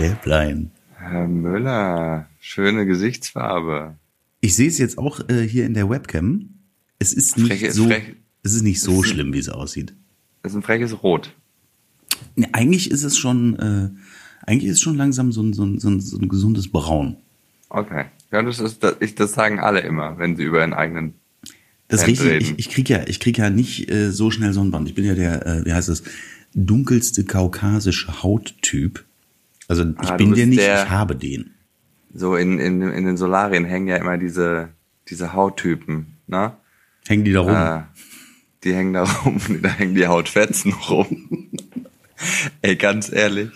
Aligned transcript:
Stäblein. 0.00 0.70
Herr 0.98 1.26
Müller, 1.26 2.26
schöne 2.38 2.84
Gesichtsfarbe. 2.84 3.94
Ich 4.42 4.54
sehe 4.54 4.68
es 4.68 4.76
jetzt 4.76 4.98
auch 4.98 5.26
äh, 5.30 5.48
hier 5.48 5.64
in 5.64 5.72
der 5.72 5.88
Webcam. 5.88 6.50
Es 6.98 7.14
ist 7.14 7.38
nicht 7.38 7.72
so, 7.72 7.86
frech- 7.86 8.14
es 8.42 8.52
ist 8.52 8.62
nicht 8.62 8.80
so 8.82 9.02
ist- 9.02 9.08
schlimm, 9.08 9.32
wie 9.32 9.38
es 9.38 9.48
aussieht. 9.48 9.94
Das 10.42 10.52
ist 10.52 10.56
ein 10.56 10.62
freches 10.62 11.02
Rot. 11.02 11.32
Nee, 12.34 12.48
eigentlich 12.52 12.90
ist 12.90 13.04
es 13.04 13.16
schon, 13.16 13.58
äh, 13.58 13.88
eigentlich 14.46 14.70
ist 14.70 14.76
es 14.76 14.80
schon 14.82 14.96
langsam 14.96 15.32
so 15.32 15.42
ein, 15.42 15.54
so 15.54 15.64
ein, 15.64 15.78
so 15.78 15.88
ein, 15.88 16.00
so 16.00 16.18
ein 16.18 16.28
gesundes 16.28 16.70
Braun. 16.70 17.16
Okay. 17.70 18.04
Ja, 18.30 18.42
das 18.42 18.58
ist, 18.60 18.84
das, 18.84 18.96
ich, 19.00 19.14
das 19.14 19.32
sagen 19.32 19.60
alle 19.60 19.80
immer, 19.80 20.18
wenn 20.18 20.36
sie 20.36 20.42
über 20.44 20.58
ihren 20.60 20.74
eigenen. 20.74 21.14
Das 21.88 22.02
ist 22.02 22.06
richtig. 22.08 22.50
Ich, 22.52 22.58
ich 22.58 22.68
krieg 22.70 22.88
ja, 22.90 23.02
ich 23.06 23.18
krieg 23.18 23.38
ja 23.38 23.48
nicht 23.48 23.90
äh, 23.90 24.10
so 24.12 24.30
schnell 24.30 24.52
Sonnenbrand. 24.52 24.88
Ich 24.88 24.94
bin 24.94 25.06
ja 25.06 25.14
der, 25.14 25.46
äh, 25.46 25.64
wie 25.64 25.72
heißt 25.72 25.88
das, 25.88 26.02
dunkelste 26.54 27.24
kaukasische 27.24 28.22
Hauttyp. 28.22 29.02
Also 29.68 29.82
ich 30.02 30.08
Ah, 30.10 30.16
bin 30.16 30.30
der 30.30 30.36
bist 30.36 30.48
nicht, 30.48 30.60
der- 30.60 30.84
ich 30.84 30.90
habe 30.90 31.16
den. 31.16 31.52
So 32.14 32.34
in, 32.36 32.58
in, 32.58 32.80
in 32.82 33.04
den 33.04 33.16
Solarien 33.16 33.64
hängen 33.64 33.88
ja 33.88 33.96
immer 33.96 34.16
diese, 34.16 34.70
diese 35.08 35.32
Hauttypen, 35.34 36.16
ne? 36.26 36.56
Hängen 37.06 37.24
die 37.24 37.32
da 37.32 37.40
rum? 37.40 37.54
Äh, 37.54 37.82
die 38.64 38.74
hängen 38.74 38.92
da 38.94 39.02
rum, 39.04 39.40
da 39.62 39.68
hängen 39.68 39.94
die 39.94 40.06
Hautfetzen 40.06 40.72
rum. 40.72 41.50
Ey, 42.62 42.76
ganz 42.76 43.12
ehrlich, 43.12 43.50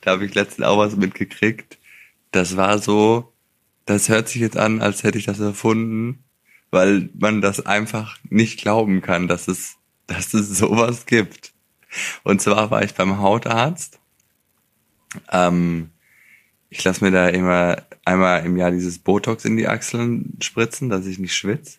da 0.00 0.12
habe 0.12 0.24
ich 0.24 0.34
letztens 0.34 0.66
auch 0.66 0.78
was 0.78 0.96
mitgekriegt. 0.96 1.78
Das 2.32 2.56
war 2.56 2.78
so, 2.78 3.32
das 3.84 4.08
hört 4.08 4.28
sich 4.28 4.40
jetzt 4.40 4.56
an, 4.56 4.80
als 4.80 5.02
hätte 5.02 5.18
ich 5.18 5.26
das 5.26 5.38
erfunden, 5.40 6.24
weil 6.70 7.10
man 7.18 7.40
das 7.42 7.64
einfach 7.66 8.16
nicht 8.30 8.60
glauben 8.60 9.02
kann, 9.02 9.28
dass 9.28 9.46
es, 9.48 9.76
dass 10.06 10.32
es 10.32 10.56
sowas 10.56 11.04
gibt. 11.06 11.52
Und 12.24 12.40
zwar 12.40 12.70
war 12.70 12.82
ich 12.82 12.94
beim 12.94 13.18
Hautarzt. 13.18 13.98
Ähm, 15.30 15.90
ich 16.70 16.82
lasse 16.84 17.04
mir 17.04 17.10
da 17.10 17.28
immer 17.28 17.82
einmal 18.04 18.44
im 18.44 18.56
Jahr 18.56 18.70
dieses 18.70 18.98
Botox 18.98 19.44
in 19.44 19.56
die 19.56 19.68
Achseln 19.68 20.36
spritzen, 20.40 20.88
dass 20.88 21.06
ich 21.06 21.18
nicht 21.18 21.34
schwitze. 21.34 21.78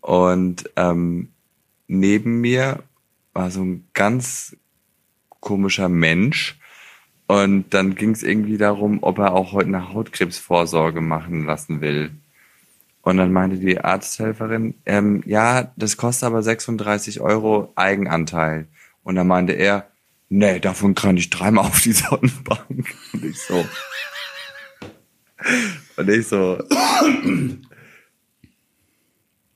Und 0.00 0.68
ähm, 0.76 1.28
neben 1.86 2.40
mir 2.40 2.82
war 3.32 3.50
so 3.50 3.62
ein 3.62 3.86
ganz 3.94 4.56
komischer 5.28 5.88
Mensch. 5.88 6.58
Und 7.26 7.72
dann 7.72 7.94
ging 7.94 8.10
es 8.10 8.22
irgendwie 8.22 8.58
darum, 8.58 8.98
ob 9.02 9.18
er 9.18 9.32
auch 9.32 9.52
heute 9.52 9.68
eine 9.68 9.92
Hautkrebsvorsorge 9.92 11.00
machen 11.00 11.46
lassen 11.46 11.80
will. 11.80 12.10
Und 13.00 13.16
dann 13.16 13.32
meinte 13.32 13.56
die 13.56 13.80
Arzthelferin, 13.80 14.74
ähm, 14.86 15.22
ja, 15.26 15.72
das 15.76 15.96
kostet 15.96 16.26
aber 16.26 16.42
36 16.42 17.20
Euro 17.20 17.72
Eigenanteil. 17.74 18.66
Und 19.02 19.16
dann 19.16 19.26
meinte 19.26 19.52
er, 19.52 19.88
nee, 20.32 20.58
davon 20.60 20.94
kann 20.94 21.16
ich 21.16 21.30
dreimal 21.30 21.66
auf 21.66 21.80
die 21.82 21.92
Sonnenbank. 21.92 22.94
Und 23.12 23.24
ich 23.24 23.38
so. 23.40 23.66
Und 25.96 26.08
ich 26.08 26.26
so, 26.28 26.58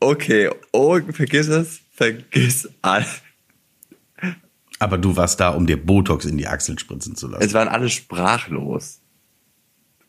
okay, 0.00 0.50
oh, 0.72 1.00
vergiss 1.12 1.48
es, 1.48 1.80
vergiss 1.92 2.68
alles. 2.82 3.22
Aber 4.78 4.98
du 4.98 5.16
warst 5.16 5.40
da, 5.40 5.50
um 5.50 5.66
dir 5.66 5.78
Botox 5.82 6.26
in 6.26 6.36
die 6.36 6.46
Achseln 6.46 6.78
spritzen 6.78 7.16
zu 7.16 7.28
lassen. 7.28 7.42
Es 7.44 7.54
waren 7.54 7.68
alle 7.68 7.88
sprachlos. 7.88 9.00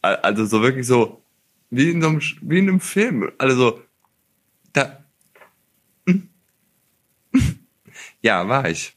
Al- 0.01 0.17
Also 0.17 0.45
so 0.45 0.61
wirklich 0.61 0.85
so, 0.85 1.23
wie 1.69 1.91
in, 1.91 2.01
so 2.01 2.09
einem, 2.09 2.21
wie 2.41 2.59
in 2.59 2.67
einem 2.67 2.79
Film. 2.81 3.31
Also 3.37 3.55
so, 3.55 3.81
da. 4.73 5.05
Ja, 8.21 8.47
war 8.49 8.69
ich. 8.69 8.96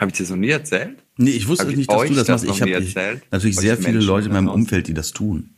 Habe 0.00 0.10
ich 0.10 0.16
dir 0.16 0.24
so 0.24 0.34
nie 0.34 0.48
erzählt? 0.48 1.02
nee, 1.18 1.30
ich 1.30 1.46
wusste 1.46 1.64
Hab 1.64 1.70
ich 1.70 1.76
nicht, 1.76 1.90
dass 1.90 2.02
du 2.08 2.14
das 2.14 2.26
das 2.26 2.44
machst. 2.46 2.60
Ich 2.62 2.96
habe 2.96 3.20
natürlich 3.30 3.56
sehr 3.56 3.76
viele 3.76 3.92
Menschen 3.92 4.08
Leute 4.08 4.26
in 4.28 4.32
meinem? 4.32 4.48
Umfeld, 4.48 4.88
die 4.88 4.94
das 4.94 5.12
tun. 5.12 5.50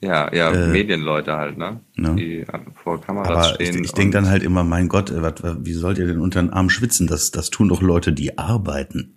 Ja, 0.00 0.32
ja, 0.34 0.50
Äh, 0.52 0.68
Medienleute 0.68 1.36
halt, 1.36 1.58
ne? 1.58 1.80
ne. 1.94 2.14
Die 2.16 2.44
vor 2.82 3.00
Kameras 3.00 3.28
Aber 3.28 3.60
ich, 3.60 3.68
stehen. 3.68 3.84
ich 3.84 3.92
denke 3.92 4.18
und- 4.18 4.24
dann 4.24 4.30
halt 4.30 4.42
immer, 4.42 4.64
mein 4.64 4.88
Gott, 4.88 5.10
äh, 5.10 5.22
wat, 5.22 5.42
wat, 5.42 5.58
wie 5.64 5.72
sollt 5.72 5.98
ihr 5.98 6.06
denn 6.06 6.20
unter 6.20 6.40
den 6.42 6.50
Arm 6.50 6.70
schwitzen? 6.70 7.06
Das, 7.06 7.30
das 7.30 7.50
tun 7.50 7.68
doch 7.68 7.82
Leute, 7.82 8.12
die 8.12 8.36
arbeiten. 8.38 9.14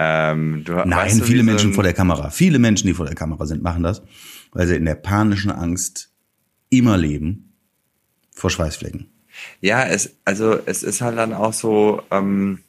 Ähm, 0.00 0.62
du, 0.64 0.74
Nein, 0.74 0.90
weißt 0.92 1.20
du, 1.20 1.24
viele 1.24 1.42
Menschen 1.42 1.74
vor 1.74 1.82
der 1.82 1.92
Kamera, 1.92 2.30
viele 2.30 2.60
Menschen, 2.60 2.86
die 2.86 2.94
vor 2.94 3.06
der 3.06 3.16
Kamera 3.16 3.46
sind, 3.46 3.64
machen 3.64 3.82
das, 3.82 4.00
weil 4.52 4.64
sie 4.68 4.76
in 4.76 4.84
der 4.84 4.94
panischen 4.94 5.50
Angst 5.50 6.12
immer 6.70 6.96
leben 6.96 7.47
vor 8.38 8.50
Schweißflecken. 8.50 9.08
Ja, 9.60 9.84
es, 9.84 10.16
also 10.24 10.58
es 10.64 10.82
ist 10.82 11.00
halt 11.00 11.18
dann 11.18 11.34
auch 11.34 11.52
so, 11.52 12.02
ähm, 12.10 12.60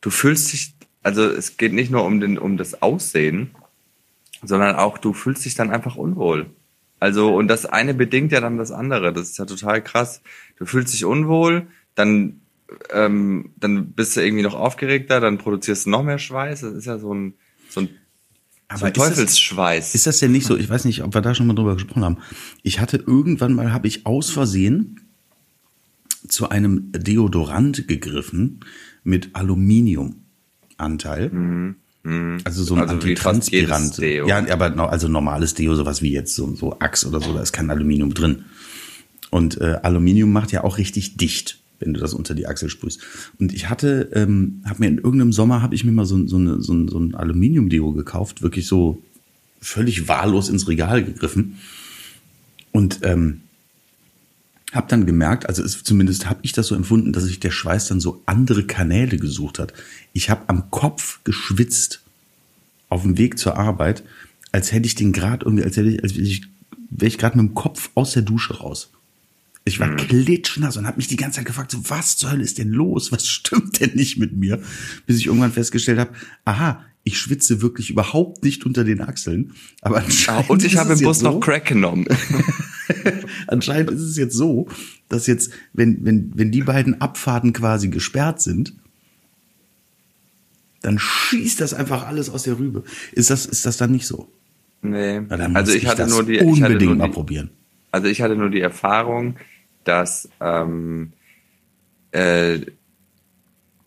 du 0.00 0.10
fühlst 0.10 0.52
dich, 0.52 0.74
also 1.02 1.24
es 1.24 1.56
geht 1.56 1.72
nicht 1.72 1.90
nur 1.90 2.04
um 2.04 2.20
den, 2.20 2.38
um 2.38 2.56
das 2.56 2.82
Aussehen, 2.82 3.50
sondern 4.42 4.76
auch 4.76 4.98
du 4.98 5.12
fühlst 5.12 5.44
dich 5.44 5.54
dann 5.54 5.70
einfach 5.70 5.96
unwohl. 5.96 6.46
Also 6.98 7.34
und 7.34 7.48
das 7.48 7.66
eine 7.66 7.94
bedingt 7.94 8.32
ja 8.32 8.40
dann 8.40 8.58
das 8.58 8.70
andere. 8.70 9.12
Das 9.12 9.30
ist 9.30 9.38
ja 9.38 9.46
total 9.46 9.82
krass. 9.82 10.20
Du 10.58 10.66
fühlst 10.66 10.92
dich 10.92 11.04
unwohl, 11.04 11.66
dann 11.94 12.42
ähm, 12.90 13.52
dann 13.56 13.92
bist 13.92 14.16
du 14.16 14.20
irgendwie 14.20 14.42
noch 14.42 14.54
aufgeregter, 14.54 15.18
dann 15.20 15.38
produzierst 15.38 15.86
du 15.86 15.90
noch 15.90 16.02
mehr 16.02 16.18
Schweiß. 16.18 16.60
Das 16.60 16.74
ist 16.74 16.84
ja 16.84 16.98
so 16.98 17.14
ein 17.14 17.34
so 17.70 17.80
ein, 17.80 17.88
so 18.78 18.84
ein 18.84 18.92
ist 18.92 18.96
das- 18.98 19.08
Teufelsschweiß. 19.08 19.94
Ist 19.94 20.06
das 20.06 20.18
denn 20.20 20.32
nicht 20.32 20.46
so? 20.46 20.56
Ich 20.56 20.68
weiß 20.68 20.84
nicht, 20.84 21.02
ob 21.02 21.14
wir 21.14 21.20
da 21.20 21.34
schon 21.34 21.46
mal 21.46 21.54
drüber 21.54 21.74
gesprochen 21.74 22.04
haben. 22.04 22.18
Ich 22.62 22.80
hatte 22.80 22.96
irgendwann 22.98 23.54
mal, 23.54 23.72
habe 23.72 23.88
ich 23.88 24.06
aus 24.06 24.30
Versehen 24.30 25.00
zu 26.28 26.48
einem 26.50 26.92
Deodorant 26.92 27.88
gegriffen 27.88 28.60
mit 29.02 29.30
Aluminiumanteil. 29.34 31.74
Also 32.44 32.64
so 32.64 32.74
ein 32.74 32.80
Also 32.82 32.94
Antitranspirant. 32.94 33.98
Ja, 33.98 34.38
aber 34.52 34.90
also 34.90 35.08
normales 35.08 35.54
Deo, 35.54 35.74
sowas 35.74 36.02
wie 36.02 36.12
jetzt 36.12 36.34
so, 36.34 36.54
so 36.54 36.78
Axe 36.78 37.08
oder 37.08 37.20
so, 37.20 37.32
da 37.34 37.42
ist 37.42 37.52
kein 37.52 37.70
Aluminium 37.70 38.14
drin. 38.14 38.44
Und 39.30 39.60
äh, 39.60 39.78
Aluminium 39.82 40.32
macht 40.32 40.52
ja 40.52 40.64
auch 40.64 40.78
richtig 40.78 41.16
dicht, 41.16 41.59
wenn 41.80 41.94
du 41.94 42.00
das 42.00 42.14
unter 42.14 42.34
die 42.34 42.46
Achsel 42.46 42.68
sprühst. 42.68 43.00
Und 43.38 43.52
ich 43.52 43.68
hatte, 43.68 44.10
ähm, 44.14 44.62
habe 44.64 44.80
mir 44.80 44.88
in 44.88 44.98
irgendeinem 44.98 45.32
Sommer 45.32 45.62
habe 45.62 45.74
ich 45.74 45.84
mir 45.84 45.92
mal 45.92 46.06
so, 46.06 46.26
so, 46.26 46.36
eine, 46.36 46.60
so, 46.60 46.86
so 46.86 46.98
ein 46.98 47.14
Aluminium-Deo 47.14 47.92
gekauft, 47.92 48.42
wirklich 48.42 48.66
so 48.66 49.02
völlig 49.60 50.06
wahllos 50.06 50.48
ins 50.48 50.68
Regal 50.68 51.04
gegriffen. 51.04 51.58
Und 52.72 53.00
ähm, 53.02 53.40
habe 54.72 54.86
dann 54.88 55.06
gemerkt, 55.06 55.48
also 55.48 55.62
es, 55.62 55.82
zumindest 55.82 56.28
habe 56.30 56.40
ich 56.42 56.52
das 56.52 56.68
so 56.68 56.74
empfunden, 56.74 57.12
dass 57.12 57.24
sich 57.24 57.40
der 57.40 57.50
Schweiß 57.50 57.88
dann 57.88 58.00
so 58.00 58.22
andere 58.26 58.64
Kanäle 58.64 59.16
gesucht 59.16 59.58
hat. 59.58 59.72
Ich 60.12 60.30
habe 60.30 60.48
am 60.48 60.70
Kopf 60.70 61.20
geschwitzt 61.24 62.02
auf 62.88 63.02
dem 63.02 63.18
Weg 63.18 63.38
zur 63.38 63.56
Arbeit, 63.56 64.04
als 64.52 64.72
hätte 64.72 64.86
ich 64.86 64.94
den 64.94 65.12
gerade 65.12 65.44
irgendwie, 65.44 65.64
als 65.64 65.76
hätte 65.76 65.90
ich, 65.90 66.02
als 66.02 66.14
wäre 66.16 67.08
ich 67.08 67.18
gerade 67.18 67.36
mit 67.36 67.48
dem 67.48 67.54
Kopf 67.54 67.90
aus 67.94 68.12
der 68.12 68.22
Dusche 68.22 68.58
raus. 68.58 68.90
Ich 69.64 69.78
war 69.78 69.94
klitschnass 69.94 70.76
und 70.76 70.86
habe 70.86 70.96
mich 70.96 71.08
die 71.08 71.16
ganze 71.16 71.36
Zeit 71.36 71.46
gefragt, 71.46 71.70
so, 71.70 71.78
was 71.88 72.16
zur 72.16 72.32
Hölle 72.32 72.42
ist 72.42 72.58
denn 72.58 72.70
los? 72.70 73.12
Was 73.12 73.28
stimmt 73.28 73.80
denn 73.80 73.94
nicht 73.94 74.18
mit 74.18 74.36
mir? 74.36 74.60
Bis 75.06 75.18
ich 75.18 75.26
irgendwann 75.26 75.52
festgestellt 75.52 75.98
habe, 75.98 76.12
aha, 76.44 76.84
ich 77.04 77.18
schwitze 77.18 77.62
wirklich 77.62 77.90
überhaupt 77.90 78.42
nicht 78.42 78.64
unter 78.66 78.84
den 78.84 79.00
Achseln. 79.00 79.52
Aber 79.82 79.98
Ah, 79.98 80.02
anscheinend 80.04 80.50
und 80.50 80.64
ich 80.64 80.76
habe 80.76 80.94
im 80.94 81.00
Bus 81.00 81.20
so, 81.20 81.30
noch 81.30 81.40
Crack 81.40 81.66
genommen. 81.66 82.06
Anscheinend 83.46 83.90
ist 83.90 84.00
es 84.00 84.16
jetzt 84.16 84.34
so, 84.34 84.68
dass 85.08 85.26
jetzt, 85.26 85.50
wenn, 85.72 86.04
wenn, 86.04 86.32
wenn 86.34 86.50
die 86.50 86.62
beiden 86.62 87.00
Abfahrten 87.00 87.52
quasi 87.52 87.88
gesperrt 87.88 88.40
sind, 88.40 88.74
dann 90.82 90.98
schießt 90.98 91.60
das 91.60 91.74
einfach 91.74 92.06
alles 92.06 92.30
aus 92.30 92.44
der 92.44 92.58
Rübe. 92.58 92.84
Ist 93.12 93.30
das, 93.30 93.46
ist 93.46 93.66
das 93.66 93.76
dann 93.76 93.92
nicht 93.92 94.06
so? 94.06 94.32
nee. 94.82 95.20
Also 95.28 95.48
muss 95.48 95.74
ich 95.74 95.86
hatte 95.86 96.02
das 96.02 96.10
nur 96.10 96.24
die 96.24 96.34
ich 96.34 96.40
hatte 96.40 96.48
unbedingt 96.48 96.82
nur 96.82 96.96
mal 96.96 97.06
die, 97.08 97.12
probieren. 97.12 97.50
Also 97.92 98.08
ich 98.08 98.22
hatte 98.22 98.36
nur 98.36 98.50
die 98.50 98.60
Erfahrung, 98.60 99.36
dass 99.84 100.28
ähm, 100.40 101.12
äh, 102.12 102.60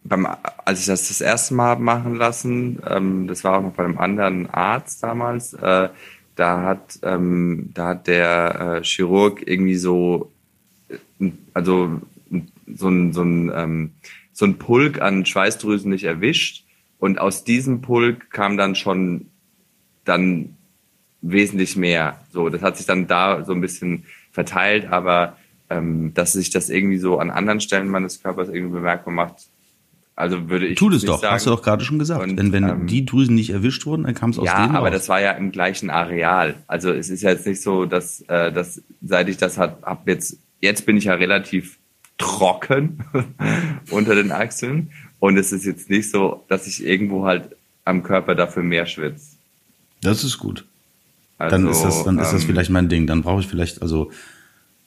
beim, 0.04 0.28
als 0.66 0.82
ich 0.82 0.86
das 0.86 1.08
das 1.08 1.22
erste 1.22 1.54
Mal 1.54 1.78
machen 1.78 2.16
lassen, 2.16 2.82
ähm, 2.88 3.28
das 3.28 3.44
war 3.44 3.58
auch 3.58 3.62
noch 3.62 3.74
bei 3.74 3.86
einem 3.86 3.98
anderen 3.98 4.50
Arzt 4.50 5.04
damals, 5.04 5.54
äh, 5.54 5.90
da 6.36 6.62
hat 6.64 7.00
ähm, 7.04 7.70
da 7.74 7.90
hat 7.90 8.08
der 8.08 8.80
äh, 8.82 8.84
Chirurg 8.84 9.48
irgendwie 9.48 9.76
so 9.76 10.32
äh, 10.90 11.32
also 11.54 12.02
so 12.74 12.90
ein 12.90 13.14
so 13.14 13.22
ein 13.22 13.52
ähm, 13.54 13.92
so 14.32 14.46
ein 14.46 14.58
Pulk 14.58 15.00
an 15.02 15.26
Schweißdrüsen 15.26 15.92
nicht 15.92 16.06
erwischt 16.06 16.66
und 16.98 17.20
aus 17.20 17.44
diesem 17.44 17.82
Pulk 17.82 18.32
kam 18.32 18.58
dann 18.58 18.76
schon 18.76 19.28
dann 20.06 20.58
wesentlich 21.22 21.76
mehr. 21.76 22.20
So, 22.32 22.50
das 22.50 22.62
hat 22.62 22.78
sich 22.78 22.86
dann 22.86 23.08
da 23.08 23.46
so 23.46 23.54
ein 23.54 23.62
bisschen 23.62 24.06
verteilt, 24.32 24.92
aber 24.92 25.38
ähm, 25.78 26.14
dass 26.14 26.34
sich 26.34 26.50
das 26.50 26.70
irgendwie 26.70 26.98
so 26.98 27.20
an 27.20 27.30
anderen 27.30 27.60
Stellen 27.60 27.88
meines 27.88 28.22
Körpers 28.22 28.50
irgendwie 28.50 28.74
bemerkbar 28.74 29.14
macht, 29.14 29.48
also 30.16 30.50
würde 30.50 30.68
ich 30.68 30.78
Tut 30.78 30.94
es 30.94 31.04
doch, 31.04 31.22
sagen. 31.22 31.34
hast 31.34 31.48
du 31.48 31.50
doch 31.50 31.64
gerade 31.64 31.84
schon 31.84 31.98
gesagt. 31.98 32.22
Und, 32.22 32.38
wenn 32.38 32.52
wenn 32.52 32.70
ähm, 32.70 32.88
die 32.88 33.06
Drüsen 33.06 33.34
nicht 33.34 33.50
erwischt 33.50 33.86
wurden, 33.86 34.04
dann 34.04 34.14
kam 34.14 34.30
es 34.30 34.38
aus 34.38 34.46
ja, 34.46 34.62
denen 34.62 34.76
aber 34.76 34.90
raus. 34.90 34.96
das 34.96 35.10
war 35.10 35.20
ja 35.22 35.32
im 35.32 35.52
gleichen 35.52 35.90
Areal. 35.90 36.56
Also 36.68 36.92
es 36.92 37.10
ist 37.10 37.24
ja 37.24 37.32
jetzt 37.32 37.48
nicht 37.48 37.62
so, 37.62 37.86
dass, 37.86 38.22
äh, 38.28 38.52
dass 38.52 38.82
seit 39.02 39.28
ich 39.30 39.38
das 39.38 39.58
hat, 39.58 39.82
hab 39.82 40.08
jetzt, 40.08 40.38
jetzt 40.62 40.86
bin 40.86 40.98
ich 40.98 41.06
ja 41.06 41.16
relativ 41.16 41.78
trocken 42.20 43.04
unter 43.90 44.14
den 44.14 44.32
Achseln. 44.32 44.92
Und 45.20 45.38
es 45.38 45.52
ist 45.52 45.66
jetzt 45.66 45.90
nicht 45.90 46.12
so, 46.12 46.44
dass 46.48 46.68
ich 46.68 46.86
irgendwo 46.86 47.26
halt 47.26 47.56
am 47.86 48.04
Körper 48.04 48.36
dafür 48.36 48.62
mehr 48.62 48.86
schwitze. 48.86 49.38
Das 50.02 50.24
ist 50.24 50.38
gut. 50.38 50.66
Also, 51.38 51.56
dann 51.56 51.68
ist 51.68 51.82
das, 51.82 52.04
dann 52.04 52.20
ist 52.20 52.32
das 52.32 52.42
ähm, 52.42 52.48
vielleicht 52.50 52.70
mein 52.70 52.88
Ding. 52.88 53.08
Dann 53.08 53.24
brauche 53.24 53.40
ich 53.40 53.48
vielleicht, 53.48 53.82
also, 53.82 54.12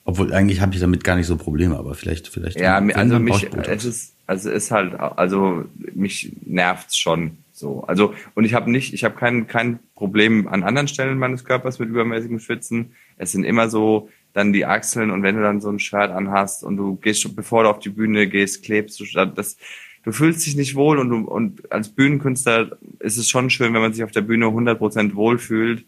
obwohl 0.07 0.33
eigentlich 0.33 0.61
habe 0.61 0.73
ich 0.73 0.79
damit 0.79 1.03
gar 1.03 1.17
nicht 1.17 1.27
so 1.27 1.35
Probleme, 1.35 1.77
aber 1.77 1.93
vielleicht, 1.93 2.29
vielleicht. 2.29 2.57
Ja, 2.61 2.77
also 2.77 3.19
mich, 3.19 3.45
es 3.67 3.83
ist, 3.83 4.15
also 4.25 4.49
ist 4.49 4.71
halt, 4.71 4.97
also 4.97 5.65
mich 5.93 6.31
nervt's 6.45 6.95
schon 6.97 7.39
so. 7.51 7.83
Also 7.83 8.13
und 8.33 8.45
ich 8.45 8.53
habe 8.53 8.71
nicht, 8.71 8.93
ich 8.93 9.03
habe 9.03 9.15
kein 9.15 9.47
kein 9.47 9.79
Problem 9.95 10.47
an 10.47 10.63
anderen 10.63 10.87
Stellen 10.87 11.19
meines 11.19 11.43
Körpers 11.43 11.77
mit 11.79 11.89
übermäßigem 11.89 12.39
Schwitzen. 12.39 12.93
Es 13.17 13.33
sind 13.33 13.43
immer 13.43 13.67
so 13.67 14.07
dann 14.31 14.53
die 14.53 14.65
Achseln 14.65 15.11
und 15.11 15.23
wenn 15.23 15.35
du 15.35 15.41
dann 15.41 15.59
so 15.59 15.69
ein 15.69 15.79
Shirt 15.79 16.11
anhast 16.11 16.63
und 16.63 16.77
du 16.77 16.95
gehst 16.95 17.23
schon, 17.23 17.35
bevor 17.35 17.63
du 17.63 17.69
auf 17.69 17.79
die 17.79 17.89
Bühne 17.89 18.27
gehst, 18.27 18.63
klebst 18.63 19.01
du 19.01 19.05
das 19.35 19.57
du 20.03 20.13
fühlst 20.13 20.45
dich 20.45 20.55
nicht 20.55 20.75
wohl 20.75 20.99
und 20.99 21.09
du, 21.09 21.17
und 21.17 21.69
als 21.69 21.89
Bühnenkünstler 21.89 22.77
ist 22.99 23.17
es 23.17 23.27
schon 23.27 23.49
schön, 23.49 23.73
wenn 23.73 23.81
man 23.81 23.91
sich 23.91 24.05
auf 24.05 24.11
der 24.11 24.21
Bühne 24.21 24.45
100% 24.45 25.15
wohl 25.15 25.37
fühlt 25.37 25.83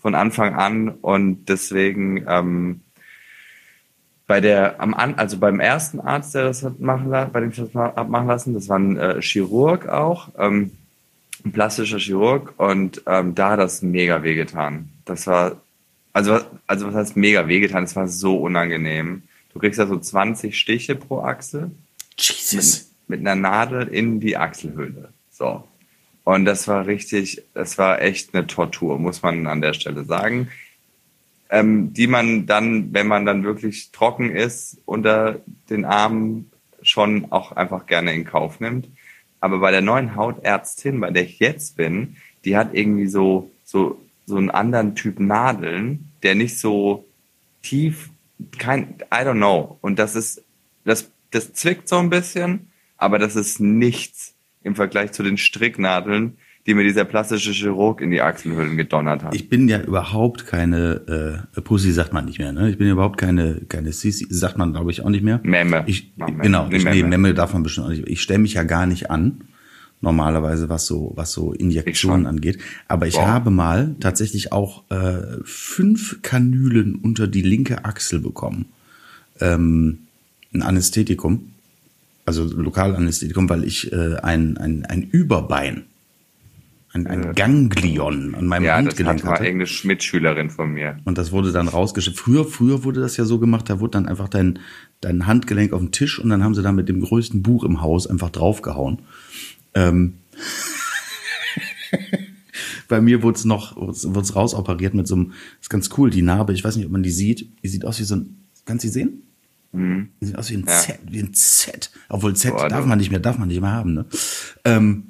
von 0.00 0.14
Anfang 0.14 0.54
an 0.54 0.90
und 0.90 1.46
deswegen 1.48 2.24
ähm, 2.28 2.82
bei 4.28 4.42
der 4.42 4.78
am 4.78 4.94
also 4.94 5.38
beim 5.38 5.58
ersten 5.58 6.00
Arzt, 6.00 6.34
der 6.34 6.44
das 6.44 6.62
hat 6.62 6.78
machen 6.78 7.08
lassen, 7.08 7.32
bei 7.32 7.40
dem 7.40 7.50
ich 7.50 7.56
das 7.56 7.74
hab 7.74 8.08
machen 8.10 8.28
lassen, 8.28 8.54
das 8.54 8.68
war 8.68 8.78
ein 8.78 8.96
äh, 8.98 9.22
Chirurg 9.22 9.88
auch, 9.88 10.28
ähm, 10.38 10.70
ein 11.44 11.52
plastischer 11.52 11.98
Chirurg 11.98 12.52
und 12.58 13.02
ähm, 13.06 13.34
da 13.34 13.52
hat 13.52 13.60
das 13.60 13.80
mega 13.80 14.22
wehgetan. 14.22 14.90
Das 15.06 15.26
war 15.26 15.56
also 16.12 16.40
also 16.66 16.86
was 16.86 16.94
heißt 16.94 17.16
mega 17.16 17.48
wehgetan? 17.48 17.84
Das 17.84 17.96
war 17.96 18.06
so 18.06 18.36
unangenehm. 18.36 19.22
Du 19.54 19.58
kriegst 19.60 19.78
ja 19.78 19.86
so 19.86 19.98
20 19.98 20.56
Stiche 20.56 20.94
pro 20.94 21.20
Achse. 21.20 21.70
Jesus. 22.18 22.90
Mit, 23.06 23.20
mit 23.20 23.26
einer 23.26 23.40
Nadel 23.40 23.88
in 23.88 24.20
die 24.20 24.36
Achselhöhle. 24.36 25.08
So. 25.30 25.64
Und 26.24 26.44
das 26.44 26.68
war 26.68 26.86
richtig, 26.86 27.42
das 27.54 27.78
war 27.78 28.02
echt 28.02 28.34
eine 28.34 28.46
Tortur, 28.46 28.98
muss 28.98 29.22
man 29.22 29.46
an 29.46 29.62
der 29.62 29.72
Stelle 29.72 30.04
sagen 30.04 30.50
ähm, 31.50 31.92
die 31.92 32.06
man 32.06 32.46
dann, 32.46 32.92
wenn 32.92 33.06
man 33.06 33.24
dann 33.24 33.44
wirklich 33.44 33.90
trocken 33.90 34.30
ist, 34.30 34.78
unter 34.84 35.40
den 35.70 35.84
Armen 35.84 36.50
schon 36.82 37.32
auch 37.32 37.52
einfach 37.52 37.86
gerne 37.86 38.14
in 38.14 38.24
Kauf 38.24 38.60
nimmt. 38.60 38.88
Aber 39.40 39.58
bei 39.58 39.70
der 39.70 39.80
neuen 39.80 40.16
Hautärztin, 40.16 41.00
bei 41.00 41.10
der 41.10 41.24
ich 41.24 41.38
jetzt 41.38 41.76
bin, 41.76 42.16
die 42.44 42.56
hat 42.56 42.74
irgendwie 42.74 43.06
so, 43.06 43.50
so, 43.64 44.00
so 44.26 44.36
einen 44.36 44.50
anderen 44.50 44.94
Typ 44.94 45.20
Nadeln, 45.20 46.10
der 46.22 46.34
nicht 46.34 46.58
so 46.58 47.04
tief, 47.62 48.10
kein, 48.58 48.96
I 49.12 49.18
don't 49.18 49.36
know. 49.36 49.78
Und 49.80 49.98
das 49.98 50.16
ist, 50.16 50.42
das, 50.84 51.10
das 51.30 51.52
zwickt 51.52 51.88
so 51.88 51.98
ein 51.98 52.10
bisschen, 52.10 52.70
aber 52.96 53.18
das 53.18 53.36
ist 53.36 53.60
nichts 53.60 54.34
im 54.62 54.74
Vergleich 54.74 55.12
zu 55.12 55.22
den 55.22 55.38
Stricknadeln, 55.38 56.36
die 56.66 56.74
mir 56.74 56.84
dieser 56.84 57.04
plastische 57.04 57.52
Chirurg 57.52 58.00
in 58.00 58.10
die 58.10 58.20
Achselhöhlen 58.20 58.76
gedonnert 58.76 59.24
hat. 59.24 59.34
Ich 59.34 59.48
bin 59.48 59.68
ja 59.68 59.80
überhaupt 59.80 60.46
keine 60.46 61.46
äh, 61.56 61.60
Pussy, 61.60 61.92
sagt 61.92 62.12
man 62.12 62.26
nicht 62.26 62.38
mehr. 62.38 62.52
Ne? 62.52 62.70
Ich 62.70 62.78
bin 62.78 62.86
ja 62.86 62.92
überhaupt 62.92 63.18
keine 63.18 63.62
keine 63.68 63.92
Sissi, 63.92 64.26
sagt 64.28 64.58
man 64.58 64.72
glaube 64.72 64.90
ich 64.90 65.02
auch 65.02 65.10
nicht 65.10 65.24
mehr. 65.24 65.40
Memme. 65.42 65.84
Ich, 65.86 66.12
Memme. 66.16 66.42
Genau, 66.42 66.68
ich, 66.70 66.84
nee, 66.84 67.02
Memme 67.02 67.32
darf 67.32 67.52
man 67.52 67.62
bestimmt 67.62 67.86
auch 67.86 67.90
nicht. 67.90 68.06
Ich 68.06 68.20
stelle 68.20 68.40
mich 68.40 68.54
ja 68.54 68.64
gar 68.64 68.86
nicht 68.86 69.10
an 69.10 69.42
normalerweise, 70.00 70.68
was 70.68 70.86
so, 70.86 71.12
was 71.16 71.32
so 71.32 71.52
Injektionen 71.52 72.26
angeht. 72.26 72.58
Aber 72.86 73.06
ich 73.06 73.16
wow. 73.16 73.26
habe 73.26 73.50
mal 73.50 73.96
tatsächlich 74.00 74.52
auch 74.52 74.84
äh, 74.90 75.38
fünf 75.44 76.22
Kanülen 76.22 76.96
unter 76.96 77.26
die 77.26 77.42
linke 77.42 77.84
Achsel 77.84 78.20
bekommen. 78.20 78.66
Ähm, 79.40 80.00
ein 80.52 80.62
Anästhetikum, 80.62 81.52
also 82.24 82.44
Lokalanästhetikum, 82.44 83.48
weil 83.48 83.64
ich 83.64 83.92
äh, 83.92 84.16
ein, 84.16 84.56
ein, 84.56 84.84
ein 84.86 85.02
Überbein 85.02 85.84
ein, 87.06 87.06
ein 87.06 87.34
Ganglion 87.34 88.34
an 88.34 88.46
meinem 88.46 88.64
ja, 88.64 88.76
Handgelenk 88.76 89.18
das 89.18 89.26
hat 89.26 89.34
hatte. 89.34 89.44
irgendeine 89.44 89.66
Schmidt-Schülerin 89.66 90.50
von 90.50 90.72
mir. 90.72 90.98
Und 91.04 91.18
das 91.18 91.32
wurde 91.32 91.52
dann 91.52 91.68
rausgeschickt. 91.68 92.18
Früher, 92.18 92.44
früher 92.44 92.84
wurde 92.84 93.00
das 93.00 93.16
ja 93.16 93.24
so 93.24 93.38
gemacht, 93.38 93.68
da 93.70 93.80
wurde 93.80 93.92
dann 93.92 94.06
einfach 94.06 94.28
dein, 94.28 94.58
dein 95.00 95.26
Handgelenk 95.26 95.72
auf 95.72 95.80
den 95.80 95.92
Tisch 95.92 96.18
und 96.18 96.30
dann 96.30 96.42
haben 96.44 96.54
sie 96.54 96.62
da 96.62 96.72
mit 96.72 96.88
dem 96.88 97.00
größten 97.00 97.42
Buch 97.42 97.64
im 97.64 97.80
Haus 97.80 98.06
einfach 98.06 98.30
draufgehauen. 98.30 99.02
Ähm 99.74 100.14
Bei 102.88 103.00
mir 103.00 103.22
wurde 103.22 103.36
es 103.36 103.44
noch, 103.44 103.76
wurde 103.76 104.20
es 104.20 104.34
rausoperiert 104.34 104.94
mit 104.94 105.06
so 105.06 105.14
einem, 105.14 105.28
das 105.28 105.62
ist 105.62 105.70
ganz 105.70 105.90
cool, 105.98 106.10
die 106.10 106.22
Narbe, 106.22 106.54
ich 106.54 106.64
weiß 106.64 106.76
nicht, 106.76 106.86
ob 106.86 106.92
man 106.92 107.02
die 107.02 107.10
sieht, 107.10 107.48
die 107.62 107.68
sieht 107.68 107.84
aus 107.84 108.00
wie 108.00 108.04
so 108.04 108.16
ein, 108.16 108.38
kannst 108.64 108.84
du 108.84 108.88
sie 108.88 108.94
sehen? 108.94 109.22
Mhm. 109.72 110.08
Die 110.20 110.26
sieht 110.26 110.38
aus 110.38 110.50
wie 110.50 110.56
ein 110.56 110.64
ja. 110.66 110.78
Z, 110.78 110.98
wie 111.10 111.20
ein 111.20 111.34
Z. 111.34 111.90
Obwohl 112.08 112.34
Z 112.34 112.52
Boah, 112.52 112.68
darf 112.68 112.86
man 112.86 112.98
nicht 112.98 113.10
mehr, 113.10 113.20
darf 113.20 113.38
man 113.38 113.48
nicht 113.48 113.60
mehr 113.60 113.72
haben, 113.72 113.92
ne? 113.92 114.06
Ähm, 114.64 115.07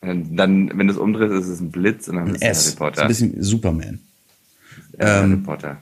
dann, 0.00 0.78
wenn 0.78 0.86
du 0.86 0.92
es 0.92 0.98
umdrehst, 0.98 1.32
ist 1.32 1.48
es 1.48 1.60
ein 1.60 1.70
Blitz 1.70 2.08
und 2.08 2.16
dann 2.16 2.28
ein 2.28 2.34
ist 2.36 2.42
es 2.42 2.66
Harry 2.66 2.76
Potter. 2.76 2.96
Ist 2.96 3.02
ein 3.02 3.08
bisschen 3.08 3.42
Superman. 3.42 4.00
Ähm, 4.98 5.06
Harry 5.06 5.36
Potter. 5.36 5.76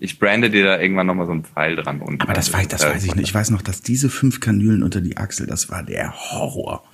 Ich 0.00 0.18
brande 0.18 0.50
dir 0.50 0.64
da 0.64 0.80
irgendwann 0.80 1.06
nochmal 1.06 1.26
so 1.26 1.32
einen 1.32 1.44
Pfeil 1.44 1.74
dran 1.74 2.00
unten. 2.00 2.20
Aber 2.22 2.32
das, 2.32 2.52
weiß, 2.52 2.68
das 2.68 2.84
weiß 2.84 3.04
ich 3.04 3.14
nicht. 3.16 3.28
Ich 3.28 3.34
weiß 3.34 3.50
noch, 3.50 3.62
dass 3.62 3.82
diese 3.82 4.10
fünf 4.10 4.38
Kanülen 4.40 4.82
unter 4.82 5.00
die 5.00 5.16
Achsel, 5.16 5.46
das 5.46 5.70
war 5.70 5.82
der 5.82 6.14
Horror. 6.14 6.84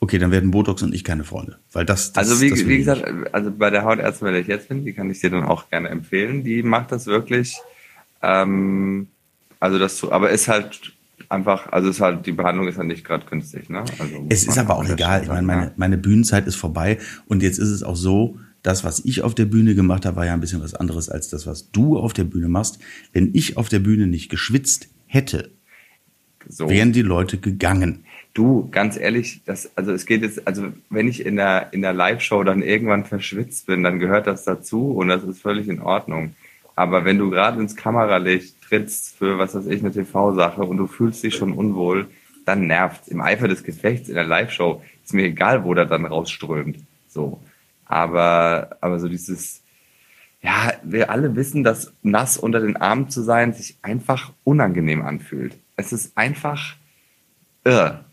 Okay, 0.00 0.18
dann 0.18 0.30
werden 0.30 0.52
Botox 0.52 0.82
und 0.82 0.94
ich 0.94 1.02
keine 1.02 1.24
Freunde. 1.24 1.58
Weil 1.72 1.84
das, 1.84 2.12
das 2.12 2.28
Also 2.28 2.40
wie, 2.40 2.50
das 2.50 2.66
wie 2.66 2.78
gesagt, 2.78 3.04
also 3.32 3.50
bei 3.50 3.70
der 3.70 3.84
Hautärztin, 3.84 4.26
bei 4.26 4.32
der 4.32 4.40
ich 4.42 4.46
jetzt 4.46 4.68
bin, 4.68 4.84
die 4.84 4.92
kann 4.92 5.10
ich 5.10 5.20
dir 5.20 5.30
dann 5.30 5.44
auch 5.44 5.70
gerne 5.70 5.88
empfehlen. 5.88 6.44
Die 6.44 6.62
macht 6.62 6.92
das 6.92 7.06
wirklich. 7.06 7.56
Ähm, 8.22 9.08
also 9.58 9.78
das, 9.80 10.04
aber 10.04 10.30
ist 10.30 10.46
halt 10.46 10.92
einfach, 11.28 11.72
also 11.72 11.88
ist 11.88 12.00
halt, 12.00 12.26
die 12.26 12.32
Behandlung 12.32 12.68
ist 12.68 12.78
halt 12.78 12.88
nicht 12.88 13.04
gerade 13.04 13.26
günstig, 13.26 13.68
ne? 13.68 13.84
Also 13.98 14.26
es 14.28 14.46
ist 14.46 14.58
aber 14.58 14.76
auch 14.76 14.88
egal. 14.88 15.22
Ich 15.22 15.28
meine, 15.28 15.46
meine, 15.46 15.72
meine 15.76 15.98
Bühnenzeit 15.98 16.46
ist 16.46 16.56
vorbei 16.56 16.98
und 17.26 17.42
jetzt 17.42 17.58
ist 17.58 17.70
es 17.70 17.82
auch 17.82 17.96
so, 17.96 18.38
das, 18.62 18.84
was 18.84 19.04
ich 19.04 19.22
auf 19.22 19.34
der 19.34 19.44
Bühne 19.44 19.74
gemacht 19.74 20.04
habe, 20.04 20.16
war 20.16 20.26
ja 20.26 20.34
ein 20.34 20.40
bisschen 20.40 20.62
was 20.62 20.74
anderes 20.74 21.08
als 21.08 21.28
das, 21.28 21.46
was 21.46 21.70
du 21.70 21.98
auf 21.98 22.12
der 22.12 22.24
Bühne 22.24 22.48
machst. 22.48 22.78
Wenn 23.12 23.30
ich 23.34 23.56
auf 23.56 23.68
der 23.68 23.78
Bühne 23.78 24.06
nicht 24.06 24.30
geschwitzt 24.30 24.88
hätte, 25.06 25.50
so. 26.48 26.68
wären 26.68 26.92
die 26.92 27.02
Leute 27.02 27.38
gegangen. 27.38 28.04
Du, 28.34 28.68
ganz 28.70 28.96
ehrlich, 28.96 29.42
das, 29.44 29.70
also 29.76 29.92
es 29.92 30.06
geht 30.06 30.22
jetzt, 30.22 30.46
also 30.46 30.68
wenn 30.90 31.08
ich 31.08 31.24
in 31.24 31.36
der, 31.36 31.72
in 31.72 31.82
der 31.82 31.92
Live-Show 31.92 32.44
dann 32.44 32.62
irgendwann 32.62 33.04
verschwitzt 33.04 33.66
bin, 33.66 33.82
dann 33.82 33.98
gehört 33.98 34.26
das 34.26 34.44
dazu 34.44 34.92
und 34.92 35.08
das 35.08 35.24
ist 35.24 35.40
völlig 35.40 35.68
in 35.68 35.80
Ordnung. 35.80 36.34
Aber 36.78 37.04
wenn 37.04 37.18
du 37.18 37.28
gerade 37.28 37.60
ins 37.60 37.74
Kameralicht 37.74 38.62
trittst 38.62 39.18
für, 39.18 39.36
was 39.36 39.52
weiß 39.52 39.66
ich, 39.66 39.80
eine 39.80 39.90
TV-Sache 39.90 40.62
und 40.62 40.76
du 40.76 40.86
fühlst 40.86 41.24
dich 41.24 41.34
schon 41.34 41.52
unwohl, 41.52 42.06
dann 42.46 42.68
nervt 42.68 43.08
Im 43.08 43.20
Eifer 43.20 43.48
des 43.48 43.64
Gefechts 43.64 44.08
in 44.08 44.14
der 44.14 44.22
Live-Show 44.22 44.80
ist 45.04 45.12
mir 45.12 45.24
egal, 45.24 45.64
wo 45.64 45.74
der 45.74 45.86
dann 45.86 46.06
rausströmt. 46.06 46.78
So. 47.08 47.40
Aber, 47.84 48.76
aber 48.80 49.00
so 49.00 49.08
dieses, 49.08 49.60
ja, 50.40 50.72
wir 50.84 51.10
alle 51.10 51.34
wissen, 51.34 51.64
dass 51.64 51.92
nass 52.04 52.38
unter 52.38 52.60
den 52.60 52.76
Armen 52.76 53.10
zu 53.10 53.22
sein 53.22 53.54
sich 53.54 53.76
einfach 53.82 54.30
unangenehm 54.44 55.02
anfühlt. 55.04 55.58
Es 55.74 55.92
ist 55.92 56.16
einfach 56.16 56.76
irr 57.64 58.04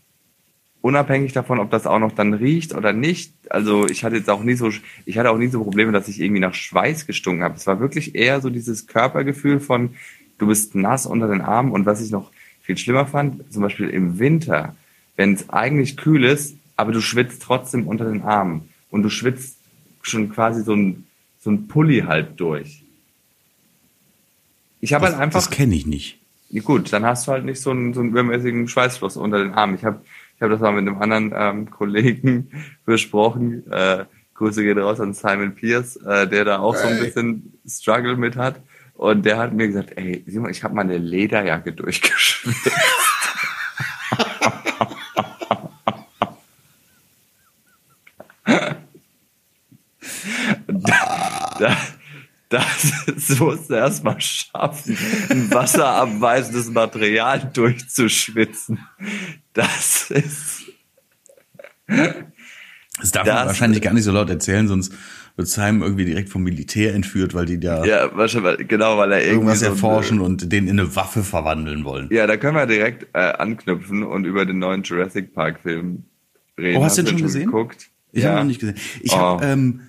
unabhängig 0.82 1.32
davon, 1.32 1.58
ob 1.58 1.70
das 1.70 1.86
auch 1.86 1.98
noch 1.98 2.12
dann 2.12 2.34
riecht 2.34 2.74
oder 2.74 2.92
nicht. 2.92 3.32
Also 3.50 3.86
ich 3.86 4.04
hatte 4.04 4.16
jetzt 4.16 4.30
auch 4.30 4.42
nie 4.42 4.54
so, 4.54 4.70
ich 5.04 5.18
hatte 5.18 5.30
auch 5.30 5.38
nie 5.38 5.48
so 5.48 5.62
Probleme, 5.62 5.92
dass 5.92 6.08
ich 6.08 6.20
irgendwie 6.20 6.40
nach 6.40 6.54
Schweiß 6.54 7.06
gestunken 7.06 7.42
habe. 7.42 7.56
Es 7.56 7.66
war 7.66 7.80
wirklich 7.80 8.14
eher 8.14 8.40
so 8.40 8.50
dieses 8.50 8.86
Körpergefühl 8.86 9.60
von, 9.60 9.94
du 10.38 10.46
bist 10.46 10.74
nass 10.74 11.06
unter 11.06 11.28
den 11.28 11.40
Armen 11.40 11.72
und 11.72 11.86
was 11.86 12.00
ich 12.00 12.10
noch 12.10 12.30
viel 12.62 12.76
schlimmer 12.76 13.06
fand, 13.06 13.52
zum 13.52 13.62
Beispiel 13.62 13.88
im 13.88 14.18
Winter, 14.18 14.76
wenn 15.16 15.34
es 15.34 15.50
eigentlich 15.50 15.96
kühl 15.96 16.24
ist, 16.24 16.56
aber 16.76 16.92
du 16.92 17.00
schwitzt 17.00 17.42
trotzdem 17.42 17.86
unter 17.86 18.04
den 18.04 18.22
Armen 18.22 18.68
und 18.90 19.02
du 19.02 19.08
schwitzt 19.08 19.56
schon 20.02 20.30
quasi 20.30 20.62
so 20.62 20.74
ein, 20.74 21.06
so 21.40 21.50
ein 21.50 21.68
Pulli 21.68 22.00
halb 22.00 22.36
durch. 22.36 22.82
Ich 24.80 24.92
habe 24.92 25.06
halt 25.06 25.16
einfach. 25.16 25.40
Das 25.40 25.50
kenne 25.50 25.74
ich 25.74 25.86
nicht. 25.86 26.18
Gut, 26.64 26.92
dann 26.92 27.04
hast 27.04 27.26
du 27.26 27.32
halt 27.32 27.44
nicht 27.44 27.60
so 27.60 27.70
einen, 27.70 27.92
so 27.92 28.00
einen 28.00 28.10
übermäßigen 28.10 28.68
Schweißfluss 28.68 29.16
unter 29.16 29.38
den 29.38 29.52
Armen. 29.52 29.74
Ich 29.74 29.84
habe 29.84 30.00
ich 30.36 30.42
habe 30.42 30.52
das 30.52 30.60
mal 30.60 30.72
mit 30.72 30.86
einem 30.86 31.00
anderen 31.00 31.32
ähm, 31.34 31.70
Kollegen 31.70 32.50
besprochen. 32.84 33.70
Äh, 33.72 34.04
Grüße 34.34 34.62
gehen 34.62 34.78
raus 34.78 35.00
an 35.00 35.14
Simon 35.14 35.54
Pierce, 35.54 35.96
äh, 35.96 36.28
der 36.28 36.44
da 36.44 36.58
auch 36.58 36.76
so 36.76 36.86
ein 36.86 36.98
bisschen 37.00 37.58
Struggle 37.66 38.16
mit 38.16 38.36
hat. 38.36 38.60
Und 38.92 39.24
der 39.24 39.38
hat 39.38 39.54
mir 39.54 39.66
gesagt, 39.66 39.92
ey, 39.96 40.22
Simon, 40.26 40.50
ich 40.50 40.62
habe 40.62 40.74
mal 40.74 40.82
eine 40.82 40.98
Lederjacke 40.98 41.72
durchgeschwitzt. 41.72 42.70
da, 50.66 51.56
da, 51.58 51.76
das 52.48 52.92
musst 53.38 53.70
du 53.70 53.74
erstmal 53.74 54.20
schaffen, 54.20 54.96
ein 55.30 55.50
wasserabweisendes 55.52 56.70
Material 56.70 57.50
durchzuschwitzen. 57.52 58.78
Das 59.52 60.10
ist. 60.10 60.62
Das 61.88 63.12
darf 63.12 63.26
man 63.26 63.36
Das- 63.36 63.46
wahrscheinlich 63.48 63.82
gar 63.82 63.92
nicht 63.92 64.04
so 64.04 64.12
laut 64.12 64.30
erzählen, 64.30 64.68
sonst 64.68 64.92
wird 65.36 65.48
Simon 65.48 65.82
irgendwie 65.82 66.06
direkt 66.06 66.30
vom 66.30 66.42
Militär 66.42 66.94
entführt, 66.94 67.34
weil 67.34 67.44
die 67.44 67.60
da 67.60 67.84
Ja, 67.84 68.16
wahrscheinlich, 68.16 68.68
genau, 68.68 68.96
weil 68.96 69.12
er 69.12 69.22
irgendwas 69.26 69.60
so 69.60 69.66
erforschen 69.66 70.20
und 70.20 70.50
den 70.50 70.66
in 70.66 70.80
eine 70.80 70.96
Waffe 70.96 71.22
verwandeln 71.22 71.84
wollen. 71.84 72.08
Ja, 72.10 72.26
da 72.26 72.38
können 72.38 72.56
wir 72.56 72.64
direkt 72.66 73.06
äh, 73.12 73.18
anknüpfen 73.18 74.02
und 74.02 74.24
über 74.24 74.46
den 74.46 74.58
neuen 74.58 74.82
Jurassic 74.82 75.34
Park 75.34 75.60
Film 75.62 76.04
reden. 76.58 76.78
Oh, 76.78 76.84
hast 76.84 76.96
du 76.96 77.02
den 77.02 77.08
den 77.10 77.18
schon 77.18 77.26
gesehen? 77.26 77.46
Geguckt? 77.46 77.88
Ich 78.12 78.22
ja. 78.22 78.30
habe 78.30 78.38
noch 78.40 78.46
nicht 78.46 78.60
gesehen. 78.60 78.76
Ich 79.02 79.12
Oh. 79.12 79.16
habe 79.18 79.44
ähm, 79.44 79.82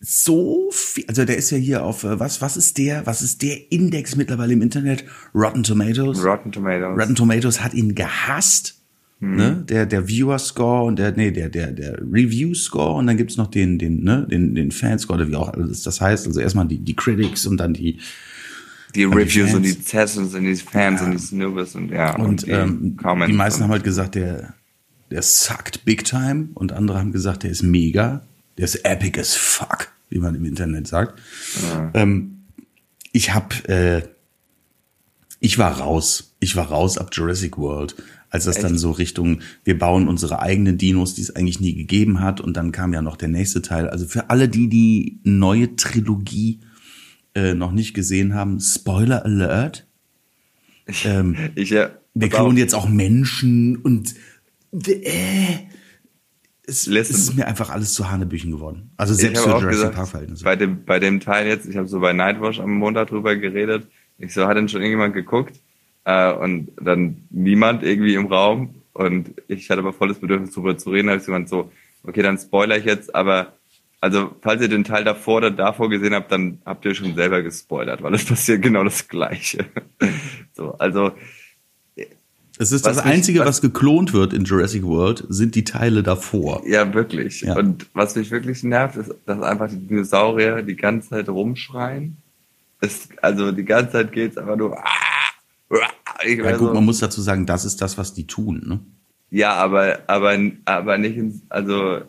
so 0.00 0.68
viel, 0.72 1.04
also 1.08 1.24
der 1.24 1.36
ist 1.36 1.50
ja 1.50 1.58
hier 1.58 1.84
auf 1.84 2.04
äh, 2.04 2.20
was 2.20 2.42
was 2.42 2.56
ist 2.56 2.78
der, 2.78 3.06
was 3.06 3.22
ist 3.22 3.42
der 3.42 3.72
Index 3.72 4.16
mittlerweile 4.16 4.52
im 4.52 4.62
Internet? 4.62 5.04
Rotten 5.34 5.62
Tomatoes. 5.62 6.22
Rotten 6.22 6.52
Tomatoes. 6.52 6.98
Rotten 6.98 7.14
Tomatoes 7.14 7.62
hat 7.62 7.74
ihn 7.74 7.94
gehasst. 7.94 8.76
Hm. 9.20 9.36
Ne? 9.36 9.64
Der, 9.66 9.86
der 9.86 10.08
Viewer 10.08 10.38
Score 10.38 10.84
und 10.84 10.98
der, 10.98 11.12
nee, 11.12 11.30
der, 11.30 11.48
der, 11.48 11.72
der 11.72 11.98
Review 12.02 12.52
Score 12.54 12.96
und 12.96 13.06
dann 13.06 13.16
gibt's 13.16 13.38
noch 13.38 13.46
den, 13.46 13.78
den, 13.78 14.04
ne, 14.04 14.26
den, 14.30 14.54
den 14.54 14.70
Fan 14.70 14.98
Score, 14.98 15.18
oder 15.18 15.28
wie 15.28 15.36
auch 15.36 15.48
alles 15.48 15.82
das 15.82 16.02
heißt. 16.02 16.26
Also 16.26 16.40
erstmal 16.40 16.68
die, 16.68 16.78
die 16.78 16.94
Critics 16.94 17.46
und 17.46 17.56
dann 17.56 17.72
die, 17.72 17.98
die 18.94 19.04
Reviews 19.04 19.52
Fans. 19.52 19.54
und 19.54 19.62
die 19.62 19.72
Sessions 19.72 20.34
und 20.34 20.44
die 20.44 20.54
Fans 20.56 21.00
und 21.00 21.12
die 21.12 21.18
Snoobers 21.18 21.74
und 21.74 21.90
ja. 21.90 22.14
und, 22.16 22.46
die, 22.46 22.50
ähm, 22.50 22.96
Comments 22.98 23.30
die 23.30 23.36
meisten 23.36 23.62
und- 23.62 23.64
haben 23.64 23.72
halt 23.72 23.84
gesagt, 23.84 24.16
der, 24.16 24.52
der 25.10 25.22
suckt 25.22 25.86
big 25.86 26.04
time 26.04 26.50
und 26.52 26.72
andere 26.72 26.98
haben 26.98 27.12
gesagt, 27.12 27.42
der 27.44 27.50
ist 27.50 27.62
mega, 27.62 28.25
der 28.56 28.64
ist 28.64 28.84
epic 28.84 29.18
as 29.20 29.34
fuck, 29.34 29.88
wie 30.08 30.18
man 30.18 30.34
im 30.34 30.44
Internet 30.44 30.86
sagt. 30.86 31.20
Ähm, 31.94 32.44
ich 33.12 33.34
hab, 33.34 33.68
äh, 33.68 34.02
ich 35.40 35.58
war 35.58 35.78
raus. 35.78 36.34
Ich 36.40 36.56
war 36.56 36.66
raus 36.66 36.98
ab 36.98 37.10
Jurassic 37.12 37.56
World, 37.58 37.96
als 38.30 38.44
das 38.44 38.58
dann 38.58 38.76
so 38.76 38.90
Richtung, 38.90 39.40
wir 39.64 39.78
bauen 39.78 40.06
unsere 40.06 40.40
eigenen 40.40 40.78
Dinos, 40.78 41.14
die 41.14 41.22
es 41.22 41.34
eigentlich 41.34 41.60
nie 41.60 41.74
gegeben 41.74 42.20
hat. 42.20 42.40
Und 42.40 42.56
dann 42.56 42.72
kam 42.72 42.92
ja 42.92 43.02
noch 43.02 43.16
der 43.16 43.28
nächste 43.28 43.62
Teil. 43.62 43.88
Also 43.88 44.06
für 44.06 44.30
alle, 44.30 44.48
die 44.48 44.68
die 44.68 45.18
neue 45.24 45.76
Trilogie 45.76 46.60
äh, 47.34 47.54
noch 47.54 47.72
nicht 47.72 47.94
gesehen 47.94 48.34
haben, 48.34 48.60
Spoiler 48.60 49.24
Alert. 49.24 49.86
Ähm, 51.04 51.36
Ich, 51.54 51.70
ja, 51.70 51.90
wir 52.14 52.28
klonen 52.28 52.56
jetzt 52.56 52.74
auch 52.74 52.88
Menschen 52.88 53.76
und 53.76 54.14
äh, 54.72 55.58
es, 56.66 56.86
es 56.86 57.10
ist 57.10 57.36
mir 57.36 57.46
einfach 57.46 57.70
alles 57.70 57.94
zu 57.94 58.10
Hanebüchen 58.10 58.50
geworden. 58.50 58.90
Also 58.96 59.14
selbst 59.14 59.42
für 59.42 59.50
Jurassic 59.50 59.70
gesagt, 59.70 59.94
Park 59.94 60.08
Verhältnisse. 60.08 60.44
bei 60.44 60.56
dem, 60.56 60.84
bei 60.84 60.98
dem 60.98 61.20
Teil 61.20 61.46
jetzt, 61.46 61.66
ich 61.66 61.76
habe 61.76 61.86
so 61.86 62.00
bei 62.00 62.12
Nightwatch 62.12 62.60
am 62.60 62.74
Montag 62.74 63.08
drüber 63.08 63.36
geredet. 63.36 63.86
Ich 64.18 64.34
so, 64.34 64.46
hat 64.46 64.56
denn 64.56 64.68
schon 64.68 64.80
irgendjemand 64.80 65.14
geguckt? 65.14 65.60
Äh, 66.04 66.32
und 66.32 66.72
dann 66.80 67.26
niemand 67.30 67.82
irgendwie 67.82 68.14
im 68.14 68.26
Raum. 68.26 68.74
Und 68.92 69.34
ich 69.46 69.70
hatte 69.70 69.80
aber 69.80 69.92
volles 69.92 70.18
Bedürfnis 70.18 70.52
darüber 70.52 70.76
zu 70.76 70.90
reden. 70.90 71.06
Da 71.06 71.12
habe 71.12 71.20
ich 71.20 71.26
jemand 71.26 71.48
so, 71.48 71.70
okay, 72.02 72.22
dann 72.22 72.38
spoiler 72.38 72.78
ich 72.78 72.84
jetzt, 72.84 73.14
aber 73.14 73.52
also 74.00 74.34
falls 74.40 74.62
ihr 74.62 74.68
den 74.68 74.84
Teil 74.84 75.04
davor 75.04 75.38
oder 75.38 75.50
davor 75.50 75.88
gesehen 75.88 76.14
habt, 76.14 76.30
dann 76.30 76.60
habt 76.64 76.84
ihr 76.84 76.94
schon 76.94 77.14
selber 77.14 77.42
gespoilert, 77.42 78.02
weil 78.02 78.14
es 78.14 78.24
passiert 78.24 78.62
genau 78.62 78.84
das 78.84 79.08
Gleiche. 79.08 79.66
so, 80.52 80.72
also 80.78 81.12
Es 82.58 82.72
ist 82.72 82.84
was 82.84 82.96
das 82.96 83.04
mich- 83.04 83.14
Einzige, 83.14 83.40
was- 83.40 83.46
was 83.48 83.60
geklont 83.60 84.12
wird 84.12 84.32
in 84.32 84.44
Jurassic 84.44 84.82
World, 84.84 85.24
sind 85.28 85.54
die 85.54 85.64
Teile 85.64 86.02
davor. 86.02 86.62
Ja, 86.66 86.92
wirklich. 86.94 87.42
Ja. 87.42 87.56
Und 87.56 87.86
was 87.92 88.16
mich 88.16 88.30
wirklich 88.30 88.62
nervt, 88.62 88.96
ist, 88.96 89.14
dass 89.26 89.42
einfach 89.42 89.68
die 89.68 89.76
Dinosaurier 89.78 90.62
die 90.62 90.76
ganze 90.76 91.10
Zeit 91.10 91.28
rumschreien. 91.28 92.16
Es, 92.80 93.08
also 93.22 93.52
die 93.52 93.64
ganze 93.64 93.92
Zeit 93.92 94.12
geht's 94.12 94.36
einfach 94.38 94.56
nur. 94.56 94.76
"Ah, 94.78 94.84
ah." 95.70 95.76
Ich 96.24 96.38
Ja, 96.38 96.56
gut, 96.56 96.68
so, 96.68 96.74
man 96.74 96.84
muss 96.84 96.98
dazu 97.00 97.20
sagen, 97.20 97.44
das 97.46 97.64
ist 97.64 97.80
das, 97.82 97.98
was 97.98 98.14
die 98.14 98.26
tun. 98.26 98.62
Ne? 98.64 98.80
ja, 99.30 99.52
aber, 99.54 99.98
aber, 100.06 100.38
aber 100.64 100.96
nicht 100.98 101.16
ins, 101.16 101.42
also 101.50 102.00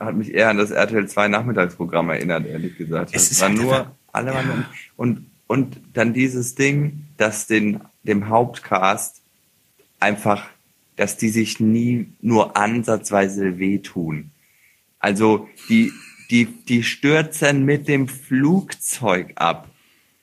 hat 0.00 0.14
mich 0.16 0.34
eher 0.34 0.50
an 0.50 0.58
das 0.58 0.72
RTL 0.72 1.06
2 1.08 1.28
Nachmittagsprogramm 1.28 2.10
erinnert, 2.10 2.44
ehrlich 2.46 2.76
gesagt. 2.76 3.12
Es 3.14 3.30
ist 3.30 3.40
war 3.40 3.48
halt 3.48 3.58
nur, 3.58 3.92
alle 4.12 4.34
waren 4.34 4.46
nur, 4.46 4.64
und, 4.96 5.26
und 5.46 5.80
dann 5.94 6.12
dieses 6.12 6.54
Ding, 6.56 7.04
dass 7.16 7.46
den, 7.46 7.80
dem 8.02 8.28
Hauptcast 8.28 9.22
einfach, 10.00 10.48
dass 10.96 11.16
die 11.16 11.28
sich 11.28 11.60
nie 11.60 12.06
nur 12.20 12.56
ansatzweise 12.56 13.58
wehtun. 13.58 14.30
Also 14.98 15.48
die, 15.68 15.92
die, 16.30 16.46
die 16.46 16.82
stürzen 16.82 17.64
mit 17.64 17.88
dem 17.88 18.08
Flugzeug 18.08 19.32
ab 19.36 19.70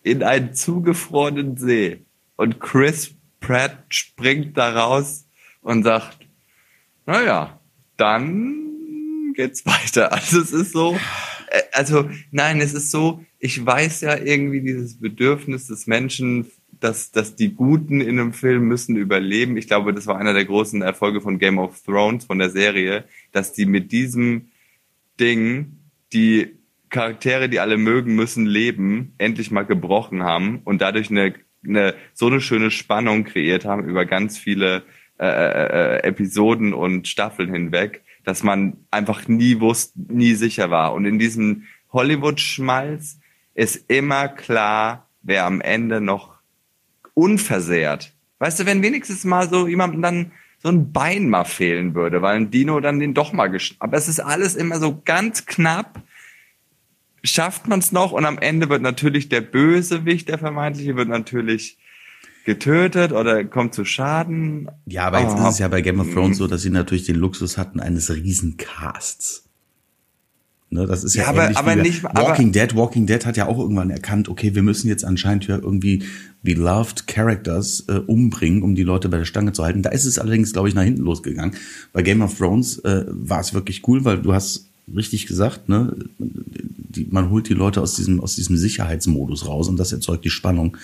in 0.02 0.24
einen 0.24 0.54
zugefrorenen 0.54 1.58
See. 1.58 2.06
Und 2.36 2.60
Chris 2.60 3.14
Pratt 3.40 3.86
springt 3.90 4.58
da 4.58 4.74
raus 4.74 5.26
und 5.62 5.84
sagt, 5.84 6.28
naja, 7.06 7.60
dann 7.98 9.34
geht's 9.36 9.66
weiter. 9.66 10.12
Also 10.12 10.42
es 10.42 10.52
ist 10.52 10.72
so, 10.72 10.98
äh, 11.50 11.62
also 11.72 12.10
nein, 12.32 12.62
es 12.62 12.74
ist 12.74 12.92
so, 12.92 13.24
ich 13.40 13.64
weiß 13.64 14.02
ja 14.02 14.18
irgendwie 14.18 14.62
dieses 14.62 15.00
Bedürfnis 15.00 15.68
des 15.68 15.88
Menschen, 15.88 16.48
dass, 16.80 17.12
dass 17.12 17.36
die 17.36 17.54
Guten 17.54 18.02
in 18.02 18.20
einem 18.20 18.34
Film 18.34 18.68
müssen 18.68 18.96
überleben. 18.96 19.58
Ich 19.58 19.68
glaube, 19.68 19.94
das 19.94 20.08
war 20.08 20.18
einer 20.18 20.34
der 20.34 20.46
großen 20.46 20.82
Erfolge 20.82 21.22
von 21.22 21.40
Game 21.40 21.60
of 21.60 21.82
Thrones, 21.84 22.26
von 22.26 22.40
der 22.40 22.50
Serie, 22.50 23.06
dass 23.32 23.54
die 23.54 23.66
mit 23.66 23.92
diesem 23.92 24.50
Ding 25.20 25.78
die 26.14 26.56
Charaktere, 26.90 27.50
die 27.50 27.60
alle 27.60 27.78
mögen, 27.78 28.16
müssen 28.16 28.46
leben, 28.46 29.14
endlich 29.18 29.52
mal 29.52 29.66
gebrochen 29.66 30.24
haben 30.24 30.62
und 30.64 30.82
dadurch 30.82 31.10
eine, 31.10 31.34
eine 31.66 31.96
so 32.14 32.28
eine 32.28 32.40
schöne 32.40 32.70
Spannung 32.70 33.24
kreiert 33.24 33.66
haben 33.66 33.86
über 33.86 34.06
ganz 34.06 34.38
viele 34.38 34.84
äh, 35.20 35.26
äh, 35.26 36.04
Episoden 36.04 36.74
und 36.74 37.08
Staffeln 37.08 37.52
hinweg, 37.52 38.04
dass 38.24 38.44
man 38.44 38.78
einfach 38.92 39.28
nie 39.28 39.60
wusste, 39.60 40.00
nie 40.08 40.34
sicher 40.34 40.70
war. 40.70 40.94
Und 40.94 41.06
in 41.06 41.20
diesem 41.20 41.64
Hollywood-Schmalz 41.92 43.20
ist 43.54 43.90
immer 43.90 44.28
klar, 44.28 45.10
wer 45.22 45.46
am 45.46 45.62
Ende 45.62 46.02
noch 46.02 46.33
unversehrt. 47.14 48.14
Weißt 48.40 48.60
du, 48.60 48.66
wenn 48.66 48.82
wenigstens 48.84 49.24
mal 49.24 49.50
so 49.50 49.68
jemandem 49.68 50.02
dann 50.02 50.32
so 50.62 50.70
ein 50.70 50.92
Bein 50.92 51.30
mal 51.30 51.44
fehlen 51.44 51.94
würde, 51.94 52.22
weil 52.22 52.38
ein 52.38 52.52
Dino 52.52 52.80
dann 52.80 53.00
den 53.00 53.14
doch 53.14 53.34
mal 53.34 53.48
gesch... 53.48 53.76
Aber 53.80 53.98
es 53.98 54.08
ist 54.08 54.20
alles 54.20 54.56
immer 54.56 54.80
so 54.80 55.02
ganz 55.04 55.46
knapp. 55.46 56.02
Schafft 57.24 57.68
man 57.68 57.80
es 57.80 57.92
noch 57.92 58.12
und 58.12 58.26
am 58.26 58.38
Ende 58.38 58.70
wird 58.70 58.82
natürlich 58.82 59.30
der 59.30 59.42
Bösewicht, 59.42 60.30
der 60.30 60.38
vermeintliche, 60.38 60.96
wird 60.96 61.10
natürlich 61.10 61.78
getötet 62.46 63.12
oder 63.12 63.44
kommt 63.46 63.74
zu 63.74 63.86
Schaden. 63.86 64.70
Ja, 64.86 65.06
aber 65.06 65.22
jetzt 65.22 65.38
ist 65.38 65.46
es 65.46 65.60
ja 65.60 65.68
bei 65.68 65.82
Game 65.82 66.00
of 66.00 66.14
Thrones 66.14 66.38
so, 66.38 66.48
dass 66.48 66.62
sie 66.62 66.70
natürlich 66.70 67.06
den 67.06 67.16
Luxus 67.16 67.58
hatten 67.58 67.80
eines 67.80 68.14
Riesencasts. 68.14 69.43
Ne, 70.74 70.88
das 70.88 71.04
ist 71.04 71.14
ja, 71.14 71.24
Ja, 71.24 71.30
aber- 71.30 71.56
aber 71.58 71.76
nicht- 71.76 72.04
aber- 72.04 72.22
Walking 72.30 72.52
Dead. 72.52 72.76
Walking 72.76 73.06
Dead 73.06 73.24
hat 73.26 73.38
ja 73.38 73.48
auch 73.48 73.60
irgendwann 73.60 73.90
erkannt, 73.92 74.28
okay, 74.28 74.56
wir 74.56 74.64
müssen 74.64 74.88
jetzt 74.88 75.06
anscheinend 75.06 75.46
ja 75.48 75.56
irgendwie 75.58 76.04
beloved 76.42 77.06
Characters 77.08 77.86
äh, 77.88 77.94
umbringen, 78.00 78.64
um 78.64 78.74
die 78.76 78.84
Leute 78.84 79.08
bei 79.08 79.18
der 79.20 79.26
Stange 79.26 79.54
zu 79.54 79.64
halten. 79.64 79.84
Da 79.84 79.92
ist 79.92 80.06
es 80.06 80.18
allerdings, 80.18 80.52
glaube 80.52 80.68
ich, 80.70 80.74
nach 80.76 80.84
hinten 80.84 81.04
losgegangen. 81.04 81.56
Bei 81.94 82.02
Game 82.02 82.22
of 82.22 82.38
Thrones 82.38 82.80
äh, 82.80 83.06
war 83.08 83.40
es 83.40 83.54
wirklich 83.54 83.88
cool, 83.88 84.04
weil 84.04 84.18
du 84.22 84.34
hast 84.34 84.66
richtig 84.94 85.28
gesagt, 85.28 85.70
ne, 85.70 85.96
die, 86.18 87.08
man 87.10 87.30
holt 87.30 87.48
die 87.50 87.54
Leute 87.54 87.80
aus 87.82 87.96
diesem 87.96 88.20
aus 88.20 88.36
diesem 88.36 88.58
Sicherheitsmodus 88.58 89.48
raus 89.48 89.70
und 89.70 89.78
das 89.80 89.94
erzeugt 89.94 90.26
die 90.26 90.30
Spannung. 90.30 90.76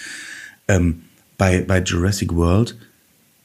Ähm, 0.67 1.01
bei 1.37 1.61
bei 1.61 1.81
Jurassic 1.81 2.33
World 2.35 2.77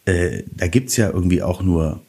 äh, 0.04 0.42
da 0.56 0.66
gibt's 0.68 0.96
ja 0.96 1.10
irgendwie 1.10 1.42
auch 1.42 1.62
nur 1.62 2.02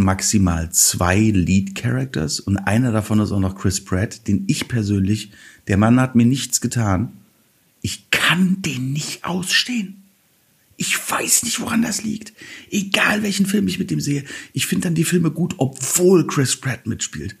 maximal 0.00 0.70
zwei 0.72 1.18
Lead 1.18 1.74
Characters 1.74 2.40
und 2.40 2.56
einer 2.58 2.92
davon 2.92 3.20
ist 3.20 3.32
auch 3.32 3.40
noch 3.40 3.56
Chris 3.56 3.84
Pratt, 3.84 4.26
den 4.26 4.44
ich 4.48 4.68
persönlich, 4.68 5.30
der 5.68 5.76
Mann 5.76 6.00
hat 6.00 6.14
mir 6.16 6.26
nichts 6.26 6.60
getan. 6.60 7.12
Ich 7.82 8.10
kann 8.10 8.60
den 8.62 8.92
nicht 8.92 9.24
ausstehen. 9.24 10.02
Ich 10.76 10.96
weiß 11.10 11.42
nicht, 11.42 11.60
woran 11.60 11.82
das 11.82 12.02
liegt. 12.02 12.32
Egal 12.70 13.22
welchen 13.22 13.46
Film 13.46 13.68
ich 13.68 13.78
mit 13.78 13.90
dem 13.90 14.00
sehe, 14.00 14.24
ich 14.52 14.66
finde 14.66 14.88
dann 14.88 14.94
die 14.94 15.04
Filme 15.04 15.30
gut, 15.30 15.54
obwohl 15.58 16.26
Chris 16.26 16.56
Pratt 16.56 16.86
mitspielt. 16.86 17.36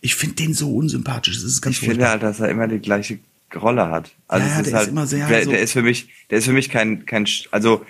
Ich 0.00 0.14
finde 0.14 0.36
den 0.36 0.54
so 0.54 0.74
unsympathisch. 0.74 1.34
Das 1.34 1.44
ist 1.44 1.60
ganz 1.60 1.76
Ich 1.76 1.80
finde 1.80 2.08
halt, 2.08 2.22
dass 2.22 2.38
er 2.40 2.48
immer 2.48 2.68
die 2.68 2.78
gleiche 2.78 3.18
Rolle 3.54 3.90
hat. 3.90 4.12
Also 4.28 4.46
Ja, 4.46 4.52
ja, 4.54 4.60
ist 4.60 4.66
der 4.66 4.74
halt, 4.74 4.86
ist 4.86 4.92
immer 4.92 5.06
sehr 5.06 5.26
der, 5.28 5.44
so- 5.44 5.50
der 5.50 5.60
ist 5.62 5.72
für 5.72 5.82
mich, 5.82 6.08
der 6.30 6.38
ist 6.38 6.44
für 6.44 6.52
mich 6.52 6.68
kein, 6.68 7.06
kein, 7.06 7.26
also 7.50 7.84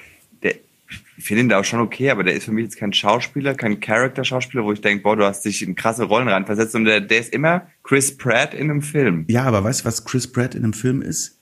ich 1.18 1.25
finde 1.25 1.42
ihn 1.44 1.49
da 1.49 1.58
auch 1.61 1.64
schon 1.64 1.80
okay, 1.80 2.11
aber 2.11 2.25
der 2.25 2.35
ist 2.35 2.44
für 2.44 2.52
mich 2.52 2.64
jetzt 2.64 2.76
kein 2.76 2.92
Schauspieler, 2.92 3.54
kein 3.54 3.80
Charakter-Schauspieler, 3.80 4.64
wo 4.64 4.73
ich 4.73 4.80
denke, 4.82 5.02
boah, 5.02 5.16
du 5.16 5.25
hast 5.25 5.42
dich 5.44 5.62
in 5.62 5.75
krasse 5.75 6.04
Rollen 6.04 6.28
reinversetzt 6.28 6.75
und 6.75 6.85
der, 6.85 7.00
der 7.00 7.20
ist 7.20 7.32
immer 7.32 7.66
Chris 7.82 8.16
Pratt 8.16 8.52
in 8.54 8.70
einem 8.70 8.82
Film. 8.82 9.25
Ja, 9.28 9.44
aber 9.44 9.64
weißt 9.64 9.80
du, 9.80 9.85
was 9.87 10.04
Chris 10.04 10.26
Pratt 10.30 10.54
in 10.54 10.64
einem 10.64 10.73
Film 10.75 11.00
ist? 11.02 11.38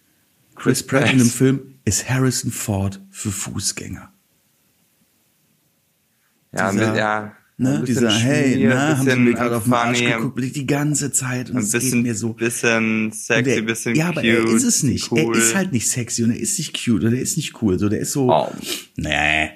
Chris, 0.55 0.65
Chris 0.79 0.87
Pratt, 0.87 1.01
Pratt. 1.03 1.13
in 1.15 1.21
einem 1.21 1.31
Film 1.31 1.75
ist 1.85 2.09
Harrison 2.09 2.51
Ford 2.53 3.01
für 3.11 3.31
Fußgänger. 3.33 4.13
Ja, 6.53 6.71
Dieser- 6.71 6.89
mit, 6.89 6.97
ja. 6.97 7.33
Ne, 7.57 7.75
ein 7.77 7.81
bisschen 7.85 8.09
dieser, 8.09 8.19
hey, 8.19 8.53
Schmier, 8.55 8.69
na, 8.71 8.89
haben 8.99 8.99
sie 8.99 9.05
mir 9.05 9.15
bisschen 9.17 9.35
gerade 9.35 9.57
auf 9.57 9.63
den 9.65 9.73
Arsch 9.75 10.01
geguckt, 10.05 10.57
die 10.57 10.67
ganze 10.67 11.13
Zeit 11.13 11.51
und 11.51 11.57
ein 11.59 11.63
es 11.63 11.71
geht 11.71 11.83
bisschen, 11.83 12.03
mir 12.03 12.15
so. 12.17 12.33
bisschen 12.33 13.13
sexy, 13.13 13.43
der- 13.45 13.63
bisschen 13.63 13.95
ja, 13.95 14.07
cute. 14.09 14.19
aber 14.19 14.27
er 14.27 14.45
ist 14.45 14.65
es 14.65 14.83
nicht. 14.83 15.13
Cool. 15.13 15.21
Er 15.37 15.39
ist 15.39 15.55
halt 15.55 15.73
nicht 15.73 15.89
sexy 15.89 16.25
und 16.25 16.33
er 16.33 16.41
ist 16.41 16.59
nicht 16.59 16.75
cute 16.85 17.05
und 17.05 17.15
er 17.15 17.21
ist 17.21 17.37
nicht 17.37 17.63
cool. 17.63 17.79
So, 17.79 17.89
der 17.89 18.01
ist 18.01 18.11
so, 18.11 18.29
Oh. 18.29 18.53
nee. 18.97 19.51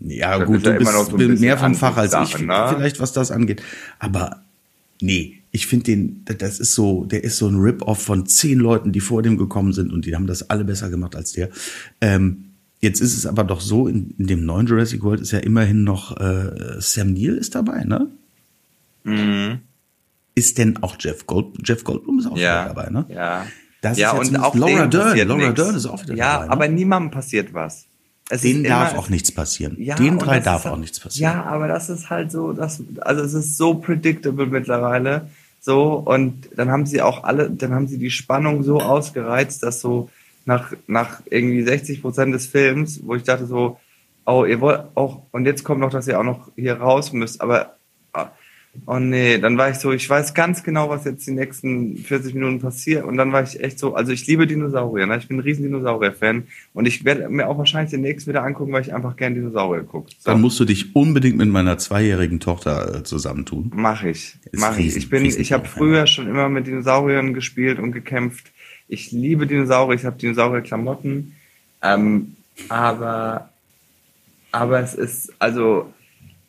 Ja, 0.00 0.38
Das 0.38 0.46
gut, 0.46 0.64
ja 0.64 0.72
du 0.72 0.78
bist 0.78 0.92
so 0.92 1.40
mehr 1.40 1.58
vom 1.58 1.74
Fach 1.74 1.96
als 1.96 2.14
ich, 2.14 2.38
ne? 2.40 2.72
vielleicht 2.76 3.00
was 3.00 3.12
das 3.12 3.30
angeht. 3.30 3.62
Aber 3.98 4.42
Nee, 5.00 5.38
ich 5.52 5.66
finde 5.66 5.84
den, 5.84 6.24
das 6.24 6.58
ist 6.60 6.74
so, 6.74 7.04
der 7.04 7.22
ist 7.24 7.36
so 7.38 7.46
ein 7.48 7.56
Rip-Off 7.56 8.02
von 8.02 8.26
zehn 8.26 8.58
Leuten, 8.58 8.92
die 8.92 9.00
vor 9.00 9.22
dem 9.22 9.36
gekommen 9.38 9.72
sind 9.72 9.92
und 9.92 10.06
die 10.06 10.14
haben 10.14 10.26
das 10.26 10.50
alle 10.50 10.64
besser 10.64 10.90
gemacht 10.90 11.14
als 11.14 11.32
der. 11.32 11.50
Ähm, 12.00 12.46
jetzt 12.80 13.00
ist 13.00 13.16
es 13.16 13.26
aber 13.26 13.44
doch 13.44 13.60
so, 13.60 13.86
in, 13.86 14.14
in 14.18 14.26
dem 14.26 14.44
neuen 14.44 14.66
Jurassic 14.66 15.02
World 15.02 15.20
ist 15.20 15.30
ja 15.30 15.38
immerhin 15.38 15.84
noch 15.84 16.16
äh, 16.20 16.80
Sam 16.80 17.12
Neill 17.12 17.36
ist 17.36 17.54
dabei, 17.54 17.84
ne? 17.84 18.08
Mhm. 19.04 19.60
Ist 20.34 20.58
denn 20.58 20.82
auch 20.82 20.96
Jeff 20.98 21.26
Gold, 21.26 21.46
Jeff 21.64 21.84
Goldblum 21.84 22.18
ist 22.18 22.26
auch 22.26 22.36
Ja. 22.36 22.64
wieder 22.64 22.74
dabei, 22.74 22.90
ne? 22.90 23.06
Ja. 23.08 23.46
Das 23.80 23.96
ja, 23.98 24.20
ist 24.20 24.32
ja 24.32 24.38
und 24.38 24.44
auch 24.44 24.54
Laura 24.56 24.86
Dern. 24.88 25.16
Laura 25.28 25.36
nichts. 25.46 25.54
Dern 25.54 25.74
ist 25.76 25.86
auch 25.86 26.02
wieder 26.02 26.14
ja, 26.14 26.32
dabei, 26.34 26.46
ne? 26.46 26.50
aber 26.52 26.68
niemandem 26.68 27.10
passiert 27.12 27.54
was. 27.54 27.86
Es 28.30 28.42
Denen 28.42 28.64
ist 28.64 28.70
darf 28.70 28.92
immer- 28.92 29.00
auch 29.00 29.08
nichts 29.08 29.32
passieren. 29.32 29.76
Ja, 29.80 29.96
und 29.96 30.18
drei 30.18 30.40
darf 30.40 30.64
halt- 30.64 30.74
auch 30.74 30.78
nichts 30.78 31.00
passieren. 31.00 31.32
Ja, 31.32 31.44
aber 31.44 31.66
das 31.68 31.88
ist 31.88 32.10
halt 32.10 32.30
so, 32.30 32.52
das, 32.52 32.82
also 33.00 33.22
es 33.22 33.32
ist 33.34 33.56
so 33.56 33.74
predictable 33.74 34.46
mittlerweile. 34.46 35.28
So, 35.60 35.94
und 35.94 36.48
dann 36.56 36.70
haben 36.70 36.86
sie 36.86 37.02
auch 37.02 37.24
alle, 37.24 37.50
dann 37.50 37.74
haben 37.74 37.88
sie 37.88 37.98
die 37.98 38.10
Spannung 38.10 38.62
so 38.62 38.80
ausgereizt, 38.80 39.62
dass 39.62 39.80
so 39.80 40.08
nach, 40.44 40.72
nach 40.86 41.20
irgendwie 41.30 41.62
60 41.62 42.00
Prozent 42.02 42.34
des 42.34 42.46
Films, 42.46 43.00
wo 43.04 43.14
ich 43.14 43.22
dachte 43.22 43.46
so, 43.46 43.78
oh, 44.24 44.44
ihr 44.44 44.60
wollt 44.60 44.82
auch, 44.94 45.22
und 45.32 45.46
jetzt 45.46 45.64
kommt 45.64 45.80
noch, 45.80 45.90
dass 45.90 46.06
ihr 46.06 46.18
auch 46.20 46.24
noch 46.24 46.48
hier 46.54 46.74
raus 46.80 47.12
müsst, 47.12 47.40
aber, 47.40 47.74
oh 48.86 48.98
nee, 48.98 49.38
dann 49.38 49.56
war 49.58 49.70
ich 49.70 49.76
so, 49.76 49.92
ich 49.92 50.08
weiß 50.08 50.34
ganz 50.34 50.62
genau, 50.62 50.88
was 50.90 51.04
jetzt 51.04 51.26
die 51.26 51.32
nächsten 51.32 51.96
40 51.98 52.34
Minuten 52.34 52.60
passiert, 52.60 53.04
und 53.04 53.16
dann 53.16 53.32
war 53.32 53.42
ich 53.42 53.60
echt 53.60 53.78
so, 53.78 53.94
also 53.94 54.12
ich 54.12 54.26
liebe 54.26 54.46
Dinosaurier, 54.46 55.06
ne? 55.06 55.16
ich 55.18 55.28
bin 55.28 55.38
ein 55.38 55.40
riesen 55.40 55.64
Dinosaurier-Fan, 55.64 56.46
und 56.74 56.86
ich 56.86 57.04
werde 57.04 57.28
mir 57.28 57.48
auch 57.48 57.58
wahrscheinlich 57.58 57.90
den 57.90 58.00
nächsten 58.02 58.30
wieder 58.30 58.42
angucken, 58.44 58.72
weil 58.72 58.82
ich 58.82 58.94
einfach 58.94 59.16
gern 59.16 59.34
Dinosaurier 59.34 59.82
gucke. 59.84 60.10
So. 60.18 60.30
Dann 60.30 60.40
musst 60.40 60.58
du 60.60 60.64
dich 60.64 60.94
unbedingt 60.96 61.36
mit 61.36 61.48
meiner 61.48 61.78
zweijährigen 61.78 62.40
Tochter 62.40 62.96
äh, 62.96 63.02
zusammentun. 63.04 63.70
Mach 63.74 64.02
ich. 64.04 64.36
Ist 64.50 64.60
Mach 64.60 64.72
ich. 64.78 64.86
riesen- 64.86 64.98
Ich 64.98 65.10
bin, 65.10 65.22
riesen 65.22 65.40
ich 65.40 65.52
habe 65.52 65.66
früher 65.66 66.06
schon 66.06 66.26
immer 66.28 66.48
mit 66.48 66.66
Dinosauriern 66.66 67.34
gespielt 67.34 67.78
und 67.78 67.92
gekämpft. 67.92 68.46
Ich 68.88 69.12
liebe 69.12 69.46
Dinosaurier, 69.46 69.96
ich 69.96 70.04
habe 70.04 70.16
Dinosaurier-Klamotten. 70.18 71.34
Ähm, 71.82 72.34
aber, 72.68 73.48
aber 74.52 74.80
es 74.80 74.94
ist, 74.94 75.32
also, 75.38 75.92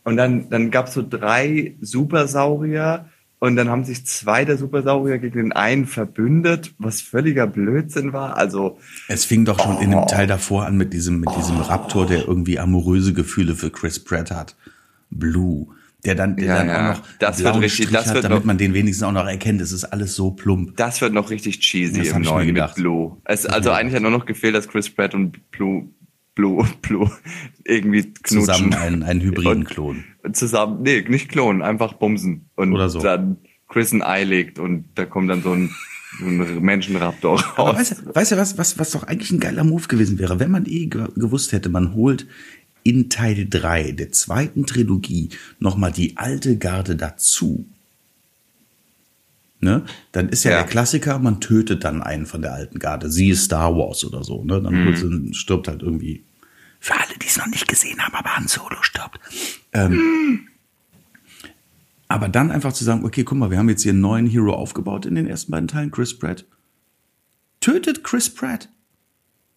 und 0.04 0.18
dann, 0.18 0.50
dann 0.50 0.72
gab's 0.72 0.94
so 0.94 1.06
drei 1.08 1.76
Supersaurier 1.82 3.06
und 3.40 3.56
dann 3.56 3.70
haben 3.70 3.86
sich 3.86 4.06
zwei 4.06 4.44
der 4.44 4.58
Supersaurier 4.58 5.18
gegen 5.18 5.38
den 5.38 5.52
einen 5.54 5.86
verbündet, 5.86 6.74
was 6.78 7.00
völliger 7.02 7.48
Blödsinn 7.48 8.12
war. 8.12 8.36
Also, 8.38 8.78
Es 9.08 9.24
fing 9.26 9.46
doch 9.46 9.60
schon 9.64 9.78
in 9.80 9.94
Oh. 9.94 10.00
dem 10.02 10.08
Teil 10.08 10.28
davor 10.28 10.66
an 10.66 10.76
mit 10.76 10.92
diesem, 10.94 11.20
mit 11.22 11.30
diesem 11.38 11.58
Raptor, 11.58 12.06
der 12.06 12.28
irgendwie 12.28 12.60
amoröse 12.60 13.14
Gefühle 13.14 13.56
für 13.56 13.70
Chris 13.70 14.00
Pratt 14.04 14.32
hat. 14.32 14.56
Blue. 15.10 15.68
Der 16.06 16.16
dann, 16.16 16.38
der 16.38 16.46
Ja, 16.46 16.58
dann 16.60 16.68
ja. 16.68 16.92
auch 16.92 16.96
noch 16.98 17.04
Das 17.20 17.44
wird 17.44 17.56
richtig- 17.60 17.74
Strich 17.88 17.90
das 17.92 18.08
hat, 18.08 18.16
wird 18.16 18.24
damit 18.26 18.40
noch- 18.40 18.46
man 18.46 18.58
den 18.58 18.74
wenigstens 18.74 19.06
auch 19.06 19.12
noch 19.12 19.26
erkennt. 19.28 19.60
Es 19.62 19.72
ist 19.74 19.84
alles 19.86 20.16
so 20.16 20.32
plump. 20.32 20.76
das 20.78 21.02
wird 21.02 21.14
noch 21.14 21.30
richtig 21.30 21.60
cheesy 21.60 22.00
Das 22.00 22.10
im 22.10 22.22
neuen 22.22 22.54
mit. 22.54 22.76
Blue. 22.76 23.18
Es, 23.26 23.46
also 23.46 23.72
eigentlich 23.72 23.96
hat 23.96 24.02
nur 24.02 24.12
noch 24.12 24.26
gefehlt, 24.26 24.56
dass 24.56 24.68
Chris 24.70 24.90
Pratt 24.90 25.14
und 25.14 25.52
Blue, 25.52 25.88
Blue, 26.36 26.66
Blue 26.82 27.12
irgendwie 27.66 28.04
knutschen. 28.14 28.40
Zusammen 28.46 28.74
einen, 28.74 29.04
einen 29.04 29.22
hybriden 29.22 29.64
Klon. 29.66 30.04
Zusammen, 30.34 30.82
nee, 30.84 31.04
nicht 31.08 31.30
klonen, 31.30 31.62
einfach 31.62 31.94
bumsen. 31.94 32.50
Und 32.56 32.74
Oder 32.74 32.90
so. 32.90 33.00
dann 33.00 33.38
Chris 33.68 33.92
ein 33.92 34.02
Ei 34.02 34.24
legt 34.24 34.58
und 34.60 34.86
da 34.96 35.06
kommt 35.06 35.30
dann 35.30 35.42
so 35.42 35.52
ein, 35.52 35.70
so 36.20 36.26
ein 36.26 36.62
Menschenraptor 36.62 37.44
Aber 37.58 37.72
raus. 37.72 37.80
weißt, 37.80 37.92
du- 38.08 38.16
weißt 38.16 38.32
du 38.32 38.38
was, 38.38 38.58
was, 38.58 38.80
was 38.80 38.92
doch 38.92 39.04
eigentlich 39.04 39.32
ein 39.32 39.40
geiler 39.40 39.64
Move 39.64 39.88
gewesen 39.88 40.18
wäre, 40.20 40.40
wenn 40.40 40.52
man 40.52 40.66
eh 40.66 40.88
ge 40.88 41.08
gewusst 41.16 41.52
hätte, 41.52 41.70
man 41.70 41.94
holt 41.94 42.26
in 42.84 43.10
Teil 43.10 43.46
3 43.50 43.92
der 43.92 44.12
zweiten 44.12 44.66
Trilogie 44.66 45.30
nochmal 45.60 45.92
die 45.92 46.16
alte 46.18 46.58
Garde 46.58 46.96
dazu. 46.96 47.66
Ne? 49.62 49.84
Dann 50.14 50.30
ist 50.30 50.46
ja, 50.46 50.52
Ja. 50.52 50.58
der 50.60 50.68
Klassiker, 50.68 51.20
man 51.20 51.42
tötet 51.42 51.84
dann 51.84 52.02
einen 52.02 52.26
von 52.26 52.42
der 52.42 52.54
alten 52.54 52.80
Garde. 52.80 53.12
Sie 53.12 53.30
ist 53.30 53.44
Star 53.46 53.76
Wars 53.76 54.06
oder 54.06 54.24
so. 54.24 54.44
Ne? 54.44 54.62
Dann 54.62 54.96
sie- 54.96 55.34
stirbt 55.34 55.68
halt 55.68 55.82
irgendwie. 55.82 56.24
Für 56.80 56.94
alle, 56.94 57.18
die 57.22 57.28
es 57.28 57.38
noch 57.38 57.48
nicht 57.48 57.68
gesehen 57.68 58.00
haben, 58.02 58.14
aber 58.16 58.36
Han 58.38 58.48
Solo 58.48 58.78
stirbt. 58.82 59.20
Ähm, 59.74 60.48
aber 62.08 62.30
dann 62.30 62.52
einfach 62.52 62.74
zu 62.74 62.84
sagen, 62.84 63.04
okay, 63.06 63.24
guck 63.24 63.38
mal, 63.38 63.52
wir 63.52 63.58
haben 63.58 63.70
jetzt 63.70 63.84
hier 63.84 63.92
einen 63.92 64.02
neuen 64.02 64.26
Hero 64.28 64.54
aufgebaut 64.54 65.06
in 65.06 65.16
den 65.16 65.28
ersten 65.28 65.52
beiden 65.52 65.68
Teilen, 65.68 65.92
Chris 65.92 66.18
Pratt. 66.18 66.46
Tötet 67.60 68.04
Chris 68.04 68.34
Pratt. 68.34 68.70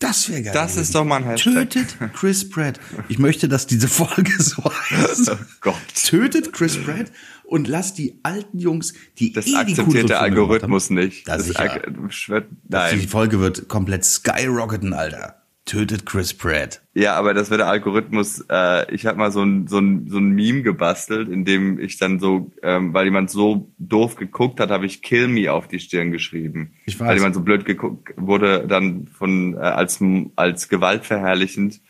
Das 0.00 0.28
wäre 0.28 0.42
geil. 0.42 0.52
Das 0.52 0.76
ist 0.76 0.96
doch 0.96 1.04
mal 1.04 1.18
ein 1.18 1.24
Hashtag. 1.24 1.70
Tötet 1.70 1.96
Chris 2.12 2.50
Pratt. 2.50 2.80
Ich 3.08 3.20
möchte, 3.20 3.48
dass 3.48 3.68
diese 3.68 3.86
Folge 3.86 4.32
so 4.42 4.64
heißt. 4.90 5.30
Oh 5.30 5.36
Gott. 5.60 5.76
Tötet 5.94 6.52
Chris 6.52 6.76
Pratt 6.76 7.12
und 7.52 7.68
lasst 7.68 7.98
die 7.98 8.18
alten 8.22 8.58
Jungs, 8.58 8.94
die 9.18 9.32
Das 9.32 9.46
eh 9.46 9.54
akzeptiert 9.56 10.08
der 10.08 10.22
Algorithmus 10.22 10.86
haben. 10.88 10.96
nicht. 10.96 11.28
Da 11.28 11.36
Das 11.36 11.46
sicher. 11.46 11.80
schwört, 12.08 12.46
Die 12.50 12.56
nein. 12.70 12.98
Folge 13.00 13.40
wird 13.40 13.68
komplett 13.68 14.04
skyrocketen, 14.04 14.94
Alter. 14.94 15.36
Tötet 15.64 16.06
Chris 16.06 16.34
Pratt. 16.34 16.82
Ja, 16.94 17.14
aber 17.14 17.34
das 17.34 17.50
wird 17.50 17.60
der 17.60 17.68
Algorithmus. 17.68 18.44
Äh, 18.50 18.92
ich 18.92 19.06
habe 19.06 19.18
mal 19.18 19.30
so 19.30 19.42
ein, 19.42 19.68
so, 19.68 19.78
ein, 19.78 20.08
so 20.08 20.18
ein 20.18 20.30
Meme 20.30 20.62
gebastelt, 20.62 21.28
in 21.28 21.44
dem 21.44 21.78
ich 21.78 21.98
dann 21.98 22.18
so, 22.18 22.50
ähm, 22.62 22.92
weil 22.94 23.04
jemand 23.04 23.30
so 23.30 23.70
doof 23.78 24.16
geguckt 24.16 24.58
hat, 24.58 24.70
habe 24.70 24.86
ich 24.86 25.02
Kill 25.02 25.28
Me 25.28 25.52
auf 25.52 25.68
die 25.68 25.78
Stirn 25.78 26.10
geschrieben. 26.10 26.72
Ich 26.86 26.98
weiß. 26.98 27.06
Weil 27.06 27.16
jemand 27.18 27.34
so 27.36 27.42
blöd 27.42 27.64
geguckt 27.64 28.12
wurde, 28.16 28.66
dann 28.66 29.06
von 29.06 29.54
äh, 29.54 29.58
als 29.58 30.00
als 30.34 30.68
gewaltverherrlichend 30.68 31.80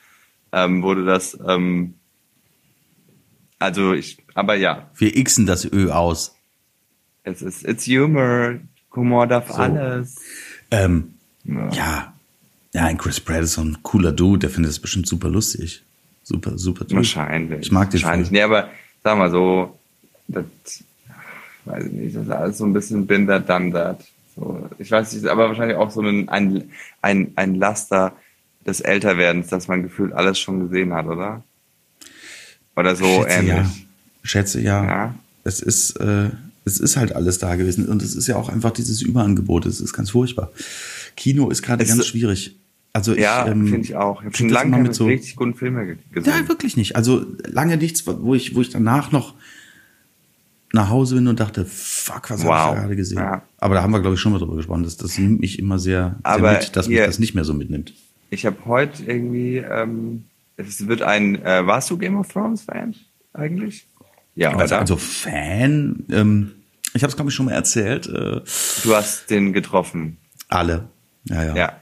ähm, 0.53 0.83
wurde 0.83 1.05
das. 1.07 1.39
Ähm, 1.49 1.95
also 3.63 3.93
ich, 3.95 4.19
aber 4.35 4.55
ja, 4.55 4.91
Wir 4.97 5.13
xen 5.25 5.47
das 5.47 5.65
Ö 5.65 5.91
aus. 5.91 6.35
es 7.25 7.41
ist 7.43 7.67
it's 7.67 7.87
Humor, 7.87 8.55
Humor 8.95 9.27
darf 9.27 9.49
So. 9.49 9.55
alles. 9.55 10.17
Ähm, 10.71 11.15
Ja. 11.45 11.69
ja. 11.73 12.09
Ja, 12.75 12.85
ein 12.87 12.97
Chris 12.97 13.21
Pratt 13.21 13.43
ist 13.43 13.53
so 13.55 13.61
ein 13.63 13.79
cooler 13.83 14.13
Dude, 14.13 14.39
der 14.41 14.51
findet 14.51 14.71
das 14.71 14.79
bestimmt 14.79 15.07
super 15.07 15.29
lustig. 15.29 15.83
Super, 16.23 16.57
super 16.57 16.87
Typ. 16.87 16.97
Wahrscheinlich. 16.97 17.61
Ich 17.67 17.73
mag 17.73 17.91
den 17.91 18.01
Wahrscheinlich. 18.03 18.29
voll. 18.29 18.37
Nee, 18.39 18.43
aber 18.43 18.71
sag 19.05 19.19
mal 19.19 19.31
so, 19.31 19.79
das 20.29 20.45
weiß 21.67 21.85
ich 21.85 21.93
nicht, 21.93 22.17
das 22.17 22.23
ist 22.25 22.31
alles 22.31 22.59
so 22.59 22.65
ein 22.65 22.73
bisschen 22.73 23.07
bin 23.07 23.27
that, 23.27 23.47
done 23.49 23.73
that. 23.73 24.01
So, 24.35 24.71
ich 24.79 24.91
weiß 24.91 25.13
nicht, 25.13 25.27
aber 25.27 25.49
wahrscheinlich 25.49 25.77
auch 25.77 25.91
so 25.91 26.01
ein, 26.01 26.29
ein, 26.31 26.71
ein, 27.03 27.33
ein 27.37 27.55
Laster 27.57 28.17
des 28.67 28.81
Älterwerdens, 28.81 29.49
dass 29.49 29.69
man 29.69 29.83
gefühlt 29.83 30.13
alles 30.15 30.39
schon 30.39 30.61
gesehen 30.61 30.95
hat, 30.95 31.05
oder? 31.07 31.43
Oder 32.77 32.97
so 32.97 33.05
Schätze, 33.05 33.29
ähnlich. 33.31 33.49
ja. 33.55 33.71
Schätze, 34.23 34.61
ja. 34.61 34.85
Ja. 34.85 35.15
Es 35.45 35.61
ist, 35.61 35.97
äh, 36.01 36.31
es 36.65 36.79
ist 36.79 36.97
halt 36.97 37.15
alles 37.15 37.39
da 37.39 37.57
gewesen. 37.57 37.87
Und 37.87 38.03
es 38.03 38.15
ist 38.15 38.27
ja 38.29 38.37
auch 38.37 38.49
einfach 38.49 38.71
dieses 38.71 39.03
Überangebot. 39.03 39.67
Es 39.67 39.81
ist 39.81 39.93
ganz 39.93 40.11
furchtbar. 40.11 40.51
Kino 41.17 41.51
ist 41.51 41.63
gerade 41.63 41.85
ganz 41.85 42.07
schwierig. 42.07 42.57
Also 42.95 43.15
Ja, 43.17 43.45
ich, 43.47 43.53
ähm, 43.53 43.67
finde 43.67 43.81
ich 43.87 43.97
auch. 43.97 44.21
Ich 44.21 44.27
habe 44.27 44.37
schon 44.37 44.49
lange 44.51 44.71
keine 44.73 44.83
mit 44.85 44.95
so- 44.95 45.07
richtig 45.07 45.35
guten 45.37 45.55
Filme 45.55 45.87
ge- 45.87 45.97
gesehen. 46.13 46.33
Ja, 46.33 46.49
wirklich 46.49 46.77
nicht. 46.77 46.95
Also 46.95 47.25
lange 47.47 47.77
nichts, 47.79 48.07
wo 48.07 48.35
ich, 48.35 48.55
wo 48.55 48.61
ich 48.61 48.71
danach 48.71 49.13
noch 49.13 49.35
nach 50.75 50.89
Hause 50.89 51.17
bin 51.17 51.29
und 51.29 51.39
dachte, 51.41 51.67
fuck, 51.67 52.31
was 52.31 52.45
habe 52.45 52.49
Wow. 52.49 52.69
ich 52.71 52.75
da 52.75 52.81
gerade 52.81 52.97
gesehen? 52.97 53.19
Ja. 53.19 53.43
Aber 53.59 53.75
da 53.75 53.83
haben 53.83 53.91
wir, 53.93 54.01
glaube 54.01 54.15
ich, 54.15 54.21
schon 54.21 54.33
mal 54.33 54.39
drüber 54.39 54.57
gesprochen. 54.57 54.85
Das, 54.85 54.97
das 54.97 55.19
nimmt 55.19 55.41
mich 55.41 55.59
immer 55.59 55.79
sehr, 55.79 56.17
sehr 56.25 56.39
mit, 56.53 56.77
dass 56.77 56.89
mich 56.89 56.97
hier- 56.99 57.07
das 57.07 57.19
nicht 57.19 57.35
mehr 57.35 57.45
so 57.45 57.53
mitnimmt. 57.55 57.93
Ich 58.31 58.47
habe 58.47 58.57
heute 58.65 59.03
irgendwie, 59.05 59.59
ähm, 59.59 60.25
es 60.67 60.87
wird 60.87 61.03
ein, 61.03 61.43
äh, 61.45 61.67
warst 61.67 61.91
du 61.91 61.99
Game 61.99 62.17
of 62.17 62.29
Thrones 62.33 62.63
Fan 62.63 62.95
eigentlich? 63.33 63.87
Ja, 64.35 64.51
Also, 64.51 64.75
oder? 64.75 64.81
also 64.81 64.97
Fan, 64.97 66.05
ähm, 66.11 66.53
ich 66.95 67.03
habe 67.03 67.11
es, 67.11 67.17
glaube 67.17 67.31
ich, 67.31 67.35
schon 67.35 67.47
mal 67.47 67.53
erzählt. 67.53 68.07
Äh, 68.07 68.41
du 68.83 68.95
hast 68.95 69.31
den 69.31 69.53
getroffen. 69.53 70.17
alle. 70.49 70.89
Ja, 71.25 71.45
ja. 71.45 71.55
Ja. 71.57 71.73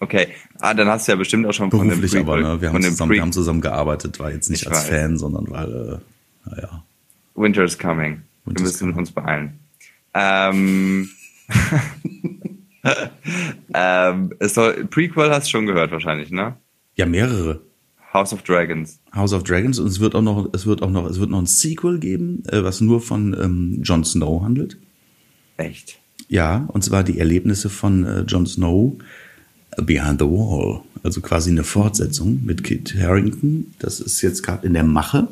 Okay. 0.00 0.28
Ah, 0.60 0.72
dann 0.74 0.88
hast 0.88 1.06
du 1.08 1.12
ja 1.12 1.16
bestimmt 1.16 1.46
auch 1.46 1.52
schon 1.52 1.70
von 1.70 1.80
dem 1.80 2.00
Beruflich 2.00 2.12
Prequel, 2.12 2.44
aber, 2.44 2.54
ne? 2.54 2.60
Wir 2.62 2.72
haben, 2.72 2.82
zusammen, 2.82 3.10
wir 3.10 3.16
Pre 3.18 3.22
haben 3.22 3.32
zusammen 3.32 3.60
gearbeitet, 3.60 4.18
war 4.18 4.30
jetzt 4.32 4.48
nicht 4.50 4.62
Ich 4.62 4.68
als 4.68 4.78
weiß. 4.78 4.88
Fan, 4.88 5.18
sondern 5.18 5.50
weil, 5.50 6.00
äh, 6.46 6.50
naja. 6.50 6.84
Winter 7.34 7.64
is 7.64 7.78
coming. 7.78 8.22
Wir 8.44 8.50
Winter 8.50 8.64
is 8.64 8.80
müssen 8.80 8.92
uns 8.94 9.10
beeilen. 9.10 9.58
Ähm, 10.14 11.08
ähm, 13.74 14.32
es 14.38 14.54
soll, 14.54 14.86
Prequel 14.86 15.30
hast 15.30 15.46
du 15.46 15.50
schon 15.50 15.66
gehört 15.66 15.90
wahrscheinlich, 15.92 16.30
ne? 16.30 16.56
Ja, 16.96 17.06
mehrere. 17.06 17.60
House 18.12 18.32
of 18.32 18.42
Dragons. 18.42 18.98
House 19.14 19.32
of 19.32 19.44
Dragons 19.44 19.78
und 19.78 19.86
es 19.86 20.00
wird 20.00 20.14
auch 20.14 20.22
noch, 20.22 20.48
es 20.52 20.66
wird 20.66 20.82
auch 20.82 20.90
noch, 20.90 21.06
es 21.08 21.20
wird 21.20 21.30
noch 21.30 21.38
ein 21.38 21.46
Sequel 21.46 21.98
geben, 22.00 22.42
äh, 22.48 22.62
was 22.64 22.80
nur 22.80 23.00
von 23.00 23.34
ähm, 23.40 23.80
Jon 23.82 24.04
Snow 24.04 24.42
handelt. 24.42 24.76
Echt. 25.56 25.98
Ja, 26.28 26.64
und 26.68 26.82
zwar 26.84 27.04
die 27.04 27.18
Erlebnisse 27.18 27.70
von 27.70 28.04
äh, 28.04 28.20
Jon 28.22 28.46
Snow 28.46 28.94
Behind 29.76 30.20
the 30.20 30.26
Wall. 30.26 30.80
Also 31.02 31.20
quasi 31.20 31.50
eine 31.50 31.64
Fortsetzung 31.64 32.44
mit 32.44 32.64
Kit 32.64 32.94
Harrington. 32.98 33.72
Das 33.78 34.00
ist 34.00 34.20
jetzt 34.22 34.42
gerade 34.42 34.66
in 34.66 34.74
der 34.74 34.84
Mache. 34.84 35.28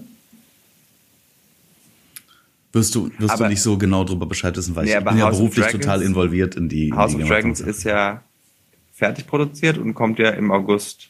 Wirst 2.72 2.94
du, 2.94 3.10
wirst 3.18 3.30
Aber- 3.34 3.44
du 3.44 3.50
nicht 3.50 3.62
so 3.62 3.76
genau 3.78 4.04
darüber 4.04 4.26
Bescheid 4.26 4.56
wissen, 4.56 4.76
weil 4.76 4.84
Nee, 4.84 4.96
ich 4.98 5.04
bin 5.04 5.16
ja 5.18 5.24
House 5.24 5.34
of 5.34 5.38
beruflich 5.40 5.64
Dragons- 5.66 5.84
total 5.84 6.02
involviert 6.02 6.54
in 6.54 6.68
die 6.68 6.88
in 6.88 6.96
House 6.96 7.16
die 7.16 7.22
of 7.22 7.28
Dragons 7.28 7.60
ist 7.60 7.82
ja 7.84 8.22
fertig 8.92 9.26
produziert 9.26 9.78
und 9.78 9.94
kommt 9.94 10.18
ja 10.18 10.30
im 10.30 10.50
August. 10.50 11.08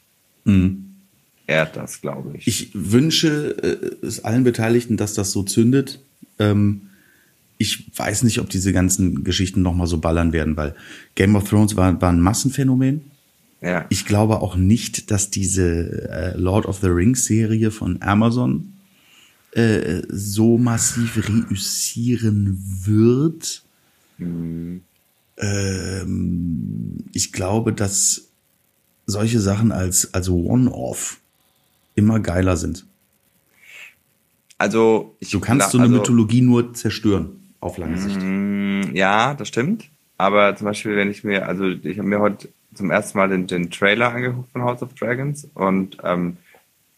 Ehrt 1.49 1.77
das, 1.77 2.03
glaube 2.03 2.37
ich. 2.37 2.47
Ich 2.47 2.71
wünsche 2.75 3.57
äh, 3.63 4.07
es 4.07 4.23
allen 4.23 4.45
Beteiligten, 4.45 4.99
dass 4.99 5.15
das 5.15 5.33
so 5.33 5.43
zündet. 5.43 5.99
Ähm, 6.39 6.83
ich 7.57 7.91
weiß 7.97 8.23
nicht, 8.23 8.39
ob 8.39 8.51
diese 8.51 8.75
ganzen 8.75 9.25
Geschichten 9.25 9.63
nochmal 9.63 9.87
so 9.87 9.97
ballern 9.97 10.35
werden, 10.35 10.59
weil 10.59 10.75
Game 11.15 11.37
of 11.37 11.49
Thrones 11.49 11.75
war, 11.75 12.01
war 12.03 12.13
ein 12.13 12.21
Massenphänomen. 12.21 13.11
Ja. 13.63 13.87
Ich 13.89 14.05
glaube 14.05 14.43
auch 14.43 14.57
nicht, 14.57 15.11
dass 15.11 15.31
diese 15.31 16.11
äh, 16.11 16.37
Lord 16.37 16.67
of 16.67 16.81
the 16.81 16.89
Rings 16.89 17.25
Serie 17.25 17.71
von 17.71 18.03
Amazon 18.03 18.75
äh, 19.53 20.03
so 20.11 20.59
massiv 20.59 21.17
reüssieren 21.29 22.63
wird. 22.85 23.63
Mhm. 24.19 24.83
Ähm, 25.39 26.99
ich 27.15 27.33
glaube, 27.33 27.73
dass 27.73 28.29
solche 29.07 29.41
Sachen 29.41 29.73
als, 29.73 30.13
als 30.13 30.29
One-Off 30.29 31.21
immer 31.99 32.21
geiler 32.21 32.57
sind. 32.57 32.87
Also, 34.57 35.17
ich 35.21 35.31
Du 35.31 35.41
kannst 35.41 35.71
so 35.71 35.79
eine 35.79 35.87
also, 35.87 35.99
Mythologie 35.99 36.41
nur 36.41 36.75
zerstören, 36.75 37.53
auf 37.61 37.79
lange 37.79 37.99
Sicht. 37.99 38.21
Mm, 38.21 38.95
Ja, 38.95 39.35
das 39.35 39.49
stimmt. 39.49 39.89
Aber 40.17 40.57
zum 40.57 40.65
Beispiel, 40.65 40.97
wenn 40.97 41.11
ich 41.11 41.23
mir, 41.23 41.47
also 41.47 41.65
ich 41.67 41.99
habe 41.99 42.09
mir 42.09 42.19
heute 42.19 42.49
zum 42.75 42.91
ersten 42.91 43.19
Mal 43.19 43.29
den, 43.29 43.47
den 43.47 43.71
Trailer 43.71 44.13
angeguckt 44.13 44.51
von 44.53 44.63
House 44.63 44.83
of 44.83 44.95
Dragons 44.95 45.49
und 45.55 45.99
ähm, 46.03 46.39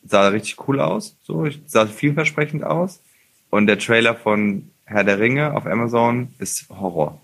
sah 0.06 0.28
richtig 0.28 0.68
cool 0.68 0.80
aus. 0.80 1.16
So, 1.22 1.44
ich, 1.44 1.60
sah 1.66 1.86
vielversprechend 1.86 2.64
aus. 2.64 3.00
Und 3.50 3.66
der 3.66 3.78
Trailer 3.78 4.14
von 4.14 4.70
Herr 4.84 5.04
der 5.04 5.18
Ringe 5.18 5.54
auf 5.54 5.66
Amazon 5.66 6.28
ist 6.38 6.68
Horror. 6.70 7.20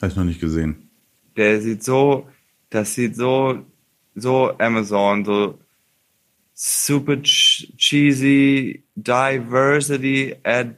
Habe 0.00 0.08
ich 0.10 0.16
noch 0.16 0.24
nicht 0.24 0.40
gesehen. 0.40 0.88
Der 1.36 1.60
sieht 1.60 1.84
so, 1.84 2.26
das 2.70 2.94
sieht 2.94 3.14
so, 3.14 3.58
so 4.14 4.56
Amazon, 4.58 5.24
so 5.24 5.58
super 6.56 7.22
ch 7.22 7.70
cheesy, 7.76 8.82
diversity 8.96 10.34
at 10.42 10.68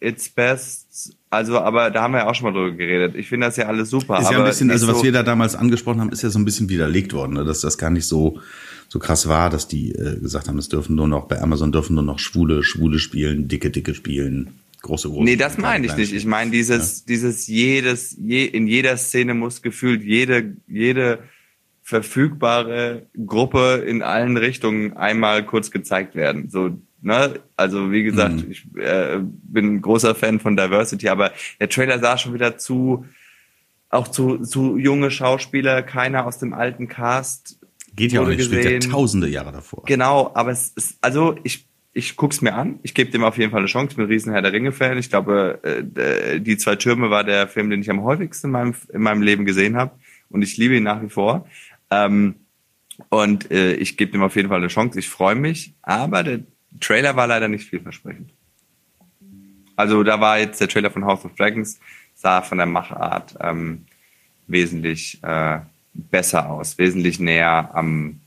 its 0.00 0.28
best. 0.28 1.16
Also, 1.30 1.58
aber 1.58 1.90
da 1.90 2.02
haben 2.02 2.12
wir 2.12 2.18
ja 2.18 2.26
auch 2.28 2.34
schon 2.34 2.52
mal 2.52 2.58
drüber 2.58 2.76
geredet. 2.76 3.14
Ich 3.14 3.28
finde 3.28 3.46
das 3.46 3.56
ja 3.56 3.66
alles 3.66 3.88
super. 3.90 4.18
Ist 4.20 4.32
ja 4.32 4.38
ein 4.38 4.44
bisschen, 4.44 4.70
also 4.72 4.88
was 4.88 4.98
so, 4.98 5.04
wir 5.04 5.12
da 5.12 5.22
damals 5.22 5.54
angesprochen 5.54 6.00
haben, 6.00 6.10
ist 6.10 6.22
ja 6.22 6.30
so 6.30 6.40
ein 6.40 6.44
bisschen 6.44 6.68
widerlegt 6.68 7.12
worden, 7.12 7.34
ne? 7.34 7.44
dass 7.44 7.60
das 7.60 7.78
gar 7.78 7.90
nicht 7.90 8.06
so 8.06 8.40
so 8.88 8.98
krass 8.98 9.28
war, 9.28 9.50
dass 9.50 9.68
die 9.68 9.92
äh, 9.92 10.18
gesagt 10.18 10.48
haben, 10.48 10.58
es 10.58 10.68
dürfen 10.68 10.96
nur 10.96 11.06
noch 11.06 11.28
bei 11.28 11.40
Amazon 11.40 11.70
dürfen 11.70 11.94
nur 11.94 12.02
noch 12.02 12.18
schwule 12.18 12.64
schwule 12.64 12.98
spielen, 12.98 13.46
dicke 13.46 13.70
dicke 13.70 13.94
spielen, 13.94 14.50
große 14.82 15.08
große. 15.08 15.22
Nee, 15.22 15.36
das 15.36 15.58
meine 15.58 15.86
ich 15.86 15.96
nicht. 15.96 16.12
Ich 16.12 16.24
meine 16.24 16.50
dieses, 16.50 17.04
dieses 17.04 17.46
jedes, 17.46 18.16
je, 18.18 18.44
in 18.46 18.66
jeder 18.66 18.96
Szene 18.96 19.34
muss 19.34 19.62
gefühlt 19.62 20.02
jede, 20.02 20.56
jede 20.66 21.20
verfügbare 21.90 23.06
Gruppe 23.26 23.84
in 23.86 24.02
allen 24.02 24.36
Richtungen 24.36 24.96
einmal 24.96 25.44
kurz 25.44 25.70
gezeigt 25.72 26.14
werden. 26.14 26.48
So, 26.48 26.78
ne? 27.02 27.40
Also 27.56 27.90
wie 27.90 28.04
gesagt, 28.04 28.46
Mhm. 28.46 28.50
ich 28.50 28.64
äh, 28.76 29.18
bin 29.20 29.74
ein 29.74 29.82
großer 29.82 30.14
Fan 30.14 30.38
von 30.40 30.56
Diversity, 30.56 31.08
aber 31.08 31.32
der 31.58 31.68
Trailer 31.68 31.98
sah 31.98 32.16
schon 32.16 32.32
wieder 32.32 32.56
zu, 32.58 33.04
auch 33.90 34.06
zu, 34.08 34.38
zu 34.38 34.76
junge 34.78 35.10
Schauspieler, 35.10 35.82
keiner 35.82 36.26
aus 36.26 36.38
dem 36.38 36.52
alten 36.54 36.86
Cast. 36.86 37.58
Geht 37.96 38.12
ja 38.12 38.20
auch 38.20 38.28
nicht, 38.28 38.44
spielt 38.44 38.64
ja 38.64 38.78
tausende 38.78 39.28
Jahre 39.28 39.50
davor. 39.50 39.82
Genau, 39.84 40.30
aber 40.34 40.52
es 40.52 40.68
ist, 40.76 40.98
also 41.00 41.34
ich, 41.42 41.66
ich 41.92 42.14
guck's 42.16 42.40
mir 42.40 42.54
an. 42.54 42.78
Ich 42.84 42.94
gebe 42.94 43.10
dem 43.10 43.24
auf 43.24 43.36
jeden 43.36 43.50
Fall 43.50 43.58
eine 43.58 43.66
Chance. 43.66 43.90
Ich 43.90 43.96
bin 43.96 44.04
ein 44.04 44.12
riesen 44.12 44.32
Herr 44.32 44.42
der 44.42 44.52
Ringe-Fan. 44.52 44.96
Ich 44.96 45.10
glaube, 45.10 45.58
äh, 45.64 46.38
die 46.40 46.56
zwei 46.56 46.76
Türme 46.76 47.10
war 47.10 47.24
der 47.24 47.48
Film, 47.48 47.68
den 47.68 47.80
ich 47.80 47.90
am 47.90 48.04
häufigsten 48.04 48.46
in 48.46 48.52
meinem, 48.52 48.74
in 48.92 49.02
meinem 49.02 49.22
Leben 49.22 49.44
gesehen 49.44 49.76
habe. 49.76 49.90
Und 50.28 50.42
ich 50.42 50.56
liebe 50.56 50.76
ihn 50.76 50.84
nach 50.84 51.02
wie 51.02 51.08
vor. 51.08 51.48
Ähm, 51.90 52.36
und 53.08 53.50
äh, 53.50 53.74
ich 53.74 53.96
gebe 53.96 54.12
dem 54.12 54.22
auf 54.22 54.36
jeden 54.36 54.48
Fall 54.48 54.58
eine 54.58 54.68
Chance. 54.68 54.98
Ich 54.98 55.08
freue 55.08 55.34
mich. 55.34 55.74
Aber 55.82 56.22
der 56.22 56.40
Trailer 56.80 57.16
war 57.16 57.26
leider 57.26 57.48
nicht 57.48 57.68
vielversprechend. 57.68 58.30
Also 59.76 60.02
da 60.02 60.20
war 60.20 60.38
jetzt 60.38 60.60
der 60.60 60.68
Trailer 60.68 60.90
von 60.90 61.04
House 61.04 61.24
of 61.24 61.34
Dragons, 61.36 61.80
sah 62.14 62.42
von 62.42 62.58
der 62.58 62.66
Machart 62.66 63.34
ähm, 63.40 63.86
wesentlich 64.46 65.18
äh, 65.22 65.60
besser 65.94 66.50
aus, 66.50 66.76
wesentlich 66.76 67.18
näher 67.18 67.70
am, 67.72 68.20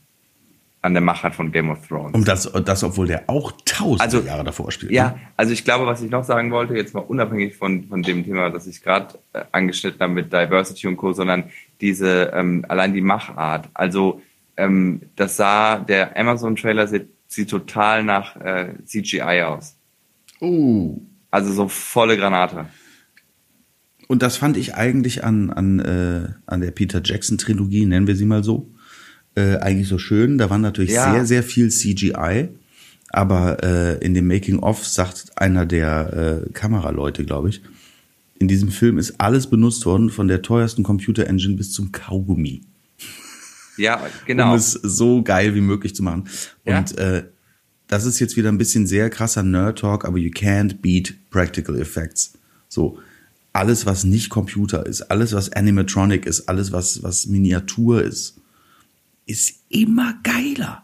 an 0.82 0.93
der 0.93 1.02
Machart 1.02 1.36
von 1.36 1.52
Game 1.52 1.69
of 1.69 1.88
Thrones. 1.88 2.15
Und 2.15 2.28
das, 2.28 2.52
das, 2.65 2.84
obwohl 2.84 3.06
der 3.06 3.26
auch 3.28 3.54
tausende 3.65 4.04
Also, 4.04 4.19
Jahre 4.21 4.43
davor 4.43 4.71
spielt. 4.71 4.91
Ja, 4.91 5.10
ne? 5.10 5.19
also 5.38 5.54
ich 5.54 5.63
glaube, 5.63 5.86
was 5.86 6.02
ich 6.02 6.10
noch 6.10 6.23
sagen 6.23 6.49
wollte, 6.49 6.76
jetzt 6.76 6.95
mal 6.95 7.02
unabhängig 7.02 7.56
von, 7.56 7.88
von 7.88 8.02
dem 8.02 8.23
Thema, 8.26 8.49
das 8.49 8.65
ich 8.65 8.82
gerade 8.82 9.19
äh, 9.34 9.43
angeschnitten 9.52 9.99
habe 9.99 10.13
mit 10.13 10.34
Diversity 10.34 10.88
und 10.88 10.97
Co., 10.97 11.13
sondern 11.13 11.45
diese, 11.81 12.31
ähm, 12.33 12.65
allein 12.67 12.93
die 12.93 13.01
Machart. 13.01 13.69
Also 13.73 14.21
ähm, 14.57 15.01
das 15.15 15.38
sah, 15.38 15.79
der 15.79 16.17
Amazon-Trailer 16.17 16.88
sieht, 16.88 17.07
sieht 17.27 17.49
total 17.49 18.03
nach 18.03 18.36
äh, 18.38 18.73
CGI 18.86 19.43
aus. 19.45 19.75
Oh. 20.39 20.99
Also 21.31 21.51
so 21.51 21.67
volle 21.67 22.17
Granate. 22.17 22.65
Und 24.07 24.21
das 24.21 24.38
fand 24.38 24.57
ich 24.57 24.75
eigentlich 24.75 25.23
an, 25.23 25.49
an, 25.49 25.79
äh, 25.79 26.27
an 26.45 26.62
der 26.62 26.71
Peter 26.71 27.01
Jackson-Trilogie, 27.03 27.86
nennen 27.86 28.05
wir 28.05 28.15
sie 28.15 28.25
mal 28.25 28.43
so, 28.43 28.69
äh, 29.36 29.57
eigentlich 29.57 29.88
so 29.88 29.97
schön. 29.97 30.38
Da 30.38 30.49
war 30.49 30.59
natürlich 30.59 30.91
Ja. 30.91 31.12
sehr, 31.13 31.25
sehr 31.25 31.43
viel 31.43 31.69
CGI. 31.69 32.49
Aber 33.09 33.63
äh, 33.63 34.03
in 34.03 34.13
dem 34.13 34.27
Making-of 34.27 34.86
sagt 34.86 35.31
einer 35.36 35.65
der 35.65 36.43
äh, 36.47 36.49
Kameraleute, 36.51 37.25
glaube 37.25 37.49
ich, 37.49 37.62
in 38.43 38.49
diesem 38.49 38.71
Film 38.71 38.97
ist 38.97 39.21
alles 39.21 39.47
benutzt 39.49 39.86
worden, 39.86 40.10
von 40.10 40.27
der 40.27 40.41
teuersten 40.41 40.84
Computer-Engine 40.84 41.56
bis 41.56 41.71
zum 41.71 41.93
Kaugummi, 41.93 42.62
Ja, 43.77 44.06
genau. 44.25 44.49
um 44.51 44.58
es 44.58 44.73
so 44.73 45.23
geil 45.23 45.56
wie 45.56 45.62
möglich 45.62 45.95
zu 45.95 46.03
machen. 46.03 46.27
Ja. 46.65 46.79
Und 46.79 46.97
äh, 46.97 47.23
das 47.88 48.06
ist 48.06 48.19
jetzt 48.19 48.36
wieder 48.36 48.49
ein 48.49 48.58
bisschen 48.58 48.86
sehr 48.86 49.10
krasser 49.10 49.43
Nerd-Talk, 49.43 50.03
aber 50.03 50.17
you 50.17 50.29
can't 50.29 50.82
beat 50.82 51.15
practical 51.29 51.79
effects. 51.79 52.34
So, 52.67 52.99
alles, 53.53 53.86
was 53.86 54.03
nicht 54.03 54.29
Computer 54.29 54.86
ist, 54.86 55.03
alles, 55.03 55.32
was 55.32 55.53
Animatronic 55.53 56.25
ist, 56.25 56.49
alles, 56.49 56.73
was, 56.73 57.01
was 57.01 57.27
Miniatur 57.27 58.03
ist, 58.03 58.36
ist 59.25 59.56
immer 59.69 60.15
geiler. 60.23 60.84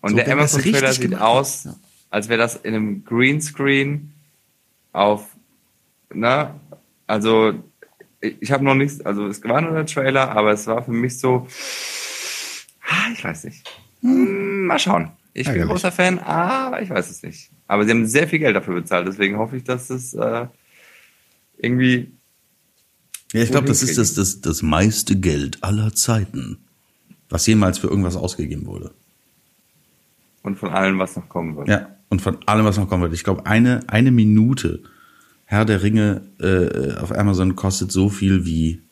Und 0.00 0.10
So, 0.12 0.16
der 0.16 0.32
Amazon-Trailer 0.32 0.92
sieht 0.94 1.02
gemacht 1.02 1.20
aus, 1.20 1.68
als 2.08 2.30
wäre 2.30 2.38
das 2.38 2.56
in 2.56 2.74
einem 2.74 3.04
Greenscreen 3.04 4.12
auf, 4.92 5.36
ne, 6.12 6.54
also 7.06 7.54
ich, 8.20 8.50
habe 8.50 8.64
noch 8.64 8.74
nichts, 8.74 9.00
also 9.00 9.26
es 9.26 9.42
war 9.44 9.60
nur 9.60 9.72
der 9.72 9.86
Trailer, 9.86 10.30
aber 10.30 10.52
es 10.52 10.66
war 10.66 10.82
für 10.82 10.92
mich 10.92 11.18
so, 11.18 11.46
ah, 12.86 13.12
ich 13.12 13.22
weiß 13.22 13.44
nicht. 13.44 13.64
Hm, 14.00 14.66
mal 14.66 14.78
schauen. 14.78 15.10
Ich 15.34 15.44
bin 15.44 15.54
Ärgerlich. 15.54 15.70
großer 15.70 15.92
Fan, 15.92 16.18
aber 16.18 16.82
ich 16.82 16.90
weiß 16.90 17.10
es 17.10 17.22
nicht. 17.22 17.50
Aber 17.66 17.84
sie 17.84 17.90
haben 17.90 18.06
sehr 18.06 18.26
viel 18.26 18.40
Geld 18.40 18.56
dafür 18.56 18.74
bezahlt, 18.74 19.06
deswegen 19.06 19.38
hoffe 19.38 19.56
ich, 19.56 19.64
dass 19.64 19.90
es 19.90 20.14
äh, 20.14 20.46
irgendwie 21.58 22.12
Ja, 23.32 23.42
ich 23.42 23.50
glaube, 23.50 23.68
das 23.68 23.82
ist 23.82 23.98
das, 23.98 24.14
das, 24.14 24.40
das 24.40 24.62
meiste 24.62 25.16
Geld 25.16 25.62
aller 25.62 25.94
Zeiten, 25.94 26.58
was 27.28 27.46
jemals 27.46 27.78
für 27.78 27.88
irgendwas 27.88 28.16
ausgegeben 28.16 28.66
wurde. 28.66 28.92
und 30.42 30.56
von 30.56 30.70
allem, 30.70 30.98
was 30.98 31.14
noch 31.14 31.28
kommen 31.28 31.56
wird. 31.56 31.68
Ja, 31.68 31.96
und 32.08 32.22
von 32.22 32.38
allem, 32.46 32.64
was 32.64 32.78
noch 32.78 32.88
kommen 32.88 33.02
wird. 33.02 33.14
Ich 33.14 33.22
glaube, 33.22 33.46
eine, 33.46 33.80
eine 33.86 34.10
Minute 34.10 34.82
Herr 35.50 35.64
der 35.64 35.82
Ringe 35.82 36.20
äh, 36.40 36.98
auf 37.00 37.10
Amazon 37.10 37.56
kostet 37.56 37.90
so 37.90 38.10
viel 38.10 38.44
wie 38.44 38.82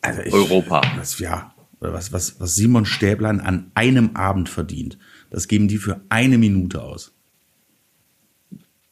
also 0.00 0.20
ich, 0.22 0.32
Europa. 0.32 0.82
Was, 0.96 1.16
ja, 1.20 1.54
was, 1.78 2.12
was, 2.12 2.40
was 2.40 2.56
Simon 2.56 2.84
Stäblein 2.86 3.38
an 3.40 3.70
einem 3.74 4.16
Abend 4.16 4.48
verdient. 4.48 4.98
Das 5.30 5.46
geben 5.46 5.68
die 5.68 5.78
für 5.78 6.00
eine 6.08 6.38
Minute 6.38 6.82
aus. 6.82 7.12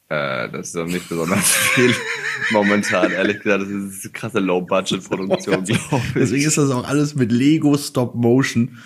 Äh, 0.07 0.47
das 0.49 0.67
ist 0.67 0.75
doch 0.77 0.85
nicht 0.85 1.09
besonders 1.09 1.51
viel 1.75 1.93
momentan, 2.51 3.11
ehrlich 3.11 3.41
gesagt. 3.41 3.63
Das 3.63 3.69
ist 3.69 4.05
eine 4.05 4.13
krasse 4.13 4.39
Low-Budget-Produktion, 4.39 5.65
glaube 5.65 5.71
ich. 5.73 6.13
Deswegen 6.15 6.47
ist 6.47 6.57
das 6.57 6.71
auch 6.71 6.87
alles 6.87 7.13
mit 7.15 7.29
Lego 7.33 7.77
Stop 7.77 8.15
Motion. 8.15 8.77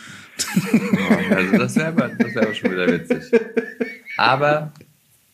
Also 1.30 1.58
das 1.60 1.76
wäre 1.76 1.90
aber, 1.90 2.08
das 2.08 2.34
wär 2.34 2.42
aber 2.42 2.56
schon 2.56 2.72
wieder 2.72 2.88
witzig. 2.88 3.40
Aber 4.18 4.74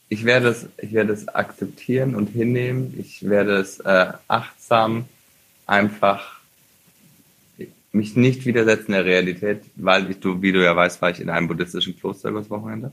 ich 0.09 0.25
werde 0.25 0.49
es, 0.49 0.67
ich 0.81 0.91
werde 0.93 1.13
es 1.13 1.27
akzeptieren 1.27 2.15
und 2.15 2.29
hinnehmen. 2.29 2.95
Ich 2.97 3.29
werde 3.29 3.57
es 3.57 3.79
äh, 3.79 4.11
achtsam 4.27 5.05
einfach 5.67 6.39
mich 7.91 8.15
nicht 8.15 8.45
widersetzen 8.45 8.91
der 8.91 9.05
Realität, 9.05 9.61
weil 9.75 10.09
ich, 10.09 10.19
du, 10.19 10.41
wie 10.41 10.51
du 10.51 10.63
ja 10.63 10.75
weißt, 10.75 11.01
war 11.01 11.11
ich 11.11 11.19
in 11.19 11.29
einem 11.29 11.47
buddhistischen 11.47 11.97
Kloster 11.97 12.29
übers 12.29 12.49
Wochenende. 12.49 12.91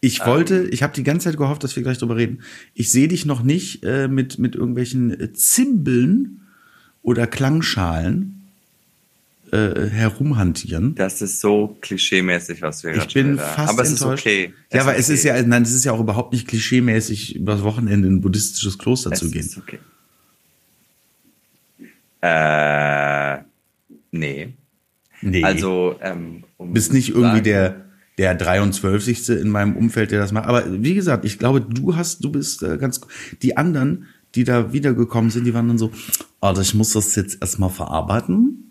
Ich 0.00 0.24
wollte, 0.24 0.68
ich 0.68 0.82
habe 0.82 0.92
die 0.92 1.02
ganze 1.02 1.28
Zeit 1.28 1.38
gehofft, 1.38 1.64
dass 1.64 1.74
wir 1.74 1.82
gleich 1.82 1.98
drüber 1.98 2.16
reden. 2.16 2.42
Ich 2.74 2.92
sehe 2.92 3.08
dich 3.08 3.26
noch 3.26 3.42
nicht 3.42 3.84
äh, 3.84 4.06
mit, 4.06 4.38
mit 4.38 4.54
irgendwelchen 4.54 5.34
Zimbeln 5.34 6.42
oder 7.02 7.26
Klangschalen 7.26 8.37
äh, 9.52 9.88
herumhantieren. 9.90 10.94
Das 10.94 11.20
ist 11.22 11.40
so 11.40 11.76
klischeemäßig, 11.80 12.62
was 12.62 12.82
wir 12.84 12.94
Ich 12.96 13.14
bin 13.14 13.38
fast 13.38 13.72
Aber 13.72 13.82
es 13.82 13.90
enttäuscht. 13.92 14.26
ist 14.26 14.32
okay. 14.32 14.54
Ja, 14.72 14.82
aber 14.82 14.96
ist 14.96 15.08
es 15.08 15.20
ist 15.24 15.30
okay. 15.30 15.40
ja, 15.40 15.46
nein, 15.46 15.62
es 15.62 15.72
ist 15.72 15.84
ja 15.84 15.92
auch 15.92 16.00
überhaupt 16.00 16.32
nicht 16.32 16.46
klischeemäßig, 16.48 17.36
übers 17.36 17.62
Wochenende 17.62 18.08
in 18.08 18.14
ein 18.16 18.20
buddhistisches 18.20 18.78
Kloster 18.78 19.12
Es 19.12 19.20
zu 19.20 19.30
gehen. 19.30 19.40
ist 19.40 19.58
okay. 19.58 19.78
Äh, 22.20 23.38
nee. 24.10 24.54
Nee. 25.20 25.42
Also, 25.44 25.96
ähm, 26.00 26.44
um 26.56 26.72
bist 26.72 26.92
nicht 26.92 27.06
zu 27.06 27.12
irgendwie 27.12 27.36
sagen- 27.36 27.44
der, 27.44 27.84
der 28.18 28.34
23. 28.34 29.28
in 29.30 29.48
meinem 29.48 29.76
Umfeld, 29.76 30.10
der 30.10 30.20
das 30.20 30.32
macht. 30.32 30.46
Aber 30.46 30.64
wie 30.82 30.94
gesagt, 30.94 31.24
ich 31.24 31.38
glaube, 31.38 31.60
du 31.60 31.96
hast, 31.96 32.24
du 32.24 32.30
bist 32.30 32.62
äh, 32.62 32.76
ganz, 32.78 33.00
die 33.42 33.56
anderen, 33.56 34.06
die 34.34 34.44
da 34.44 34.72
wiedergekommen 34.72 35.30
sind, 35.30 35.44
die 35.44 35.54
waren 35.54 35.68
dann 35.68 35.78
so, 35.78 35.90
also 36.40 36.60
ich 36.62 36.74
muss 36.74 36.92
das 36.92 37.14
jetzt 37.16 37.38
erstmal 37.40 37.70
verarbeiten. 37.70 38.67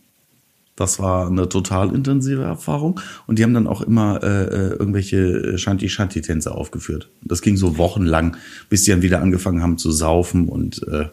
Das 0.77 0.99
war 0.99 1.27
eine 1.27 1.49
total 1.49 1.93
intensive 1.93 2.43
Erfahrung. 2.43 3.01
Und 3.25 3.39
die 3.39 3.43
haben 3.43 3.55
dann 3.55 3.67
auch 3.67 3.81
immer 3.81 4.23
äh, 4.23 4.27
äh 4.27 4.69
irgendwelche 4.75 5.57
Shanti-Shanti-Tänze 5.57 6.53
aufgeführt. 6.53 7.09
Das 7.23 7.41
ging 7.41 7.57
so 7.57 7.77
wochenlang, 7.77 8.37
bis 8.69 8.83
die 8.83 8.91
dann 8.91 9.01
wieder 9.01 9.21
angefangen 9.21 9.61
haben 9.61 9.77
zu 9.77 9.91
saufen 9.91 10.47
und 10.47 10.87
äh, 10.87 11.07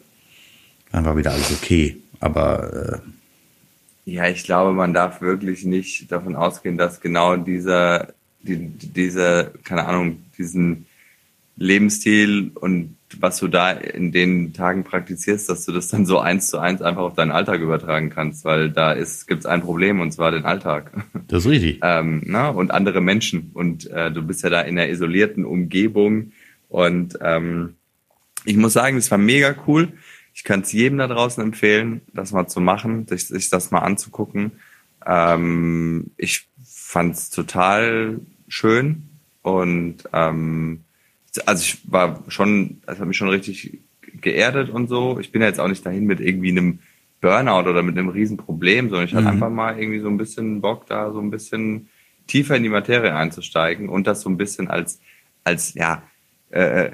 dann 0.93 1.05
war 1.05 1.17
wieder 1.17 1.33
alles 1.33 1.51
okay. 1.51 1.97
Aber 2.21 3.01
äh, 4.05 4.11
ja, 4.11 4.29
ich 4.29 4.45
glaube, 4.45 4.73
man 4.73 4.93
darf 4.93 5.23
wirklich 5.23 5.65
nicht 5.65 6.13
davon 6.13 6.37
ausgehen, 6.37 6.77
dass 6.77 7.01
genau 7.01 7.37
dieser, 7.37 8.13
die, 8.43 8.69
dieser, 8.69 9.45
keine 9.65 9.87
Ahnung, 9.87 10.19
diesen 10.37 10.85
Lebensstil 11.57 12.51
und 12.55 12.97
was 13.21 13.39
du 13.39 13.49
da 13.49 13.71
in 13.71 14.11
den 14.11 14.53
Tagen 14.53 14.83
praktizierst, 14.83 15.49
dass 15.49 15.65
du 15.65 15.73
das 15.73 15.89
dann 15.89 16.05
so 16.05 16.19
eins 16.19 16.49
zu 16.49 16.59
eins 16.59 16.83
einfach 16.83 17.03
auf 17.03 17.15
deinen 17.15 17.31
Alltag 17.31 17.61
übertragen 17.61 18.11
kannst, 18.11 18.45
weil 18.45 18.71
da 18.71 18.93
ist 18.93 19.29
gibt's 19.29 19.47
ein 19.47 19.61
Problem 19.61 20.01
und 20.01 20.13
zwar 20.13 20.31
den 20.31 20.45
Alltag. 20.45 20.93
Das 21.29 21.47
ist 21.47 21.51
richtig. 21.51 21.81
ähm, 21.83 22.23
na, 22.27 22.49
und 22.49 22.71
andere 22.71 23.01
Menschen 23.01 23.51
und 23.55 23.91
äh, 23.91 24.11
du 24.11 24.23
bist 24.23 24.43
ja 24.43 24.51
da 24.51 24.61
in 24.61 24.79
einer 24.79 24.89
isolierten 24.89 25.45
Umgebung 25.45 26.33
und 26.69 27.19
ähm, 27.23 27.77
ich 28.45 28.57
muss 28.57 28.75
sagen, 28.75 28.97
es 28.97 29.11
war 29.11 29.19
mega 29.19 29.55
cool. 29.67 29.93
Ich 30.35 30.45
kann 30.45 30.61
es 30.61 30.73
jedem 30.73 30.99
da 30.99 31.07
draußen 31.07 31.43
empfehlen, 31.43 32.03
das 32.13 32.33
mal 32.33 32.47
zu 32.47 32.61
machen, 32.61 33.07
sich, 33.07 33.29
sich 33.29 33.49
das 33.49 33.71
mal 33.71 33.81
anzugucken. 33.81 34.53
Ähm, 35.07 36.11
ich 36.17 36.49
fand 36.63 37.15
es 37.15 37.31
total 37.31 38.21
schön 38.49 39.05
und 39.43 39.99
ähm, 40.13 40.81
also 41.47 41.63
ich 41.63 41.79
war 41.91 42.23
schon, 42.29 42.81
das 42.87 42.99
hat 42.99 43.07
mich 43.07 43.17
schon 43.17 43.29
richtig 43.29 43.79
geerdet 44.21 44.71
und 44.71 44.89
so. 44.89 45.19
Ich 45.19 45.33
bin 45.33 45.43
ja 45.43 45.49
jetzt 45.49 45.61
auch 45.61 45.69
nicht 45.69 45.85
dahin 45.85 46.05
mit 46.05 46.21
irgendwie 46.21 46.51
einem 46.51 46.79
Burnout 47.21 47.69
oder 47.69 47.83
mit 47.83 47.97
einem 47.97 48.09
Riesenproblem, 48.09 48.91
sondern 48.91 49.07
ich 49.07 49.15
hatte 49.15 49.23
mhm. 49.23 49.33
einfach 49.33 49.51
mal 49.51 49.79
irgendwie 49.79 50.01
so 50.01 50.09
ein 50.09 50.17
bisschen 50.17 50.61
Bock, 50.61 50.87
da 50.87 51.11
so 51.13 51.21
ein 51.21 51.31
bisschen 51.31 51.89
tiefer 52.27 52.57
in 52.57 52.63
die 52.63 52.69
Materie 52.69 53.15
einzusteigen 53.15 53.89
und 53.89 54.07
das 54.07 54.21
so 54.21 54.31
ein 54.31 54.37
bisschen 54.37 54.69
als, 54.69 55.01
als 55.43 55.75
ja, 55.75 56.03
äh, 56.51 56.91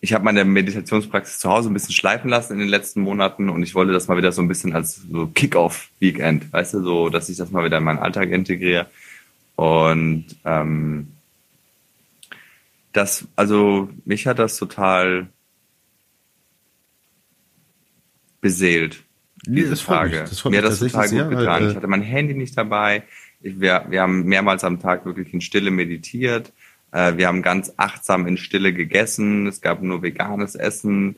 ich 0.00 0.12
habe 0.12 0.24
meine 0.24 0.44
Meditationspraxis 0.44 1.40
zu 1.40 1.50
Hause 1.50 1.70
ein 1.70 1.74
bisschen 1.74 1.94
schleifen 1.94 2.30
lassen 2.30 2.52
in 2.52 2.60
den 2.60 2.68
letzten 2.68 3.00
Monaten 3.00 3.48
und 3.48 3.62
ich 3.62 3.74
wollte 3.74 3.92
das 3.92 4.06
mal 4.06 4.16
wieder 4.16 4.30
so 4.30 4.40
ein 4.40 4.48
bisschen 4.48 4.72
als 4.72 5.02
so 5.10 5.26
Kick-Off-Weekend, 5.26 6.52
weißt 6.52 6.74
du, 6.74 6.82
so, 6.82 7.08
dass 7.08 7.28
ich 7.28 7.36
das 7.36 7.50
mal 7.50 7.64
wieder 7.64 7.78
in 7.78 7.84
meinen 7.84 7.98
Alltag 7.98 8.30
integriere. 8.30 8.86
Und 9.56 10.26
ähm, 10.44 11.08
das, 12.92 13.26
also 13.36 13.90
mich 14.04 14.26
hat 14.26 14.38
das 14.38 14.56
total 14.56 15.28
beseelt. 18.40 19.04
Diese 19.46 19.70
das 19.70 19.80
Frage. 19.80 20.24
Das 20.28 20.44
Mir 20.44 20.58
hat 20.58 20.64
das 20.64 20.78
total 20.80 21.08
gut 21.08 21.30
getan. 21.30 21.46
Weil, 21.46 21.70
ich 21.70 21.76
hatte 21.76 21.86
mein 21.86 22.02
Handy 22.02 22.34
nicht 22.34 22.56
dabei. 22.56 23.04
Ich, 23.40 23.60
wir, 23.60 23.86
wir 23.88 24.02
haben 24.02 24.24
mehrmals 24.24 24.64
am 24.64 24.80
Tag 24.80 25.04
wirklich 25.04 25.32
in 25.32 25.40
Stille 25.40 25.70
meditiert. 25.70 26.52
Äh, 26.92 27.16
wir 27.16 27.28
haben 27.28 27.42
ganz 27.42 27.72
achtsam 27.76 28.26
in 28.26 28.36
Stille 28.36 28.72
gegessen. 28.72 29.46
Es 29.46 29.60
gab 29.60 29.82
nur 29.82 30.02
veganes 30.02 30.54
Essen. 30.54 31.16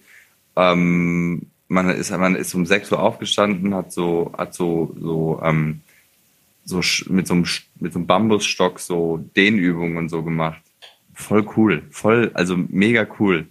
Ähm, 0.57 1.47
man 1.69 1.89
ist, 1.91 2.11
man 2.11 2.35
ist 2.35 2.55
um 2.55 2.67
6 2.67 2.93
Uhr 2.93 3.01
aufgestanden, 3.01 3.75
hat 3.75 3.93
so, 3.93 4.33
hat 4.37 4.55
so, 4.55 4.95
so, 5.01 5.41
ähm, 5.43 5.81
so 6.65 6.81
mit 7.09 7.27
so 7.27 7.35
einem, 7.35 7.47
mit 7.79 7.93
so 7.93 8.01
einem 8.01 8.07
Bambusstock 8.07 8.81
so 8.81 9.25
Dehnübungen 9.37 9.97
und 9.97 10.09
so 10.09 10.23
gemacht 10.23 10.63
voll 11.21 11.47
cool, 11.57 11.83
voll, 11.91 12.31
also 12.35 12.57
mega 12.57 13.07
cool 13.19 13.47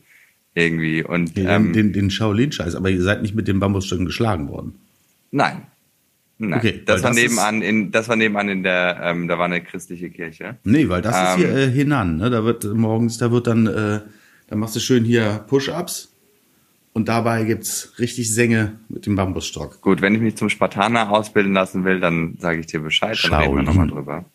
irgendwie. 0.53 1.03
Und 1.03 1.37
den, 1.37 1.47
ähm, 1.47 1.73
den, 1.73 1.93
den 1.93 2.09
Shaolin-Scheiß, 2.09 2.75
aber 2.75 2.89
ihr 2.89 3.01
seid 3.01 3.21
nicht 3.21 3.35
mit 3.35 3.47
den 3.47 3.59
Bambusstöcken 3.59 4.05
geschlagen 4.05 4.49
worden. 4.49 4.75
Nein. 5.31 5.63
Nein, 6.41 6.57
okay, 6.57 6.81
das 6.85 7.03
war 7.03 7.09
das 7.09 7.19
nebenan 7.19 7.61
in, 7.61 7.91
das 7.91 8.07
war 8.07 8.15
nebenan 8.15 8.47
in 8.47 8.63
der, 8.63 8.97
ähm, 9.03 9.27
da 9.27 9.37
war 9.37 9.45
eine 9.45 9.61
christliche 9.61 10.09
Kirche. 10.09 10.57
Nee, 10.63 10.87
weil 10.87 11.01
das 11.01 11.13
ähm, 11.13 11.23
ist 11.23 11.35
hier 11.35 11.57
ähm, 11.57 11.69
äh, 11.69 11.71
hinan, 11.73 12.17
ne? 12.17 12.29
Da 12.29 12.45
wird 12.45 12.63
morgens, 12.63 13.17
da 13.17 13.29
wird 13.29 13.47
dann, 13.47 13.67
äh, 13.67 13.99
da 14.47 14.55
machst 14.55 14.73
du 14.77 14.79
schön 14.79 15.03
hier 15.03 15.43
Push-Ups 15.47 16.13
und 16.93 17.09
dabei 17.09 17.43
gibt's 17.43 17.93
richtig 17.99 18.33
Sänge 18.33 18.79
mit 18.87 19.05
dem 19.05 19.17
Bambusstock. 19.17 19.81
Gut, 19.81 20.01
wenn 20.01 20.15
ich 20.15 20.21
mich 20.21 20.37
zum 20.37 20.47
Spartaner 20.47 21.11
ausbilden 21.11 21.51
lassen 21.51 21.83
will, 21.83 21.99
dann 21.99 22.37
sage 22.39 22.61
ich 22.61 22.67
dir 22.67 22.79
Bescheid, 22.79 23.19
dann 23.21 23.31
Shaolin. 23.31 23.49
reden 23.49 23.57
wir 23.57 23.63
nochmal 23.63 23.87
drüber. 23.87 24.25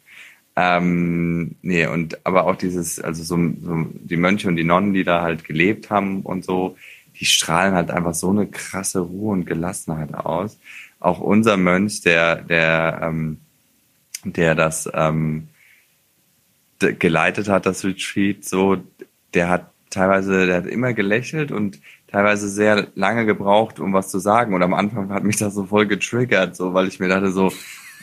Ähm, 0.56 1.56
nee, 1.62 1.86
und 1.86 2.24
aber 2.24 2.46
auch 2.46 2.56
dieses, 2.56 3.00
also 3.00 3.24
so, 3.24 3.36
so 3.60 3.86
die 3.92 4.16
Mönche 4.16 4.48
und 4.48 4.56
die 4.56 4.64
Nonnen, 4.64 4.94
die 4.94 5.04
da 5.04 5.22
halt 5.22 5.44
gelebt 5.44 5.90
haben 5.90 6.22
und 6.22 6.44
so, 6.44 6.76
die 7.18 7.24
strahlen 7.24 7.74
halt 7.74 7.90
einfach 7.90 8.14
so 8.14 8.30
eine 8.30 8.46
krasse 8.46 9.00
Ruhe 9.00 9.32
und 9.32 9.46
Gelassenheit 9.46 10.14
aus. 10.14 10.58
Auch 11.00 11.20
unser 11.20 11.56
Mönch, 11.56 12.02
der, 12.02 12.36
der, 12.36 13.00
ähm, 13.02 13.38
der 14.24 14.54
das 14.54 14.88
ähm, 14.94 15.48
geleitet 16.78 17.48
hat, 17.48 17.66
das 17.66 17.84
Retreat, 17.84 18.44
so, 18.44 18.78
der 19.32 19.48
hat 19.48 19.70
teilweise, 19.90 20.46
der 20.46 20.56
hat 20.56 20.66
immer 20.66 20.92
gelächelt 20.92 21.52
und 21.52 21.80
teilweise 22.08 22.48
sehr 22.48 22.88
lange 22.94 23.26
gebraucht, 23.26 23.80
um 23.80 23.92
was 23.92 24.08
zu 24.10 24.18
sagen. 24.18 24.54
Und 24.54 24.62
am 24.62 24.74
Anfang 24.74 25.10
hat 25.12 25.24
mich 25.24 25.36
das 25.36 25.54
so 25.54 25.64
voll 25.64 25.86
getriggert, 25.86 26.56
so, 26.56 26.74
weil 26.74 26.88
ich 26.88 27.00
mir 27.00 27.08
dachte 27.08 27.30
so, 27.32 27.52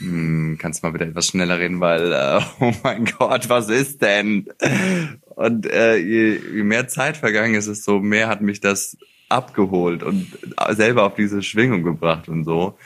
hm, 0.01 0.57
kannst 0.59 0.81
du 0.81 0.87
mal 0.87 0.91
bitte 0.91 1.05
etwas 1.05 1.27
schneller 1.27 1.59
reden, 1.59 1.79
weil, 1.79 2.11
äh, 2.11 2.41
oh 2.59 2.73
mein 2.83 3.05
Gott, 3.05 3.49
was 3.49 3.69
ist 3.69 4.01
denn? 4.01 4.49
Und 5.35 5.65
äh, 5.71 5.97
je, 5.97 6.39
je 6.53 6.63
mehr 6.63 6.87
Zeit 6.87 7.17
vergangen 7.17 7.55
ist, 7.55 7.67
desto 7.67 7.99
mehr 7.99 8.27
hat 8.27 8.41
mich 8.41 8.59
das 8.59 8.97
abgeholt 9.29 10.03
und 10.03 10.27
selber 10.71 11.03
auf 11.03 11.15
diese 11.15 11.41
Schwingung 11.41 11.83
gebracht 11.83 12.27
und 12.27 12.43
so. 12.43 12.77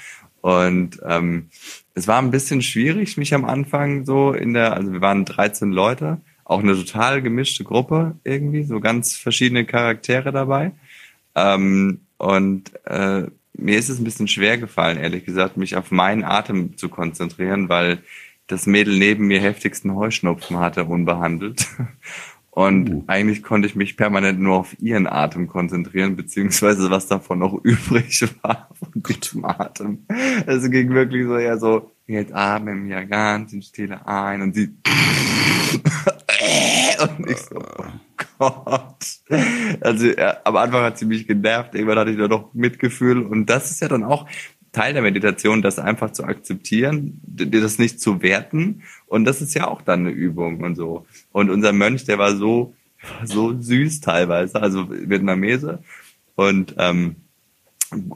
Und 0.41 0.99
ähm, 1.03 1.49
es 1.95 2.07
war 2.07 2.21
ein 2.21 2.29
bisschen 2.29 2.61
schwierig, 2.61 3.17
mich 3.17 3.33
am 3.33 3.45
Anfang 3.45 4.05
so 4.05 4.31
in 4.31 4.53
der, 4.53 4.73
also 4.73 4.93
wir 4.93 5.01
waren 5.01 5.25
13 5.25 5.71
Leute, 5.71 6.21
auch 6.43 6.59
eine 6.59 6.75
total 6.75 7.23
gemischte 7.23 7.63
Gruppe 7.63 8.19
irgendwie, 8.23 8.63
so 8.63 8.79
ganz 8.79 9.15
verschiedene 9.15 9.65
Charaktere 9.65 10.31
dabei. 10.31 10.73
Ähm, 11.33 12.01
und 12.17 12.71
äh, 12.85 13.23
mir 13.57 13.77
ist 13.77 13.89
es 13.89 13.99
ein 13.99 14.03
bisschen 14.03 14.27
schwer 14.27 14.57
gefallen, 14.57 14.97
ehrlich 14.97 15.25
gesagt, 15.25 15.57
mich 15.57 15.75
auf 15.75 15.91
meinen 15.91 16.23
Atem 16.23 16.77
zu 16.77 16.89
konzentrieren, 16.89 17.69
weil 17.69 17.99
das 18.47 18.65
Mädel 18.67 18.97
neben 18.97 19.27
mir 19.27 19.41
heftigsten 19.41 19.95
Heuschnupfen 19.95 20.59
hatte, 20.59 20.85
unbehandelt. 20.85 21.67
Und 22.51 22.89
uh. 22.89 23.03
eigentlich 23.07 23.43
konnte 23.43 23.67
ich 23.67 23.75
mich 23.75 23.97
permanent 23.97 24.39
nur 24.39 24.55
auf 24.55 24.79
ihren 24.79 25.07
Atem 25.07 25.49
konzentrieren, 25.49 26.15
beziehungsweise 26.15 26.89
was 26.89 27.07
davon 27.07 27.39
noch 27.39 27.53
übrig 27.63 28.25
war 28.41 28.69
von 28.73 29.03
diesem 29.03 29.43
Atem. 29.43 30.05
Also 30.47 30.69
ging 30.69 30.91
wirklich 30.91 31.25
so 31.25 31.37
eher 31.37 31.57
so, 31.57 31.91
jetzt 32.07 32.33
atmen 32.33 32.87
ja 32.87 33.03
ganz 33.03 33.51
in 33.51 33.61
Stille 33.61 34.07
ein 34.07 34.41
und 34.41 34.55
sie 34.55 34.69
und 37.01 37.29
ich 37.29 37.37
so, 37.37 37.57
oh 37.57 37.83
Gott. 38.37 39.05
Also 39.81 40.07
ja, 40.07 40.37
am 40.43 40.55
Anfang 40.55 40.83
hat 40.83 40.97
sie 40.97 41.05
mich 41.05 41.27
genervt, 41.27 41.75
irgendwann 41.75 41.99
hatte 41.99 42.11
ich 42.11 42.17
nur 42.17 42.27
noch 42.27 42.53
Mitgefühl 42.53 43.21
und 43.21 43.47
das 43.47 43.71
ist 43.71 43.81
ja 43.81 43.87
dann 43.87 44.03
auch 44.03 44.27
Teil 44.71 44.93
der 44.93 45.01
Meditation, 45.01 45.61
das 45.61 45.79
einfach 45.79 46.11
zu 46.11 46.25
akzeptieren, 46.25 47.21
das 47.25 47.79
nicht 47.79 48.01
zu 48.01 48.21
werten 48.21 48.83
und 49.07 49.25
das 49.25 49.41
ist 49.41 49.53
ja 49.53 49.67
auch 49.67 49.81
dann 49.81 50.01
eine 50.01 50.11
Übung 50.11 50.61
und 50.61 50.75
so. 50.75 51.05
Und 51.31 51.49
unser 51.49 51.71
Mönch, 51.71 52.05
der 52.05 52.17
war 52.17 52.35
so 52.35 52.73
so 53.23 53.59
süß 53.59 54.01
teilweise, 54.01 54.61
also 54.61 54.89
Vietnamese 54.89 55.79
und 56.35 56.75
ähm, 56.77 57.15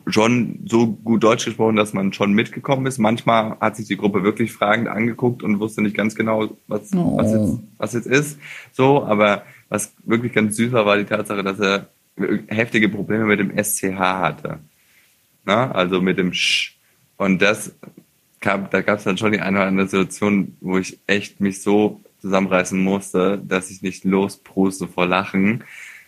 schon 0.07 0.59
so 0.65 0.87
gut 0.87 1.23
Deutsch 1.23 1.45
gesprochen, 1.45 1.75
dass 1.75 1.93
man 1.93 2.11
schon 2.11 2.33
mitgekommen 2.33 2.85
ist. 2.85 2.97
Manchmal 2.97 3.57
hat 3.59 3.75
sich 3.75 3.87
die 3.87 3.97
Gruppe 3.97 4.23
wirklich 4.23 4.51
fragend 4.51 4.87
angeguckt 4.87 5.43
und 5.43 5.59
wusste 5.59 5.81
nicht 5.81 5.95
ganz 5.95 6.15
genau, 6.15 6.49
was, 6.67 6.93
oh. 6.93 7.17
was, 7.17 7.31
jetzt, 7.31 7.59
was 7.77 7.93
jetzt 7.93 8.07
ist. 8.07 8.39
So, 8.71 9.03
aber 9.03 9.43
was 9.69 9.93
wirklich 10.03 10.33
ganz 10.33 10.55
süß 10.55 10.71
war, 10.71 10.85
war 10.85 10.97
die 10.97 11.05
Tatsache, 11.05 11.43
dass 11.43 11.59
er 11.59 11.87
heftige 12.47 12.89
Probleme 12.89 13.25
mit 13.25 13.39
dem 13.39 13.57
SCH 13.57 13.97
hatte. 13.97 14.59
Na, 15.45 15.71
also 15.71 16.01
mit 16.01 16.17
dem 16.17 16.33
Sch. 16.33 16.75
Und 17.17 17.41
das 17.41 17.73
gab, 18.39 18.71
da 18.71 18.81
gab 18.81 18.97
es 18.97 19.05
dann 19.05 19.17
schon 19.17 19.31
die 19.31 19.39
eine 19.39 19.57
oder 19.57 19.67
andere 19.67 19.87
Situation, 19.87 20.57
wo 20.61 20.77
ich 20.77 20.99
echt 21.07 21.39
mich 21.39 21.61
so 21.61 22.01
zusammenreißen 22.21 22.79
musste, 22.79 23.41
dass 23.45 23.69
ich 23.69 23.81
nicht 23.81 24.03
lospruste 24.03 24.87
vor 24.87 25.05
Lachen, 25.05 25.63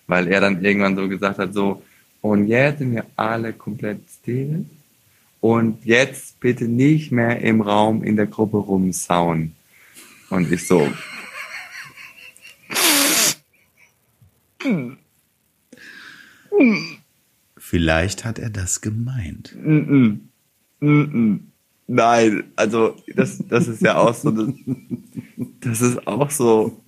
weil 0.07 0.27
er 0.27 0.41
dann 0.41 0.63
irgendwann 0.63 0.95
so 0.95 1.07
gesagt 1.07 1.39
hat, 1.39 1.53
so, 1.53 1.81
und 2.21 2.47
jetzt 2.47 2.79
sind 2.79 2.93
wir 2.93 3.05
alle 3.15 3.53
komplett 3.53 4.01
still. 4.09 4.65
Und 5.39 5.85
jetzt 5.85 6.39
bitte 6.39 6.65
nicht 6.65 7.11
mehr 7.11 7.41
im 7.41 7.61
Raum 7.61 8.03
in 8.03 8.15
der 8.15 8.27
Gruppe 8.27 8.57
rumsauen. 8.57 9.55
Und 10.29 10.51
ich 10.51 10.67
so. 10.67 10.87
Vielleicht 17.57 18.25
hat 18.25 18.39
er 18.39 18.49
das 18.49 18.81
gemeint. 18.81 19.55
Nein, 21.87 22.43
also 22.55 22.95
das, 23.15 23.43
das 23.47 23.67
ist 23.67 23.81
ja 23.81 23.97
auch 23.97 24.13
so. 24.13 24.31
Das, 24.31 24.47
das 25.59 25.81
ist 25.81 26.07
auch 26.07 26.29
so, 26.29 26.81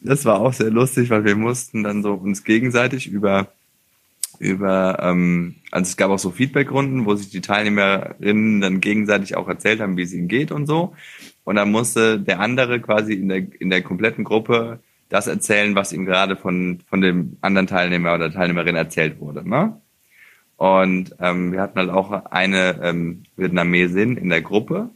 das 0.00 0.24
war 0.24 0.40
auch 0.40 0.52
sehr 0.52 0.70
lustig, 0.70 1.10
weil 1.10 1.24
wir 1.24 1.36
mussten 1.36 1.82
dann 1.82 2.02
so 2.02 2.14
uns 2.14 2.44
gegenseitig 2.44 3.06
über, 3.06 3.52
über, 4.38 4.98
ähm, 5.00 5.54
also 5.70 5.88
es 5.88 5.96
gab 5.96 6.10
auch 6.10 6.18
so 6.18 6.30
Feedbackrunden, 6.30 7.06
wo 7.06 7.14
sich 7.14 7.30
die 7.30 7.40
Teilnehmerinnen 7.40 8.60
dann 8.60 8.80
gegenseitig 8.80 9.36
auch 9.36 9.48
erzählt 9.48 9.80
haben, 9.80 9.96
wie 9.96 10.02
es 10.02 10.12
ihnen 10.12 10.28
geht 10.28 10.50
und 10.50 10.66
so. 10.66 10.94
Und 11.44 11.56
dann 11.56 11.70
musste 11.70 12.18
der 12.18 12.40
andere 12.40 12.80
quasi 12.80 13.14
in 13.14 13.28
der, 13.28 13.60
in 13.60 13.70
der 13.70 13.82
kompletten 13.82 14.24
Gruppe 14.24 14.80
das 15.08 15.26
erzählen, 15.26 15.74
was 15.74 15.92
ihm 15.92 16.04
gerade 16.04 16.36
von, 16.36 16.80
von 16.88 17.00
dem 17.00 17.36
anderen 17.40 17.66
Teilnehmer 17.66 18.14
oder 18.14 18.32
Teilnehmerin 18.32 18.76
erzählt 18.76 19.20
wurde. 19.20 19.48
Ne? 19.48 19.80
Und 20.56 21.14
ähm, 21.20 21.52
wir 21.52 21.60
hatten 21.60 21.78
halt 21.78 21.90
auch 21.90 22.10
eine 22.30 22.80
ähm, 22.82 23.24
Vietnamesin 23.36 24.16
in 24.16 24.30
der 24.30 24.42
Gruppe, 24.42 24.90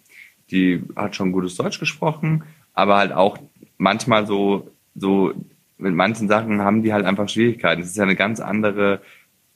die 0.50 0.82
hat 0.96 1.14
schon 1.14 1.32
gutes 1.32 1.54
Deutsch 1.54 1.78
gesprochen, 1.78 2.44
aber 2.72 2.96
halt 2.96 3.12
auch 3.12 3.38
manchmal 3.78 4.26
so, 4.26 4.70
so 4.94 5.32
mit 5.78 5.94
manchen 5.94 6.28
Sachen 6.28 6.62
haben 6.62 6.82
die 6.82 6.92
halt 6.92 7.04
einfach 7.04 7.28
Schwierigkeiten. 7.28 7.82
Es 7.82 7.90
ist 7.90 7.96
ja 7.96 8.02
eine 8.02 8.16
ganz 8.16 8.40
andere, 8.40 9.00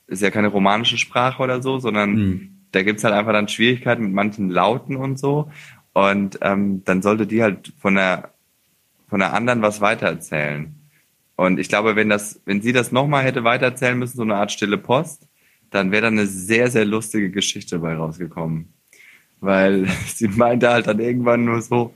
ist 0.07 0.23
ja 0.23 0.31
keine 0.31 0.49
romanische 0.49 0.99
Sprache 0.99 1.43
oder 1.43 1.63
so, 1.63 1.79
sondern 1.79 2.11
mhm. 2.15 2.57
da 2.73 2.83
gibt's 2.83 3.03
halt 3.03 3.15
einfach 3.15 3.33
dann 3.33 3.49
Schwierigkeiten 3.49 4.05
mit 4.05 4.13
manchen 4.13 4.51
Lauten 4.51 4.97
und 4.97 5.19
so. 5.19 5.51
Und 5.93 6.39
ähm, 6.43 6.83
dann 6.85 7.03
sollte 7.03 7.27
die 7.27 7.43
halt 7.43 7.73
von 7.79 7.95
der 7.95 8.34
von 9.09 9.21
der 9.21 9.33
anderen 9.33 9.63
was 9.63 9.81
weitererzählen. 9.81 10.75
Und 11.37 11.59
ich 11.59 11.69
glaube, 11.69 11.97
wenn 11.97 12.09
das, 12.09 12.41
wenn 12.45 12.63
sie 12.63 12.73
das 12.73 12.93
nochmal 12.93 13.25
hätte 13.25 13.45
weitererzählen 13.45 13.99
müssen, 13.99 14.17
so 14.17 14.23
eine 14.23 14.37
Art 14.37 14.53
stille 14.53 14.79
Post, 14.79 15.27
dann 15.71 15.91
wäre 15.91 16.03
da 16.03 16.09
eine 16.09 16.27
sehr, 16.27 16.71
sehr 16.71 16.85
lustige 16.85 17.31
Geschichte 17.31 17.81
bei 17.81 17.95
rausgekommen. 17.95 18.73
Weil 19.41 19.87
sie 20.15 20.29
meinte 20.29 20.71
halt 20.71 20.87
dann 20.87 21.01
irgendwann 21.01 21.45
nur 21.45 21.61
so, 21.61 21.95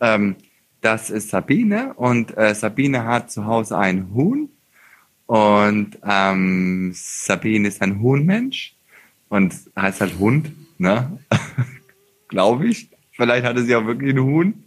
ähm, 0.00 0.36
das 0.80 1.10
ist 1.10 1.30
Sabine 1.30 1.92
und 1.94 2.36
äh, 2.36 2.54
Sabine 2.54 3.04
hat 3.04 3.30
zu 3.30 3.46
Hause 3.46 3.76
ein 3.76 4.14
Huhn 4.14 4.48
und 5.26 5.98
ähm, 6.04 6.92
Sabine 6.94 7.68
ist 7.68 7.82
ein 7.82 8.00
Huhnmensch 8.00 8.76
und 9.28 9.54
heißt 9.76 10.00
halt 10.00 10.18
Hund, 10.18 10.52
ne? 10.78 11.18
Glaube 12.28 12.68
ich. 12.68 12.88
Vielleicht 13.12 13.44
hatte 13.44 13.64
sie 13.64 13.74
auch 13.74 13.84
wirklich 13.84 14.14
ein 14.14 14.22
Huhn. 14.22 14.64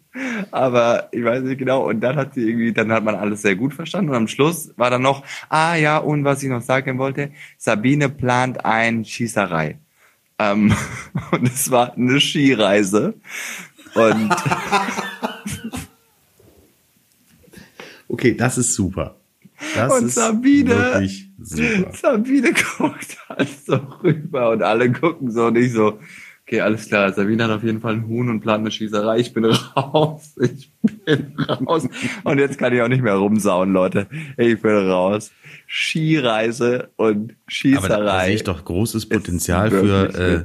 Aber 0.51 1.07
ich 1.11 1.23
weiß 1.23 1.43
nicht 1.43 1.57
genau. 1.57 1.87
Und 1.87 2.01
dann 2.01 2.15
hat 2.15 2.33
sie 2.33 2.47
irgendwie, 2.47 2.73
dann 2.73 2.91
hat 2.91 3.03
man 3.03 3.15
alles 3.15 3.41
sehr 3.41 3.55
gut 3.55 3.73
verstanden. 3.73 4.09
Und 4.09 4.15
am 4.15 4.27
Schluss 4.27 4.73
war 4.77 4.89
dann 4.89 5.01
noch, 5.01 5.23
ah 5.49 5.75
ja, 5.75 5.97
und 5.97 6.23
was 6.25 6.43
ich 6.43 6.49
noch 6.49 6.61
sagen 6.61 6.97
wollte, 6.97 7.31
Sabine 7.57 8.09
plant 8.09 8.65
ein 8.65 9.05
Schießerei. 9.05 9.77
Ähm, 10.39 10.73
und 11.31 11.47
es 11.47 11.71
war 11.71 11.93
eine 11.93 12.19
Skireise. 12.19 13.13
Und 13.93 14.31
okay, 18.09 18.35
das 18.35 18.57
ist 18.57 18.73
super. 18.73 19.15
Das 19.75 20.01
und 20.01 20.11
Sabine, 20.11 21.07
Sabine 21.39 22.53
guckt 22.77 23.17
halt 23.29 23.49
so 23.65 23.75
rüber 24.03 24.49
und 24.49 24.63
alle 24.63 24.91
gucken 24.91 25.31
so 25.31 25.51
nicht 25.51 25.71
so, 25.71 25.99
Okay, 26.51 26.59
alles 26.59 26.87
klar. 26.87 27.13
Sabine 27.13 27.45
hat 27.45 27.51
auf 27.51 27.63
jeden 27.63 27.79
Fall 27.79 27.93
einen 27.93 28.09
Huhn 28.09 28.27
und 28.27 28.41
plant 28.41 28.59
eine 28.59 28.71
Schießerei. 28.71 29.19
Ich 29.19 29.31
bin 29.31 29.45
raus. 29.45 30.35
Ich 30.37 30.69
bin 31.05 31.33
raus. 31.39 31.87
Und 32.25 32.39
jetzt 32.39 32.57
kann 32.57 32.73
ich 32.73 32.81
auch 32.81 32.89
nicht 32.89 33.01
mehr 33.01 33.13
rumsauen, 33.13 33.71
Leute. 33.71 34.07
Ich 34.35 34.61
bin 34.61 34.75
raus. 34.75 35.31
Skireise 35.65 36.89
und 36.97 37.35
Schießerei. 37.47 37.95
Aber 37.95 38.03
da 38.03 38.25
sehe 38.25 38.35
ich 38.35 38.43
doch 38.43 38.65
großes 38.65 39.07
Potenzial 39.07 39.71
für, 39.71 40.13
äh, 40.13 40.43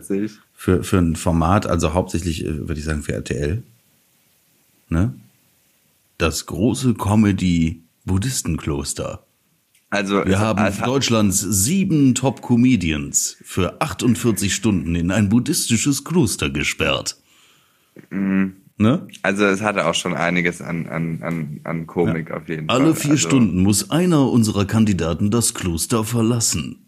für, 0.54 0.84
für 0.84 0.98
ein 0.98 1.16
Format, 1.16 1.66
also 1.66 1.92
hauptsächlich, 1.92 2.44
äh, 2.44 2.68
würde 2.68 2.78
ich 2.78 2.84
sagen, 2.84 3.02
für 3.02 3.14
RTL. 3.14 3.64
Ne? 4.88 5.12
Das 6.18 6.46
große 6.46 6.94
Comedy-Buddhistenkloster. 6.94 9.25
Also 9.90 10.24
wir 10.26 10.38
haben 10.38 10.58
also, 10.58 10.84
Deutschlands 10.84 11.40
sieben 11.40 12.14
Top-Comedians 12.14 13.36
für 13.42 13.80
48 13.80 14.52
Stunden 14.52 14.94
in 14.96 15.10
ein 15.10 15.28
buddhistisches 15.28 16.04
Kloster 16.04 16.50
gesperrt. 16.50 17.16
Mhm. 18.10 18.56
Ne? 18.78 19.06
Also 19.22 19.46
es 19.46 19.62
hatte 19.62 19.86
auch 19.86 19.94
schon 19.94 20.14
einiges 20.14 20.60
an, 20.60 20.86
an, 20.86 21.22
an, 21.22 21.60
an 21.64 21.86
Komik 21.86 22.28
ja. 22.28 22.36
auf 22.36 22.48
jeden 22.48 22.66
Fall. 22.66 22.76
Alle 22.76 22.94
vier 22.94 23.12
also, 23.12 23.28
Stunden 23.28 23.62
muss 23.62 23.90
einer 23.90 24.30
unserer 24.30 24.66
Kandidaten 24.66 25.30
das 25.30 25.54
Kloster 25.54 26.04
verlassen. 26.04 26.86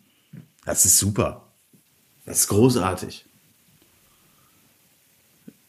Das 0.67 0.85
ist 0.85 0.99
super. 0.99 1.49
Das 2.27 2.41
ist 2.41 2.49
großartig. 2.49 3.25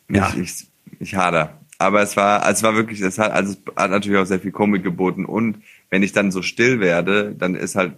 Ja, 0.09 0.33
ich, 0.35 0.39
ich, 0.39 0.67
ich 0.99 1.15
hader. 1.15 1.57
Aber 1.77 2.01
es 2.01 2.17
war, 2.17 2.43
also 2.43 2.59
es 2.59 2.63
war 2.63 2.75
wirklich, 2.75 2.99
es 2.99 3.17
hat, 3.17 3.31
also 3.31 3.53
es 3.53 3.75
hat 3.77 3.91
natürlich 3.91 4.19
auch 4.19 4.25
sehr 4.25 4.41
viel 4.41 4.51
Komik 4.51 4.83
geboten 4.83 5.23
und 5.23 5.63
wenn 5.89 6.03
ich 6.03 6.11
dann 6.11 6.31
so 6.31 6.41
still 6.41 6.79
werde, 6.79 7.35
dann 7.37 7.55
ist 7.55 7.75
halt, 7.75 7.93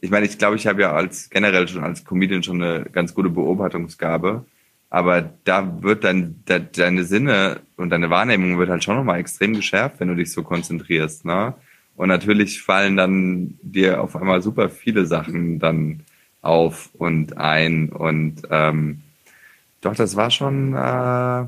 ich 0.00 0.10
meine, 0.10 0.26
ich 0.26 0.38
glaube, 0.38 0.56
ich 0.56 0.66
habe 0.66 0.82
ja 0.82 0.92
als 0.92 1.30
generell 1.30 1.68
schon 1.68 1.84
als 1.84 2.04
Comedian 2.04 2.42
schon 2.42 2.62
eine 2.62 2.84
ganz 2.84 3.14
gute 3.14 3.30
Beobachtungsgabe, 3.30 4.44
aber 4.90 5.30
da 5.44 5.82
wird 5.82 6.04
dann 6.04 6.42
de, 6.48 6.62
deine 6.74 7.04
Sinne 7.04 7.60
und 7.76 7.90
deine 7.90 8.10
Wahrnehmung 8.10 8.58
wird 8.58 8.70
halt 8.70 8.84
schon 8.84 8.96
nochmal 8.96 9.20
extrem 9.20 9.54
geschärft, 9.54 10.00
wenn 10.00 10.08
du 10.08 10.16
dich 10.16 10.32
so 10.32 10.42
konzentrierst, 10.42 11.24
ne? 11.24 11.54
Und 11.96 12.08
natürlich 12.08 12.60
fallen 12.60 12.96
dann 12.96 13.58
dir 13.62 14.02
auf 14.02 14.16
einmal 14.16 14.42
super 14.42 14.68
viele 14.68 15.06
Sachen 15.06 15.58
dann 15.58 16.00
auf 16.42 16.90
und 16.92 17.38
ein 17.38 17.88
und 17.88 18.42
ähm, 18.50 19.00
doch, 19.80 19.94
das 19.94 20.16
war 20.16 20.30
schon 20.30 20.74
äh, 20.74 21.46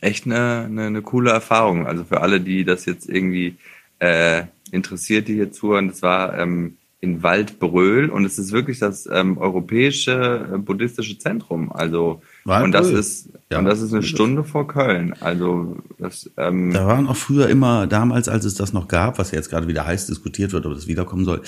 echt 0.00 0.26
eine, 0.26 0.64
eine, 0.66 0.86
eine 0.86 1.02
coole 1.02 1.30
Erfahrung. 1.30 1.86
Also 1.86 2.04
für 2.04 2.20
alle, 2.20 2.40
die 2.40 2.64
das 2.64 2.84
jetzt 2.84 3.08
irgendwie 3.08 3.56
äh, 3.98 4.44
interessiert, 4.72 5.28
die 5.28 5.34
hier 5.34 5.52
zuhören, 5.52 5.88
das 5.88 6.02
war 6.02 6.38
ähm, 6.38 6.76
in 7.00 7.22
Waldbröl 7.22 8.10
und 8.10 8.24
es 8.24 8.38
ist 8.38 8.50
wirklich 8.50 8.80
das 8.80 9.08
ähm, 9.10 9.38
europäische 9.38 10.48
äh, 10.52 10.58
buddhistische 10.58 11.18
Zentrum. 11.18 11.70
Also 11.70 12.22
Waldbröl. 12.44 12.64
und 12.64 12.72
das 12.72 12.90
ist 12.90 13.28
ja. 13.50 13.60
und 13.60 13.66
das 13.66 13.80
ist 13.80 13.92
eine 13.92 14.02
Stunde 14.02 14.42
vor 14.42 14.66
Köln. 14.66 15.14
Also 15.20 15.76
das, 15.98 16.28
ähm, 16.36 16.72
da 16.72 16.86
waren 16.86 17.06
auch 17.06 17.16
früher 17.16 17.48
immer 17.48 17.86
damals, 17.86 18.28
als 18.28 18.44
es 18.44 18.54
das 18.54 18.72
noch 18.72 18.88
gab, 18.88 19.18
was 19.18 19.30
jetzt 19.30 19.48
gerade 19.48 19.68
wieder 19.68 19.86
heiß 19.86 20.06
diskutiert 20.08 20.52
wird, 20.52 20.66
ob 20.66 20.74
das 20.74 20.88
wiederkommen 20.88 21.24
soll, 21.24 21.42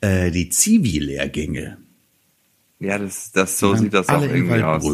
äh, 0.00 0.32
die 0.32 0.48
Zivi-Lehrgänge. 0.48 1.78
Ja, 2.80 2.98
das, 2.98 3.30
das 3.30 3.58
so 3.58 3.74
sieht 3.74 3.94
das 3.94 4.08
auch 4.08 4.22
irgendwie 4.22 4.62
aus. 4.62 4.84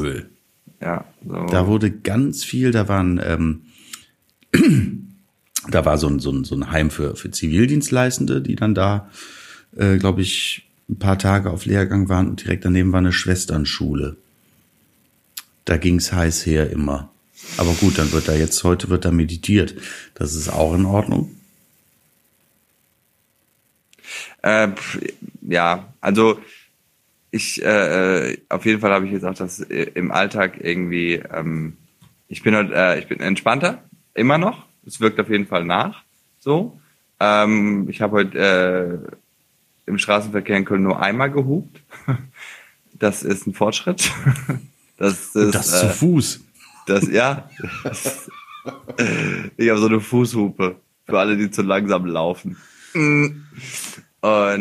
Ja, 0.81 1.05
so. 1.27 1.47
Da 1.47 1.66
wurde 1.66 1.90
ganz 1.90 2.45
viel, 2.45 2.71
da 2.71 2.87
waren 2.87 3.21
ähm, 3.25 3.62
da 5.69 5.85
war 5.85 5.99
so 5.99 6.09
ein, 6.09 6.19
so 6.19 6.31
ein, 6.31 6.45
so 6.45 6.55
ein 6.55 6.71
Heim 6.71 6.91
für, 6.91 7.17
für 7.17 7.31
Zivildienstleistende, 7.31 8.41
die 8.41 8.57
dann 8.57 8.75
da, 8.75 9.11
äh, 9.77 9.97
glaube 9.99 10.23
ich, 10.23 10.69
ein 10.88 10.99
paar 10.99 11.19
Tage 11.19 11.51
auf 11.51 11.65
Lehrgang 11.65 12.09
waren 12.09 12.29
und 12.29 12.43
direkt 12.43 12.65
daneben 12.65 12.93
war 12.93 12.99
eine 12.99 13.12
Schwesternschule. 13.12 14.17
Da 15.65 15.77
ging's 15.77 16.12
heiß 16.12 16.45
her 16.47 16.71
immer. 16.71 17.11
Aber 17.57 17.73
gut, 17.75 17.99
dann 17.99 18.12
wird 18.12 18.29
da 18.29 18.35
jetzt, 18.35 18.62
heute 18.65 18.88
wird 18.88 19.05
da 19.05 19.12
meditiert. 19.12 19.75
Das 20.15 20.35
ist 20.35 20.49
auch 20.49 20.75
in 20.75 20.85
Ordnung. 20.85 21.37
Äh, 24.43 24.69
ja, 25.43 25.93
also 26.01 26.41
ich 27.31 27.62
äh 27.62 28.38
auf 28.49 28.67
jeden 28.67 28.81
Fall 28.81 28.91
habe 28.91 29.07
ich 29.07 29.12
jetzt 29.12 29.25
auch 29.25 29.35
das 29.35 29.61
äh, 29.61 29.91
im 29.95 30.11
Alltag 30.11 30.59
irgendwie. 30.61 31.15
Ähm, 31.15 31.77
ich 32.29 32.43
bin 32.43 32.55
halt, 32.55 32.73
äh, 32.73 32.99
ich 32.99 33.07
bin 33.07 33.21
entspannter 33.21 33.83
immer 34.15 34.38
noch 34.38 34.67
es 34.87 35.01
wirkt 35.01 35.21
auf 35.21 35.29
jeden 35.29 35.47
Fall 35.47 35.64
nach. 35.64 36.03
So. 36.38 36.81
Ähm, 37.21 37.88
ich 37.88 38.01
habe 38.01 38.16
heute 38.16 39.07
äh, 39.87 39.90
im 39.90 39.99
Straßenverkehr 39.99 40.57
in 40.57 40.64
Köln 40.64 40.83
nur 40.83 41.01
einmal 41.01 41.31
gehupt. 41.31 41.81
Das 42.95 43.25
ist 43.25 43.49
ein 43.49 43.55
Fortschritt. 43.55 44.11
Das, 44.99 45.35
ist, 45.35 45.55
das 45.55 45.81
zu 45.81 45.87
äh, 45.87 45.88
Fuß. 45.88 46.40
Das, 46.87 47.09
ja. 47.11 47.51
Das, 47.83 48.31
ich 49.57 49.68
habe 49.68 49.81
so 49.81 49.87
eine 49.87 49.99
Fußhupe 49.99 50.77
für 51.07 51.19
alle, 51.19 51.37
die 51.37 51.50
zu 51.50 51.63
langsam 51.63 52.07
laufen. 52.07 52.57
Und 52.94 53.44
äh, 54.23 54.59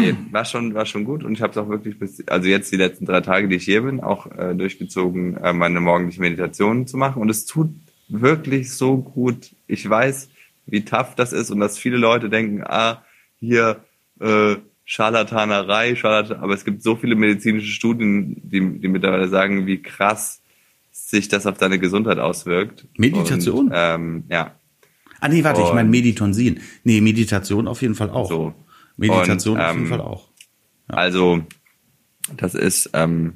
nee, 0.00 0.16
war 0.32 0.44
schon, 0.44 0.74
war 0.74 0.86
schon 0.86 1.04
gut 1.04 1.22
und 1.22 1.34
ich 1.34 1.42
habe 1.42 1.52
es 1.52 1.56
auch 1.56 1.68
wirklich 1.68 1.96
bis, 1.96 2.26
also 2.26 2.48
jetzt 2.48 2.72
die 2.72 2.76
letzten 2.76 3.06
drei 3.06 3.20
Tage, 3.20 3.46
die 3.46 3.56
ich 3.56 3.64
hier 3.64 3.82
bin, 3.82 4.00
auch 4.00 4.26
äh, 4.36 4.56
durchgezogen, 4.56 5.36
äh, 5.36 5.52
meine 5.52 5.78
morgendliche 5.78 6.20
Meditation 6.20 6.88
zu 6.88 6.96
machen. 6.96 7.22
Und 7.22 7.28
es 7.28 7.46
tut 7.46 7.70
wirklich 8.12 8.72
so 8.72 8.98
gut. 8.98 9.54
Ich 9.66 9.88
weiß, 9.88 10.28
wie 10.66 10.84
tough 10.84 11.14
das 11.16 11.32
ist 11.32 11.50
und 11.50 11.60
dass 11.60 11.78
viele 11.78 11.96
Leute 11.96 12.28
denken, 12.28 12.62
ah, 12.64 13.04
hier 13.38 13.84
äh, 14.20 14.56
Scharlatanerei, 14.84 15.94
Scharlatan, 15.94 16.38
aber 16.40 16.54
es 16.54 16.64
gibt 16.64 16.82
so 16.82 16.96
viele 16.96 17.14
medizinische 17.14 17.70
Studien, 17.70 18.40
die, 18.42 18.80
die 18.80 18.88
mittlerweile 18.88 19.28
sagen, 19.28 19.66
wie 19.66 19.80
krass 19.82 20.42
sich 20.90 21.28
das 21.28 21.46
auf 21.46 21.58
deine 21.58 21.78
Gesundheit 21.78 22.18
auswirkt. 22.18 22.86
Meditation? 22.96 23.66
Und, 23.66 23.72
ähm, 23.74 24.24
ja. 24.28 24.54
Ah 25.20 25.28
nee, 25.28 25.44
warte, 25.44 25.60
und, 25.60 25.68
ich 25.68 25.74
meine 25.74 25.88
Meditonsin. 25.88 26.60
Nee, 26.84 27.00
Meditation 27.00 27.68
auf 27.68 27.82
jeden 27.82 27.94
Fall 27.94 28.10
auch. 28.10 28.28
So. 28.28 28.54
Meditation 28.96 29.56
und, 29.56 29.62
auf 29.62 29.72
jeden 29.72 29.84
ähm, 29.84 29.90
Fall 29.90 30.00
auch. 30.00 30.28
Ja. 30.88 30.96
Also, 30.96 31.42
das 32.36 32.54
ist, 32.54 32.90
ähm, 32.92 33.34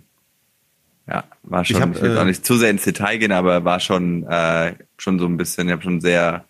ja, 1.06 1.24
war 1.42 1.64
schon, 1.64 1.76
ich, 1.76 1.82
hab, 1.82 1.94
ich 1.96 2.02
will 2.02 2.16
äh, 2.16 2.18
auch 2.18 2.24
nicht 2.24 2.44
zu 2.44 2.56
sehr 2.56 2.70
ins 2.70 2.84
Detail 2.84 3.18
gehen, 3.18 3.32
aber 3.32 3.64
war 3.64 3.80
schon, 3.80 4.24
äh, 4.24 4.74
schon 4.96 5.18
so 5.18 5.26
ein 5.26 5.36
bisschen, 5.36 5.68
ich 5.68 5.72
habe 5.72 5.82
schon 5.82 6.00
sehr 6.00 6.44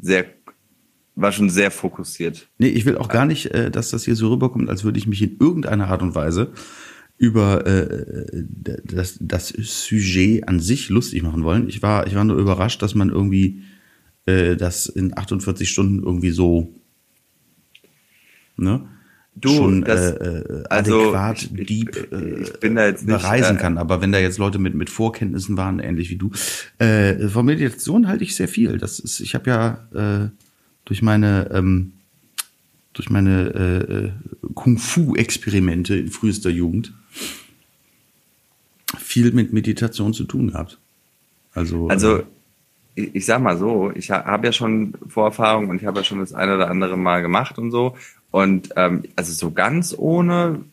sehr, 0.00 0.26
war 1.14 1.32
schon 1.32 1.50
sehr 1.50 1.70
fokussiert. 1.70 2.48
Nee, 2.58 2.68
ich 2.68 2.84
will 2.84 2.96
auch 2.96 3.08
gar 3.08 3.26
nicht, 3.26 3.46
äh, 3.46 3.70
dass 3.70 3.90
das 3.90 4.04
hier 4.04 4.16
so 4.16 4.30
rüberkommt, 4.30 4.68
als 4.68 4.84
würde 4.84 4.98
ich 4.98 5.06
mich 5.06 5.22
in 5.22 5.36
irgendeiner 5.38 5.88
Art 5.88 6.02
und 6.02 6.14
Weise 6.14 6.52
über 7.18 7.66
äh, 7.66 8.44
das, 8.84 9.18
das 9.20 9.48
Sujet 9.48 10.48
an 10.48 10.58
sich 10.58 10.88
lustig 10.88 11.22
machen 11.22 11.44
wollen. 11.44 11.68
Ich 11.68 11.82
war, 11.82 12.06
ich 12.06 12.14
war 12.14 12.24
nur 12.24 12.38
überrascht, 12.38 12.80
dass 12.80 12.94
man 12.94 13.10
irgendwie 13.10 13.62
äh, 14.24 14.56
das 14.56 14.86
in 14.86 15.16
48 15.16 15.68
Stunden 15.68 16.02
irgendwie 16.02 16.30
so 16.30 16.72
ne, 18.56 18.88
Du, 19.40 19.48
schon 19.50 19.82
das- 19.84 20.12
äh, 20.12 20.24
äh, 20.38 20.64
also, 20.70 21.00
adäquat, 21.14 21.42
ich- 21.54 21.66
deep 21.66 22.12
äh, 22.12 22.40
ich 22.42 22.52
bin 22.60 22.74
da 22.76 22.86
jetzt 22.86 23.06
nicht, 23.06 23.16
bereisen 23.22 23.56
äh, 23.56 23.60
kann. 23.60 23.78
Aber 23.78 24.00
wenn 24.00 24.12
da 24.12 24.18
jetzt 24.18 24.38
Leute 24.38 24.58
mit, 24.58 24.74
mit 24.74 24.90
Vorkenntnissen 24.90 25.56
waren, 25.56 25.78
ähnlich 25.78 26.10
wie 26.10 26.16
du, 26.16 26.30
äh, 26.78 27.28
von 27.28 27.46
Meditation 27.46 28.08
halte 28.08 28.24
ich 28.24 28.34
sehr 28.36 28.48
viel. 28.48 28.78
Das 28.78 28.98
ist, 28.98 29.20
ich 29.20 29.34
habe 29.34 29.50
ja 29.50 30.24
äh, 30.24 30.28
durch 30.84 31.02
meine 31.02 31.50
ähm, 31.52 31.92
durch 32.92 33.08
meine 33.08 33.48
äh, 33.54 33.94
äh, 34.06 34.10
Kung-Fu-Experimente 34.54 35.94
in 35.96 36.08
frühester 36.08 36.50
Jugend 36.50 36.92
viel 38.98 39.32
mit 39.32 39.52
Meditation 39.52 40.12
zu 40.12 40.24
tun 40.24 40.48
gehabt. 40.48 40.78
Also, 41.54 41.88
Also 41.88 42.18
äh, 42.18 42.22
ich, 42.96 43.14
ich 43.14 43.26
sag 43.26 43.40
mal 43.42 43.56
so, 43.56 43.92
ich 43.94 44.10
ha, 44.10 44.24
habe 44.24 44.46
ja 44.48 44.52
schon 44.52 44.94
Vorerfahrung 45.08 45.68
und 45.68 45.76
ich 45.80 45.86
habe 45.86 46.00
ja 46.00 46.04
schon 46.04 46.18
das 46.18 46.32
eine 46.32 46.56
oder 46.56 46.68
andere 46.70 46.96
Mal 46.96 47.22
gemacht 47.22 47.58
und 47.58 47.70
so. 47.70 47.96
Und 48.30 48.70
ähm, 48.76 49.04
also 49.16 49.32
so 49.32 49.50
ganz 49.50 49.94
ohne, 49.96 50.64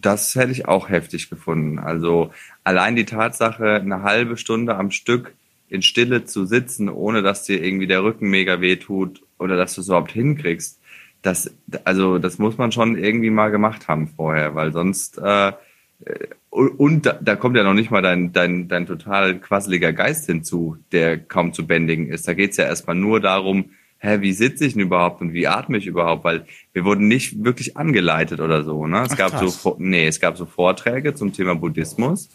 das 0.00 0.34
hätte 0.34 0.52
ich 0.52 0.66
auch 0.66 0.88
heftig 0.88 1.30
gefunden. 1.30 1.78
Also 1.78 2.32
allein 2.64 2.96
die 2.96 3.06
Tatsache, 3.06 3.76
eine 3.76 4.02
halbe 4.02 4.36
Stunde 4.36 4.76
am 4.76 4.90
Stück 4.90 5.34
in 5.68 5.82
Stille 5.82 6.24
zu 6.24 6.46
sitzen, 6.46 6.88
ohne 6.88 7.22
dass 7.22 7.44
dir 7.44 7.62
irgendwie 7.62 7.86
der 7.86 8.02
Rücken 8.02 8.28
mega 8.28 8.60
weh 8.60 8.76
tut 8.76 9.22
oder 9.38 9.56
dass 9.56 9.74
du 9.74 9.80
es 9.80 9.86
überhaupt 9.86 10.12
hinkriegst, 10.12 10.78
das, 11.22 11.54
also 11.84 12.18
das 12.18 12.38
muss 12.38 12.58
man 12.58 12.72
schon 12.72 12.96
irgendwie 12.96 13.30
mal 13.30 13.50
gemacht 13.50 13.88
haben 13.88 14.08
vorher, 14.08 14.54
weil 14.54 14.72
sonst 14.72 15.18
äh, 15.18 15.52
und 16.50 17.06
da, 17.06 17.18
da 17.20 17.36
kommt 17.36 17.56
ja 17.56 17.62
noch 17.62 17.74
nicht 17.74 17.90
mal 17.90 18.02
dein, 18.02 18.32
dein, 18.32 18.68
dein 18.68 18.86
total 18.86 19.38
quasseliger 19.38 19.92
Geist 19.92 20.26
hinzu, 20.26 20.78
der 20.92 21.18
kaum 21.18 21.52
zu 21.52 21.66
bändigen 21.66 22.08
ist. 22.08 22.26
Da 22.26 22.34
geht's 22.34 22.56
ja 22.56 22.64
erstmal 22.64 22.96
nur 22.96 23.20
darum, 23.20 23.70
hä, 24.00 24.20
wie 24.20 24.32
sitze 24.32 24.66
ich 24.66 24.72
denn 24.72 24.82
überhaupt 24.82 25.20
und 25.20 25.32
wie 25.32 25.46
atme 25.46 25.78
ich 25.78 25.86
überhaupt? 25.86 26.24
Weil 26.24 26.44
wir 26.72 26.84
wurden 26.84 27.06
nicht 27.06 27.44
wirklich 27.44 27.76
angeleitet 27.76 28.40
oder 28.40 28.64
so. 28.64 28.86
Ne? 28.86 29.02
Es 29.02 29.12
Ach, 29.12 29.16
gab 29.16 29.30
so 29.30 29.44
krass. 29.44 29.56
Vor- 29.56 29.76
nee, 29.78 30.06
es 30.06 30.20
gab 30.20 30.36
so 30.36 30.46
Vorträge 30.46 31.14
zum 31.14 31.32
Thema 31.32 31.54
Buddhismus, 31.54 32.30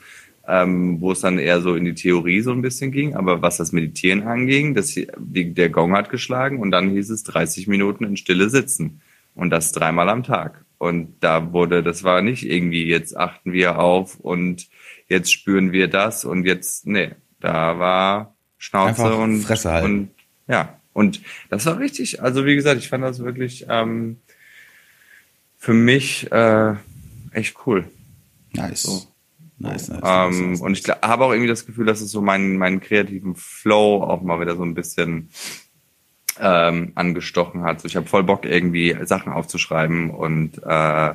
ähm, 0.48 1.02
wo 1.02 1.12
es 1.12 1.22
dann 1.22 1.38
eher 1.40 1.62
so 1.62 1.76
in 1.76 1.86
die 1.86 1.96
Theorie 1.96 2.42
so 2.42 2.52
ein 2.52 2.62
bisschen 2.62 2.92
ging. 2.92 3.16
Aber 3.16 3.42
was 3.42 3.58
das 3.58 3.72
Meditieren 3.72 4.24
anging, 4.24 4.74
das, 4.76 4.96
der 5.18 5.70
Gong 5.70 5.94
hat 5.94 6.10
geschlagen 6.10 6.60
und 6.60 6.72
dann 6.72 6.90
hieß 6.92 7.10
es 7.10 7.24
30 7.24 7.68
Minuten 7.68 8.06
in 8.06 8.16
Stille 8.18 8.50
sitzen. 8.50 9.02
Und 9.34 9.50
das 9.50 9.74
dreimal 9.74 10.08
am 10.08 10.24
Tag. 10.24 10.64
Und 10.78 11.16
da 11.20 11.52
wurde, 11.52 11.84
das 11.84 12.04
war 12.04 12.22
nicht 12.22 12.50
irgendwie, 12.50 12.86
jetzt 12.86 13.18
achten 13.18 13.52
wir 13.52 13.80
auf 13.80 14.20
und 14.20 14.68
jetzt 15.10 15.32
spüren 15.32 15.72
wir 15.72 15.88
das 15.90 16.26
und 16.26 16.46
jetzt, 16.46 16.88
nee, 16.88 17.12
da 17.42 17.80
war 17.80 18.36
Schnauze 18.58 19.04
Einfach 19.04 19.20
und, 19.20 19.42
Fresse 19.42 19.72
halten. 19.72 19.86
und 19.86 20.10
ja. 20.48 20.80
Und 20.96 21.20
das 21.50 21.66
war 21.66 21.78
richtig, 21.78 22.24
also 22.24 22.46
wie 22.46 22.56
gesagt, 22.56 22.80
ich 22.80 22.88
fand 22.88 23.04
das 23.04 23.20
wirklich 23.20 23.66
ähm, 23.68 24.16
für 25.58 25.74
mich 25.74 26.32
äh, 26.32 26.76
echt 27.32 27.58
cool. 27.68 27.84
nice. 28.54 28.84
so. 28.84 29.02
Nice, 29.58 29.90
nice, 29.90 30.02
Ähm, 30.04 30.52
nice. 30.52 30.62
und 30.62 30.78
ich 30.78 30.88
habe 30.88 31.26
auch 31.26 31.32
irgendwie 31.32 31.50
das 31.50 31.66
Gefühl, 31.66 31.86
dass 31.86 32.00
es 32.00 32.12
so 32.12 32.22
meinen, 32.22 32.58
meinen 32.58 32.80
kreativen 32.80 33.36
Flow 33.36 34.04
auch 34.04 34.22
mal 34.22 34.40
wieder 34.40 34.56
so 34.56 34.64
ein 34.64 34.74
bisschen 34.74 35.30
ähm, 36.40 36.94
angestochen 36.96 37.64
hat. 37.64 37.82
So, 37.82 37.88
ich 37.90 37.98
habe 37.98 38.08
voll 38.08 38.24
Bock, 38.24 38.46
irgendwie 38.46 38.96
Sachen 39.04 39.34
aufzuschreiben 39.34 40.12
und, 40.12 40.62
äh, 40.64 41.14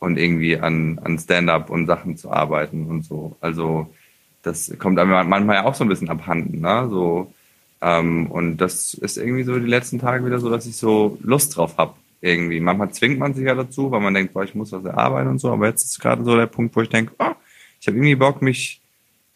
und 0.00 0.18
irgendwie 0.18 0.58
an, 0.58 0.98
an 1.04 1.20
Stand-up 1.20 1.70
und 1.70 1.86
Sachen 1.86 2.16
zu 2.16 2.32
arbeiten 2.32 2.86
und 2.86 3.04
so. 3.04 3.36
Also 3.40 3.94
das 4.42 4.76
kommt 4.78 4.98
einem 4.98 5.28
manchmal 5.28 5.56
ja 5.56 5.64
auch 5.66 5.74
so 5.76 5.84
ein 5.84 5.88
bisschen 5.88 6.10
abhanden, 6.10 6.60
ne? 6.60 6.88
So, 6.90 7.32
ähm, 7.80 8.26
und 8.30 8.58
das 8.58 8.94
ist 8.94 9.16
irgendwie 9.16 9.44
so 9.44 9.58
die 9.58 9.66
letzten 9.66 9.98
Tage 9.98 10.24
wieder 10.26 10.38
so, 10.38 10.50
dass 10.50 10.66
ich 10.66 10.76
so 10.76 11.18
Lust 11.22 11.56
drauf 11.56 11.76
habe. 11.78 11.94
Irgendwie. 12.22 12.60
Manchmal 12.60 12.92
zwingt 12.92 13.18
man 13.18 13.32
sich 13.32 13.46
ja 13.46 13.54
dazu, 13.54 13.90
weil 13.90 14.00
man 14.00 14.12
denkt, 14.12 14.34
boah, 14.34 14.44
ich 14.44 14.54
muss 14.54 14.72
was 14.72 14.84
erarbeiten 14.84 15.30
und 15.30 15.38
so. 15.38 15.50
Aber 15.50 15.66
jetzt 15.66 15.84
ist 15.84 16.00
gerade 16.00 16.22
so 16.22 16.36
der 16.36 16.46
Punkt, 16.46 16.76
wo 16.76 16.82
ich 16.82 16.90
denke, 16.90 17.14
oh, 17.18 17.32
ich 17.80 17.86
habe 17.86 17.96
irgendwie 17.96 18.14
Bock, 18.14 18.42
mich, 18.42 18.80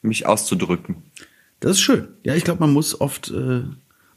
mich 0.03 0.27
auszudrücken. 0.27 0.97
Das 1.61 1.73
ist 1.73 1.81
schön. 1.81 2.09
Ja, 2.25 2.35
ich 2.35 2.45
glaube, 2.45 2.61
man 2.61 2.75
muss 2.75 3.01
oft 3.01 3.31
äh, 3.31 3.63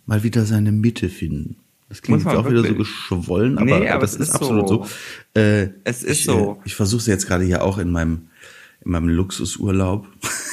mal 0.06 0.24
wieder 0.24 0.44
seine 0.44 0.74
Mitte 0.74 1.08
finden. 1.08 1.56
Das 1.88 2.02
klingt 2.02 2.26
jetzt 2.26 2.36
auch 2.36 2.50
wieder 2.50 2.62
so 2.62 2.68
wirklich. 2.70 2.88
geschwollen, 2.90 3.58
aber, 3.58 3.80
Nee, 3.80 3.88
aber 3.88 4.02
das 4.02 4.16
ist, 4.16 4.30
ist 4.30 4.32
absolut 4.32 4.68
so. 4.68 4.84
so. 4.84 5.40
Äh, 5.40 5.70
Es 5.86 6.04
ist 6.04 6.20
ich, 6.20 6.26
so. 6.26 6.60
Äh, 6.60 6.68
ich 6.68 6.76
versuche 6.76 7.00
es 7.00 7.08
jetzt 7.08 7.28
gerade 7.28 7.46
hier 7.46 7.64
auch 7.64 7.78
in 7.78 7.90
meinem, 7.90 8.28
in 8.84 8.92
meinem 8.92 9.08
Luxusurlaub, 9.08 10.06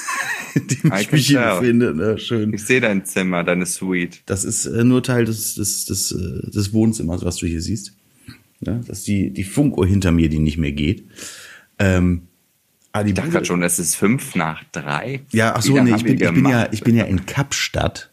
in 0.61 0.67
dem 0.69 0.93
I 0.93 1.01
ich 1.03 1.13
mich 1.13 1.27
hier 1.27 1.57
befinde. 1.61 1.95
Ne? 1.95 2.19
Schön. 2.19 2.53
Ich 2.53 2.65
sehe 2.65 2.81
dein 2.81 3.05
Zimmer, 3.05 3.45
deine 3.45 3.67
Suite. 3.67 4.23
Das 4.27 4.45
ist 4.45 4.67
äh, 4.67 4.85
nur 4.85 5.03
Teil 5.03 5.25
des, 5.25 5.55
des, 5.55 5.87
des, 5.87 6.13
äh, 6.13 6.51
des 6.51 6.73
Wohnzimmers, 6.73 7.25
was 7.25 7.37
du 7.37 7.47
hier 7.47 7.61
siehst. 7.63 7.95
Ja, 8.61 8.81
das 8.87 8.99
ist 9.01 9.09
die, 9.09 9.31
die 9.31 9.45
Funkuhr 9.45 9.87
hinter 9.87 10.11
mir, 10.13 10.29
die 10.29 10.39
nicht 10.39 10.57
mehr 10.59 10.73
geht. 10.73 11.05
Ähm, 11.79 12.23
aber 12.93 13.05
die 13.05 13.11
Ich 13.11 13.15
dachte 13.15 13.27
Bude- 13.29 13.33
gerade 13.35 13.47
schon, 13.47 13.63
es 13.63 13.79
ist 13.79 13.97
fünf 13.97 14.35
nach 14.37 14.63
drei. 14.73 15.21
ja, 15.33 15.55
ach 15.57 15.63
so, 15.63 15.79
nee, 15.83 15.95
ich 15.97 16.05
bin, 16.05 16.15
ich 16.21 16.31
bin 16.33 16.49
ja, 16.49 16.69
ich 16.71 16.83
bin 16.83 16.97
ja 16.97 17.05
in 17.05 17.27
Kapstadt. 17.27 18.11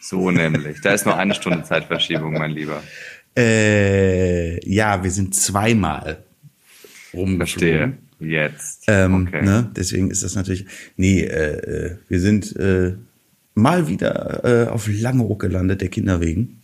So 0.00 0.30
nämlich. 0.30 0.80
Da 0.82 0.92
ist 0.92 1.04
nur 1.06 1.16
eine 1.16 1.34
Stunde 1.34 1.64
Zeitverschiebung, 1.64 2.34
mein 2.34 2.52
Lieber. 2.52 2.82
Äh, 3.36 4.64
ja, 4.68 5.02
wir 5.02 5.10
sind 5.10 5.34
zweimal 5.34 6.24
rumgeflogen. 7.12 7.38
Verstehe. 7.38 7.98
Jetzt. 8.18 8.84
Ähm, 8.86 9.26
okay. 9.26 9.42
ne? 9.42 9.70
Deswegen 9.76 10.10
ist 10.10 10.22
das 10.22 10.34
natürlich. 10.34 10.66
Nee, 10.96 11.20
äh, 11.20 11.86
äh, 11.86 11.96
wir 12.08 12.20
sind 12.20 12.56
äh, 12.56 12.94
mal 13.54 13.88
wieder 13.88 14.44
äh, 14.44 14.68
auf 14.68 14.88
Langeoog 14.88 15.40
gelandet, 15.40 15.80
der 15.80 15.88
Kinder 15.88 16.20
wegen. 16.20 16.62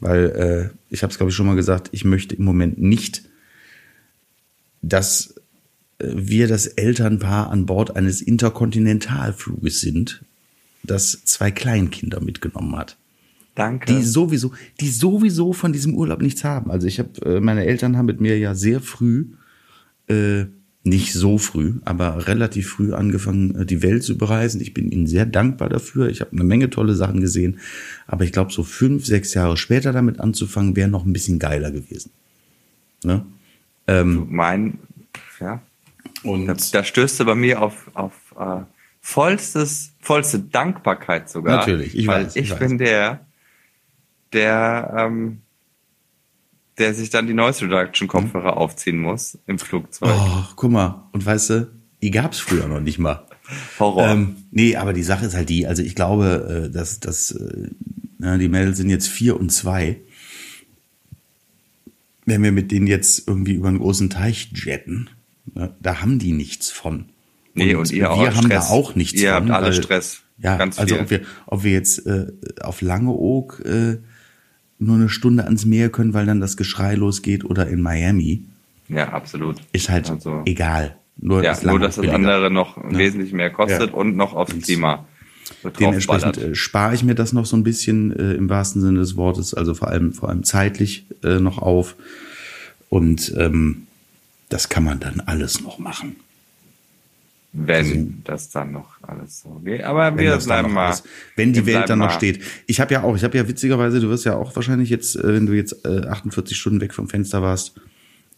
Weil, 0.00 0.70
äh, 0.72 0.76
ich 0.90 1.02
habe 1.02 1.10
es, 1.10 1.16
glaube 1.16 1.30
ich, 1.30 1.36
schon 1.36 1.46
mal 1.46 1.56
gesagt, 1.56 1.90
ich 1.92 2.04
möchte 2.04 2.34
im 2.34 2.44
Moment 2.44 2.80
nicht, 2.80 3.22
dass 4.80 5.34
äh, 5.98 6.06
wir 6.14 6.48
das 6.48 6.66
Elternpaar 6.66 7.50
an 7.50 7.66
Bord 7.66 7.94
eines 7.94 8.20
Interkontinentalfluges 8.20 9.80
sind, 9.80 10.24
das 10.82 11.24
zwei 11.24 11.50
Kleinkinder 11.50 12.20
mitgenommen 12.20 12.76
hat 12.76 12.96
Danke. 13.54 13.92
die 13.92 14.02
sowieso, 14.02 14.52
die 14.80 14.88
sowieso 14.88 15.52
von 15.52 15.72
diesem 15.72 15.94
Urlaub 15.94 16.22
nichts 16.22 16.44
haben. 16.44 16.70
Also 16.70 16.86
ich 16.86 16.98
habe, 16.98 17.10
äh, 17.24 17.40
meine 17.40 17.64
Eltern 17.64 17.96
haben 17.96 18.06
mit 18.06 18.20
mir 18.20 18.38
ja 18.38 18.54
sehr 18.54 18.80
früh, 18.80 19.26
äh, 20.08 20.46
nicht 20.84 21.12
so 21.12 21.38
früh, 21.38 21.74
aber 21.84 22.26
relativ 22.26 22.70
früh 22.70 22.92
angefangen, 22.92 23.54
äh, 23.60 23.66
die 23.66 23.82
Welt 23.82 24.02
zu 24.02 24.18
bereisen. 24.18 24.60
Ich 24.60 24.74
bin 24.74 24.90
ihnen 24.90 25.06
sehr 25.06 25.26
dankbar 25.26 25.68
dafür. 25.68 26.08
Ich 26.08 26.20
habe 26.20 26.32
eine 26.32 26.44
Menge 26.44 26.70
tolle 26.70 26.94
Sachen 26.94 27.20
gesehen, 27.20 27.60
aber 28.06 28.24
ich 28.24 28.32
glaube, 28.32 28.52
so 28.52 28.64
fünf, 28.64 29.06
sechs 29.06 29.34
Jahre 29.34 29.56
später 29.56 29.92
damit 29.92 30.18
anzufangen, 30.18 30.74
wäre 30.74 30.88
noch 30.88 31.04
ein 31.04 31.12
bisschen 31.12 31.38
geiler 31.38 31.70
gewesen. 31.70 32.10
Ne? 33.04 33.24
Ähm, 33.86 34.26
mein, 34.30 34.78
ja. 35.40 35.60
und 36.24 36.46
Da, 36.46 36.54
da 36.72 36.84
stößt 36.84 37.20
du 37.20 37.24
bei 37.26 37.34
mir 37.34 37.62
auf, 37.62 37.90
auf 37.94 38.14
äh, 38.38 38.62
vollstes, 39.00 39.92
vollste 40.00 40.40
Dankbarkeit 40.40 41.30
sogar. 41.30 41.58
Natürlich, 41.58 41.96
ich 41.96 42.06
weil 42.06 42.26
weiß, 42.26 42.36
ich 42.36 42.44
ich 42.44 42.50
weiß. 42.52 42.58
bin 42.58 42.78
der, 42.78 43.20
der, 44.32 44.94
ähm, 44.96 45.42
der 46.78 46.94
sich 46.94 47.10
dann 47.10 47.26
die 47.26 47.34
Noise 47.34 47.64
Reduction 47.66 48.08
Kopfhörer 48.08 48.56
aufziehen 48.56 48.98
muss 48.98 49.38
im 49.46 49.58
Flugzeug. 49.58 50.10
oh, 50.12 50.44
guck 50.56 50.70
mal, 50.70 51.08
und 51.12 51.24
weißt 51.24 51.50
du, 51.50 51.70
die 52.02 52.10
gab's 52.10 52.38
früher 52.38 52.66
noch 52.66 52.80
nicht 52.80 52.98
mal. 52.98 53.26
Horror. 53.78 54.08
Ähm, 54.08 54.36
nee, 54.50 54.76
aber 54.76 54.92
die 54.92 55.02
Sache 55.02 55.26
ist 55.26 55.34
halt 55.34 55.48
die, 55.50 55.66
also 55.66 55.82
ich 55.82 55.94
glaube, 55.94 56.66
äh, 56.68 56.72
dass, 56.72 57.00
dass 57.00 57.32
äh, 57.32 57.68
na, 58.18 58.38
die 58.38 58.48
Mädels 58.48 58.78
sind 58.78 58.88
jetzt 58.88 59.08
vier 59.08 59.38
und 59.38 59.50
zwei. 59.50 60.00
Wenn 62.24 62.42
wir 62.42 62.52
mit 62.52 62.70
denen 62.70 62.86
jetzt 62.86 63.26
irgendwie 63.26 63.54
über 63.54 63.68
einen 63.68 63.78
großen 63.80 64.08
Teich 64.10 64.50
jetten, 64.54 65.10
ne, 65.54 65.74
da 65.80 66.00
haben 66.02 66.18
die 66.18 66.32
nichts 66.32 66.70
von. 66.70 67.06
Nee, 67.54 67.74
und 67.74 67.90
ihr 67.90 67.98
wir 68.02 68.10
auch 68.12 68.26
haben 68.26 68.46
Stress. 68.46 68.68
da 68.68 68.72
auch 68.72 68.94
nichts 68.94 69.20
Ihr 69.20 69.34
von. 69.34 69.42
habt 69.42 69.50
alle 69.50 69.66
weil- 69.66 69.82
Stress. 69.82 70.18
Ja, 70.38 70.56
Ganz 70.56 70.78
also 70.78 70.94
viel. 70.96 71.02
ob 71.04 71.10
wir, 71.10 71.20
ob 71.46 71.62
wir 71.64 71.70
jetzt 71.72 72.04
äh, 72.06 72.26
auf 72.62 72.80
Langeoog 72.80 73.60
äh, 73.64 73.98
nur 74.84 74.96
eine 74.96 75.08
Stunde 75.08 75.44
ans 75.44 75.64
Meer 75.64 75.88
können, 75.90 76.14
weil 76.14 76.26
dann 76.26 76.40
das 76.40 76.56
Geschrei 76.56 76.94
losgeht 76.94 77.44
oder 77.44 77.66
in 77.68 77.80
Miami, 77.80 78.42
ja, 78.88 79.08
absolut. 79.12 79.56
ist 79.72 79.88
halt 79.88 80.10
Also- 80.10 80.42
egal. 80.44 80.96
Nur 81.18 81.44
Ja, 81.44 81.56
nur 81.62 81.78
dass 81.78 81.96
das 81.96 82.02
billiger. 82.02 82.14
andere 82.16 82.50
noch 82.50 82.78
wesentlich 82.90 83.32
mehr 83.32 83.50
kostet 83.50 83.90
Ja. 83.90 83.94
und 83.94 84.16
noch 84.16 84.32
aufs 84.34 84.58
Klima 84.60 85.04
Dementsprechend 85.78 86.38
äh, 86.38 86.54
spare 86.54 86.94
ich 86.94 87.04
mir 87.04 87.14
das 87.14 87.32
noch 87.32 87.44
so 87.46 87.56
ein 87.56 87.62
bisschen 87.62 88.16
äh, 88.16 88.32
im 88.32 88.48
wahrsten 88.48 88.80
Sinne 88.80 88.98
des 89.00 89.16
Wortes, 89.16 89.52
also 89.54 89.74
vor 89.74 89.88
allem 89.88 90.12
vor 90.14 90.30
allem 90.30 90.42
zeitlich 90.44 91.04
äh, 91.22 91.38
noch 91.40 91.58
auf. 91.58 91.94
Und 92.88 93.34
ähm, 93.36 93.86
das 94.48 94.68
kann 94.68 94.84
man 94.84 94.98
dann 95.00 95.20
alles 95.20 95.60
noch 95.62 95.78
machen. 95.78 96.16
Wenn 97.54 98.22
das 98.24 98.48
dann 98.48 98.72
noch 98.72 98.96
alles 99.02 99.40
so 99.42 99.60
geht. 99.62 99.82
Aber 99.84 100.16
wir 100.16 100.36
bleiben 100.38 100.72
mal. 100.72 100.86
alles, 100.86 101.02
wenn 101.36 101.52
die 101.52 101.66
Welt 101.66 101.90
dann 101.90 101.98
noch 101.98 102.06
mal- 102.06 102.12
steht. 102.12 102.40
Ich 102.66 102.80
habe 102.80 102.94
ja 102.94 103.02
auch, 103.02 103.14
ich 103.14 103.24
habe 103.24 103.36
ja 103.36 103.46
witzigerweise, 103.46 104.00
du 104.00 104.08
wirst 104.08 104.24
ja 104.24 104.36
auch 104.36 104.56
wahrscheinlich 104.56 104.88
jetzt, 104.88 105.16
äh, 105.16 105.34
wenn 105.34 105.44
du 105.46 105.52
jetzt 105.52 105.84
äh, 105.84 106.06
48 106.06 106.56
Stunden 106.56 106.80
weg 106.80 106.94
vom 106.94 107.08
Fenster 107.08 107.42
warst, 107.42 107.74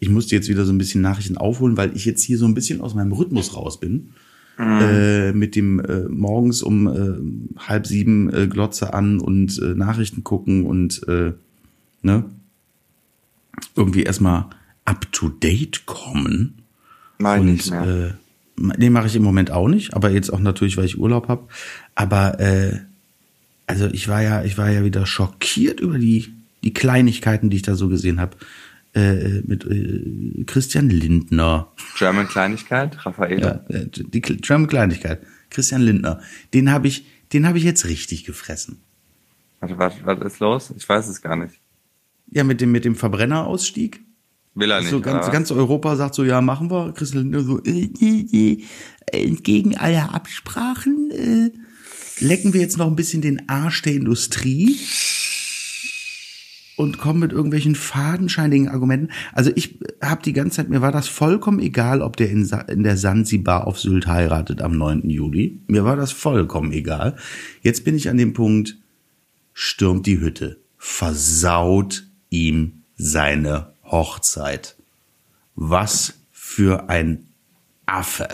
ich 0.01 0.09
musste 0.09 0.35
jetzt 0.35 0.49
wieder 0.49 0.65
so 0.65 0.73
ein 0.73 0.79
bisschen 0.79 1.01
Nachrichten 1.01 1.37
aufholen, 1.39 1.77
weil 1.77 1.97
ich 1.97 2.05
jetzt 2.05 2.23
hier 2.23 2.39
so 2.39 2.47
ein 2.47 2.55
bisschen 2.55 2.81
aus 2.81 2.95
meinem 2.95 3.13
Rhythmus 3.13 3.55
raus 3.57 3.79
bin. 3.81 4.11
Äh, 4.57 5.33
mit 5.33 5.57
dem 5.57 5.81
äh, 5.81 6.03
morgens 6.09 6.63
um 6.63 6.87
äh, 6.87 7.61
halb 7.61 7.89
sieben 7.89 8.33
äh, 8.33 8.47
Glotze 8.47 8.95
an 8.95 9.19
und 9.19 9.61
äh, 9.61 9.75
Nachrichten 9.75 10.23
gucken 10.23 10.65
und 10.65 11.03
äh, 11.09 11.33
ne 12.03 12.25
irgendwie 13.75 14.05
erstmal 14.05 14.47
up 14.85 15.11
to 15.13 15.29
date 15.29 15.87
kommen. 15.87 16.63
Ich 17.19 17.27
Und 17.27 17.47
nicht 17.47 17.71
mehr. 17.71 18.19
Den 18.57 18.93
mache 18.93 19.07
ich 19.07 19.17
im 19.17 19.23
Moment 19.23 19.51
auch 19.51 19.69
nicht, 19.69 19.95
aber 19.95 20.11
jetzt 20.11 20.33
auch 20.33 20.41
natürlich, 20.41 20.77
weil 20.77 20.85
ich 20.85 20.99
Urlaub 20.99 21.29
habe. 21.29 21.49
Aber 21.95 22.39
äh, 22.41 22.81
also 23.67 23.87
ich 23.87 24.09
war 24.09 24.23
ja, 24.23 24.45
ich 24.45 24.59
war 24.59 24.71
ja 24.71 24.85
wieder 24.85 25.07
schockiert 25.07 25.81
über 25.81 25.99
die 25.99 26.33
die 26.65 26.73
Kleinigkeiten, 26.73 27.51
die 27.51 27.57
ich 27.57 27.63
da 27.63 27.75
so 27.75 27.89
gesehen 27.89 28.21
habe. 28.21 28.37
Äh, 28.95 29.43
mit 29.45 29.65
äh, 29.65 30.45
Christian 30.45 30.89
Lindner, 30.89 31.73
German 31.99 32.29
Kleinigkeit, 32.29 33.05
Raffaele. 33.05 33.65
ja, 33.69 33.77
äh, 33.77 33.87
die 33.89 34.21
German 34.21 34.69
Kleinigkeit, 34.69 35.21
Christian 35.51 35.83
Lindner, 35.83 36.21
den 36.55 36.71
habe 36.71 36.87
ich, 36.87 37.05
den 37.33 37.45
habe 37.45 37.59
ich 37.59 37.65
jetzt 37.65 37.87
richtig 37.87 38.25
gefressen. 38.25 38.81
Warte, 39.59 39.79
was, 39.79 39.95
was 40.05 40.21
ist 40.21 40.39
los? 40.39 40.73
Ich 40.77 40.89
weiß 40.89 41.09
es 41.09 41.21
gar 41.21 41.35
nicht. 41.35 41.55
Ja, 42.31 42.45
mit 42.45 42.61
dem 42.61 42.71
mit 42.71 42.85
dem 42.85 42.95
Verbrennerausstieg. 42.95 44.01
Will 44.55 44.71
er 44.71 44.81
nicht. 44.81 44.91
So 44.91 45.01
ganz, 45.01 45.31
ganz 45.31 45.51
Europa 45.51 45.97
sagt 45.97 46.15
so, 46.15 46.25
ja, 46.25 46.41
machen 46.41 46.71
wir. 46.71 46.93
Christian 46.93 47.31
Lindner 47.31 47.41
so, 47.41 47.63
äh, 47.65 47.91
äh, 48.01 48.59
äh, 49.13 49.25
entgegen 49.25 49.77
aller 49.77 50.15
Absprachen 50.15 51.11
äh, 51.11 51.51
lecken 52.25 52.53
wir 52.53 52.61
jetzt 52.61 52.79
noch 52.79 52.87
ein 52.87 52.97
bisschen 52.97 53.23
den 53.23 53.49
Arsch 53.49 53.83
der 53.83 53.95
Industrie 53.95 54.79
und 56.77 56.99
kommen 56.99 57.21
mit 57.21 57.33
irgendwelchen 57.33 57.75
fadenscheinigen 57.75 58.69
Argumenten. 58.69 59.13
Also 59.33 59.51
ich 59.55 59.79
habe 60.03 60.23
die 60.23 60.33
ganze 60.33 60.57
Zeit, 60.57 60.69
mir 60.69 60.81
war 60.81 60.93
das 60.93 61.09
vollkommen 61.09 61.61
egal, 61.61 62.03
ob 62.03 62.17
der 62.17 62.31
in, 62.31 62.45
Sa 62.45 62.61
in 62.61 62.83
der 62.83 62.97
Sansibar 62.97 63.67
auf 63.67 63.79
Sylt 63.79 64.07
heiratet 64.07 64.63
am 64.63 64.77
9. 64.77 65.09
Juli. 65.09 65.61
Mir 65.67 65.85
war 65.85 65.97
das 65.97 66.13
vollkommen 66.13 66.73
egal. 66.73 67.17
Jetzt 67.63 67.85
bin 67.85 67.95
ich 67.97 68.09
an 68.09 68.17
dem 68.17 68.33
Punkt, 68.33 68.79
stürmt 69.53 70.07
die 70.07 70.21
Hütte, 70.21 70.61
versaut 70.77 72.07
ihm 72.31 72.85
seine 72.97 73.74
Hochzeit. 73.95 74.75
Was 75.55 76.15
für 76.33 76.89
ein 76.89 77.29
Affe. 77.87 78.27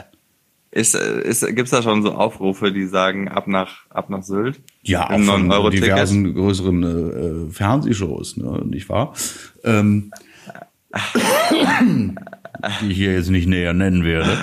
Ist, 0.71 0.95
ist, 0.95 1.47
gibt's 1.55 1.71
da 1.71 1.83
schon 1.83 2.03
so 2.03 2.13
Aufrufe, 2.13 2.73
die 2.73 2.87
sagen, 2.87 3.29
ab 3.29 3.47
nach, 3.47 3.91
ab 3.91 4.09
nach 4.09 4.23
Sylt? 4.23 4.61
Ja, 4.83 5.11
auch 5.11 5.21
von 5.21 5.51
9-Euro-Ticket? 5.51 5.89
diversen 5.89 6.33
größeren 6.33 7.49
äh, 7.49 7.53
Fernsehshows, 7.53 8.39
ne, 8.39 8.63
nicht 8.65 8.89
wahr? 8.89 9.13
Ähm, 9.65 10.13
die 12.81 12.91
ich 12.91 12.97
hier 12.97 13.13
jetzt 13.13 13.29
nicht 13.29 13.47
näher 13.47 13.75
nennen 13.75 14.03
werde. 14.03 14.39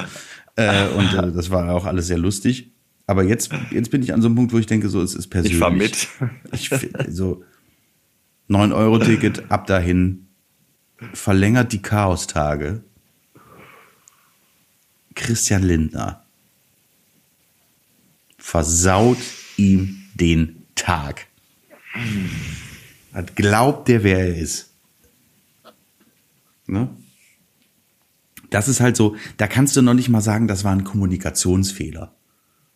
Äh, 0.56 0.88
und 0.90 1.14
äh, 1.14 1.32
das 1.32 1.50
war 1.50 1.74
auch 1.74 1.86
alles 1.86 2.08
sehr 2.08 2.20
lustig. 2.20 2.74
Aber 3.08 3.24
jetzt, 3.24 3.52
jetzt 3.72 3.90
bin 3.90 4.04
ich 4.04 4.14
an 4.14 4.22
so 4.22 4.28
einem 4.28 4.36
Punkt, 4.36 4.54
wo 4.54 4.60
ich 4.60 4.68
denke, 4.68 4.90
so, 4.90 5.02
es 5.02 5.16
ist 5.16 5.30
persönlich. 5.30 5.54
Ich 5.54 5.60
fahr 5.60 5.72
mit. 5.72 6.08
Ich 6.52 6.70
so 7.10 7.44
9-Euro-Ticket, 8.50 9.50
ab 9.50 9.66
dahin, 9.66 10.27
verlängert 11.14 11.74
die 11.74 11.82
Chaostage. 11.82 12.84
Christian 15.16 15.64
Lindner 15.64 16.24
versaut 18.38 19.18
ihm 19.58 20.04
den 20.14 20.64
Tag. 20.76 21.28
Hat 23.14 23.36
glaubt 23.36 23.88
der, 23.88 24.04
wer 24.04 24.20
er 24.20 24.38
ist. 24.38 24.72
Ne? 26.68 26.90
Das 28.50 28.68
ist 28.68 28.80
halt 28.80 28.96
so, 28.96 29.16
da 29.38 29.48
kannst 29.48 29.76
du 29.76 29.82
noch 29.82 29.94
nicht 29.94 30.10
mal 30.10 30.22
sagen, 30.22 30.48
das 30.48 30.64
war 30.64 30.72
ein 30.72 30.84
Kommunikationsfehler. 30.84 32.14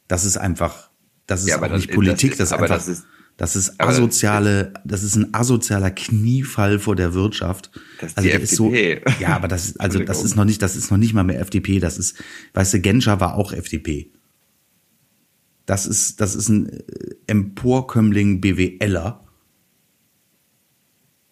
Das 0.07 0.25
ist 0.25 0.37
einfach, 0.37 0.89
das 1.27 1.41
ist 1.41 1.49
Ja, 1.49 1.55
aber 1.57 1.67
auch 1.67 1.71
das- 1.71 1.81
nicht 1.81 1.91
Politik, 1.93 2.31
das 2.31 2.37
das, 2.39 2.49
ist 2.49 2.53
aber 2.53 2.63
einfach, 2.63 2.75
das 2.77 2.87
ist- 2.87 3.05
das 3.41 3.55
ist 3.55 3.81
asoziale, 3.81 4.71
das 4.85 5.01
ist 5.01 5.15
ein 5.15 5.33
asozialer 5.33 5.89
Kniefall 5.89 6.77
vor 6.77 6.95
der 6.95 7.15
Wirtschaft. 7.15 7.71
Das 7.99 8.11
ist 8.11 8.17
also 8.17 8.27
die 8.27 8.31
der 8.33 8.41
ist 8.41 8.55
so, 8.55 8.71
FDP. 8.71 9.03
ja, 9.19 9.29
aber 9.29 9.47
das 9.47 9.65
ist, 9.65 9.81
also 9.81 9.97
das 9.97 10.23
ist 10.23 10.35
noch 10.35 10.45
nicht, 10.45 10.61
das 10.61 10.75
ist 10.75 10.91
noch 10.91 10.99
nicht 10.99 11.15
mal 11.15 11.23
mehr 11.23 11.39
FDP, 11.39 11.79
das 11.79 11.97
ist, 11.97 12.21
weißt 12.53 12.75
du, 12.75 12.81
Genscher 12.81 13.19
war 13.19 13.33
auch 13.33 13.51
FDP. 13.51 14.11
Das 15.65 15.87
ist, 15.87 16.21
das 16.21 16.35
ist 16.35 16.49
ein 16.49 16.69
äh, 16.69 16.83
Emporkömmling 17.25 18.41
BWLer. 18.41 19.23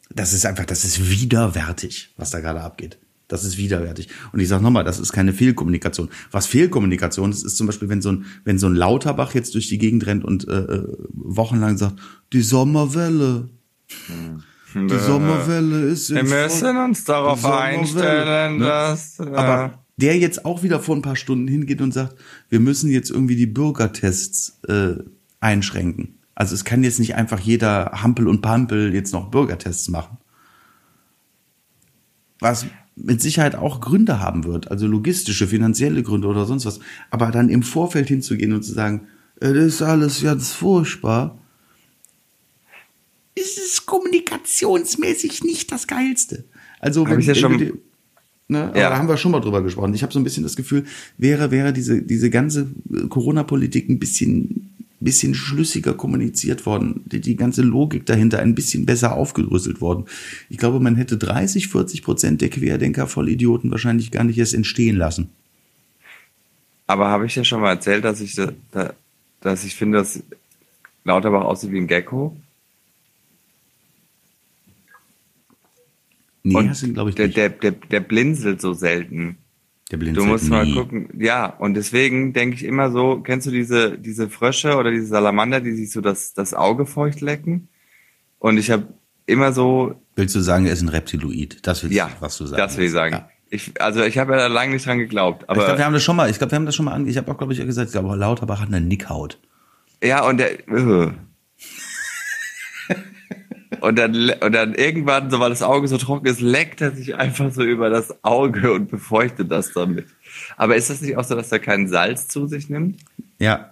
Das 0.09 0.33
ist 0.33 0.47
einfach, 0.47 0.65
das 0.65 0.85
ist 0.85 1.11
widerwärtig, 1.11 2.15
was 2.17 2.31
da 2.31 2.39
gerade 2.39 2.61
abgeht. 2.61 2.97
Das 3.29 3.43
ist 3.43 3.57
widerwärtig. 3.57 4.09
Und 4.33 4.39
ich 4.39 4.47
sage 4.47 4.63
nochmal, 4.63 4.83
das 4.83 4.99
ist 4.99 5.13
keine 5.13 5.33
Fehlkommunikation. 5.33 6.09
Was 6.31 6.47
Fehlkommunikation 6.47 7.29
ist, 7.29 7.43
ist 7.43 7.57
zum 7.57 7.67
Beispiel, 7.67 7.87
wenn 7.87 8.01
so 8.01 8.11
ein, 8.11 8.25
wenn 8.43 8.57
so 8.57 8.67
ein 8.67 8.73
Lauterbach 8.73 9.35
jetzt 9.35 9.53
durch 9.53 9.69
die 9.69 9.77
Gegend 9.77 10.07
rennt 10.07 10.25
und 10.25 10.47
äh, 10.47 10.57
äh, 10.57 10.97
wochenlang 11.13 11.77
sagt, 11.77 11.95
die 12.33 12.41
Sommerwelle, 12.41 13.49
die 14.73 14.97
Sommerwelle 14.97 15.81
ist 15.83 16.09
Wir 16.09 16.23
müssen 16.23 16.75
uns 16.77 17.03
darauf 17.03 17.45
einstellen, 17.45 18.57
ne? 18.57 18.65
dass. 18.65 19.19
Äh, 19.19 19.27
Aber 19.27 19.79
der 19.97 20.17
jetzt 20.17 20.45
auch 20.45 20.63
wieder 20.63 20.79
vor 20.79 20.95
ein 20.95 21.03
paar 21.03 21.15
Stunden 21.15 21.47
hingeht 21.47 21.81
und 21.81 21.93
sagt, 21.93 22.15
wir 22.49 22.59
müssen 22.59 22.89
jetzt 22.89 23.11
irgendwie 23.11 23.35
die 23.35 23.45
Bürgertests 23.45 24.59
äh, 24.67 24.95
einschränken. 25.39 26.15
Also 26.33 26.55
es 26.55 26.65
kann 26.65 26.83
jetzt 26.83 26.99
nicht 26.99 27.13
einfach 27.15 27.39
jeder 27.39 27.91
Hampel 28.01 28.27
und 28.27 28.41
Pampel 28.41 28.93
jetzt 28.93 29.13
noch 29.13 29.29
Bürgertests 29.29 29.89
machen. 29.89 30.17
Was 32.39 32.65
mit 33.03 33.21
Sicherheit 33.21 33.55
auch 33.55 33.81
Gründe 33.81 34.19
haben 34.19 34.43
wird, 34.43 34.69
also 34.71 34.87
logistische, 34.87 35.47
finanzielle 35.47 36.03
Gründe 36.03 36.27
oder 36.27 36.45
sonst 36.45 36.65
was. 36.65 36.79
Aber 37.11 37.31
dann 37.31 37.49
im 37.49 37.63
Vorfeld 37.63 38.07
hinzugehen 38.07 38.53
und 38.53 38.63
zu 38.63 38.73
sagen, 38.73 39.07
"Äh, 39.39 39.53
das 39.53 39.65
ist 39.65 39.81
alles 39.81 40.21
ganz 40.21 40.51
furchtbar, 40.51 41.37
ist 43.35 43.57
es 43.57 43.85
kommunikationsmäßig 43.85 45.43
nicht 45.43 45.71
das 45.71 45.87
Geilste. 45.87 46.43
Also 46.79 47.07
Hab 47.07 47.17
ich 47.19 47.25
ja 47.25 47.33
wenn 47.35 47.39
schon- 47.41 47.57
dir- 47.57 47.73
Ne? 48.51 48.71
Ja. 48.75 48.89
da 48.89 48.97
haben 48.97 49.07
wir 49.07 49.15
schon 49.15 49.31
mal 49.31 49.41
drüber 49.41 49.61
gesprochen. 49.61 49.93
Ich 49.93 50.01
habe 50.01 50.11
so 50.11 50.19
ein 50.19 50.23
bisschen 50.23 50.41
das 50.41 50.55
Gefühl, 50.55 50.83
wäre, 51.19 51.51
wäre 51.51 51.71
diese, 51.71 52.01
diese 52.01 52.31
ganze 52.31 52.67
äh, 52.91 53.07
Corona-Politik 53.07 53.87
ein 53.89 53.99
bisschen, 53.99 54.71
bisschen 55.05 55.33
schlüssiger 55.33 55.93
kommuniziert 55.93 56.65
worden, 56.65 57.01
die, 57.05 57.21
die 57.21 57.35
ganze 57.35 57.61
Logik 57.61 58.05
dahinter 58.05 58.39
ein 58.39 58.55
bisschen 58.55 58.85
besser 58.85 59.13
aufgedröselt 59.15 59.81
worden. 59.81 60.05
Ich 60.49 60.57
glaube, 60.57 60.79
man 60.79 60.95
hätte 60.95 61.17
30, 61.17 61.67
40 61.69 62.03
Prozent 62.03 62.41
der 62.41 62.49
Querdenker 62.49 63.07
Vollidioten 63.07 63.71
wahrscheinlich 63.71 64.11
gar 64.11 64.23
nicht 64.23 64.37
erst 64.37 64.53
entstehen 64.53 64.97
lassen. 64.97 65.29
aber 66.87 67.09
habe 67.09 67.25
ich 67.27 67.33
dir 67.33 67.45
schon 67.45 67.61
mal 67.61 67.69
erzählt, 67.71 68.03
dass 68.03 68.19
ich, 68.21 68.35
da, 68.71 68.93
dass 69.41 69.63
ich 69.63 69.75
finde, 69.75 69.99
dass 69.99 70.23
Lauterbach 71.03 71.43
aussieht 71.45 71.71
wie 71.71 71.77
ein 71.79 71.87
Gecko? 71.87 72.35
Nee, 76.43 76.55
Und 76.55 76.69
hast 76.69 76.83
du, 76.83 76.93
glaube 76.93 77.09
ich, 77.09 77.15
der, 77.15 77.27
nicht. 77.27 77.37
der, 77.37 77.49
der, 77.49 77.71
der 77.71 77.99
blinzelt 77.99 78.61
so 78.61 78.73
selten. 78.73 79.37
Der 79.91 79.97
Du 79.99 80.25
musst 80.25 80.49
mal 80.49 80.65
nie. 80.65 80.75
gucken. 80.75 81.09
Ja, 81.19 81.47
und 81.47 81.73
deswegen 81.73 82.33
denke 82.33 82.55
ich 82.55 82.63
immer 82.63 82.91
so, 82.91 83.21
kennst 83.21 83.47
du 83.47 83.51
diese, 83.51 83.97
diese 83.97 84.29
Frösche 84.29 84.75
oder 84.77 84.91
diese 84.91 85.07
Salamander, 85.07 85.61
die 85.61 85.71
sich 85.73 85.91
so 85.91 86.01
das, 86.01 86.33
das 86.33 86.53
Auge 86.53 86.85
feucht 86.85 87.21
lecken? 87.21 87.69
Und 88.37 88.57
ich 88.57 88.69
habe 88.71 88.87
immer 89.25 89.51
so, 89.51 89.95
Willst 90.15 90.35
du 90.35 90.41
sagen, 90.41 90.65
er 90.65 90.73
ist 90.73 90.81
ein 90.81 90.89
Reptiloid? 90.89 91.65
Das 91.65 91.83
willst 91.83 91.95
ja, 91.95 92.07
du, 92.07 92.11
was 92.21 92.37
du 92.37 92.45
sagst. 92.45 92.59
das 92.59 92.77
will 92.77 92.85
ich 92.85 92.91
sagen. 92.91 93.13
Ja. 93.15 93.29
Ich, 93.51 93.81
also 93.81 94.03
ich 94.03 94.17
habe 94.19 94.33
ja 94.33 94.37
da 94.37 94.47
lange 94.47 94.73
nicht 94.73 94.85
dran 94.85 94.99
geglaubt. 94.99 95.41
ich 95.41 95.47
glaube, 95.47 95.61
wir 95.61 95.73
Aber 95.73 95.83
haben 95.83 95.93
das 95.93 96.03
schon 96.03 96.15
mal, 96.15 96.29
ich 96.29 96.37
glaube, 96.37 96.51
wir 96.51 96.55
haben 96.57 96.67
das 96.67 96.75
schon 96.75 96.85
mal, 96.85 97.07
ich 97.07 97.17
habe 97.17 97.31
auch, 97.31 97.37
glaube 97.37 97.53
ich, 97.53 97.59
gesagt, 97.59 97.87
ich 97.87 97.93
glaube, 97.93 98.15
Lauterbach 98.15 98.61
hat 98.61 98.67
eine 98.67 98.79
Nickhaut. 98.81 99.39
ja, 100.03 100.23
und 100.27 100.37
der, 100.37 100.59
äh. 100.69 101.11
Und 103.81 103.97
dann, 103.97 104.31
und 104.41 104.51
dann 104.53 104.73
irgendwann, 104.75 105.29
so 105.29 105.39
weil 105.39 105.49
das 105.49 105.61
Auge 105.61 105.87
so 105.87 105.97
trocken 105.97 106.25
ist, 106.27 106.41
leckt 106.41 106.81
er 106.81 106.91
sich 106.91 107.15
einfach 107.15 107.51
so 107.51 107.63
über 107.63 107.89
das 107.89 108.23
Auge 108.23 108.73
und 108.73 108.89
befeuchtet 108.89 109.51
das 109.51 109.73
damit. 109.73 110.07
Aber 110.57 110.75
ist 110.75 110.89
das 110.89 111.01
nicht 111.01 111.17
auch 111.17 111.23
so, 111.23 111.35
dass 111.35 111.51
er 111.51 111.59
kein 111.59 111.87
Salz 111.87 112.27
zu 112.27 112.47
sich 112.47 112.69
nimmt? 112.69 112.99
Ja, 113.39 113.69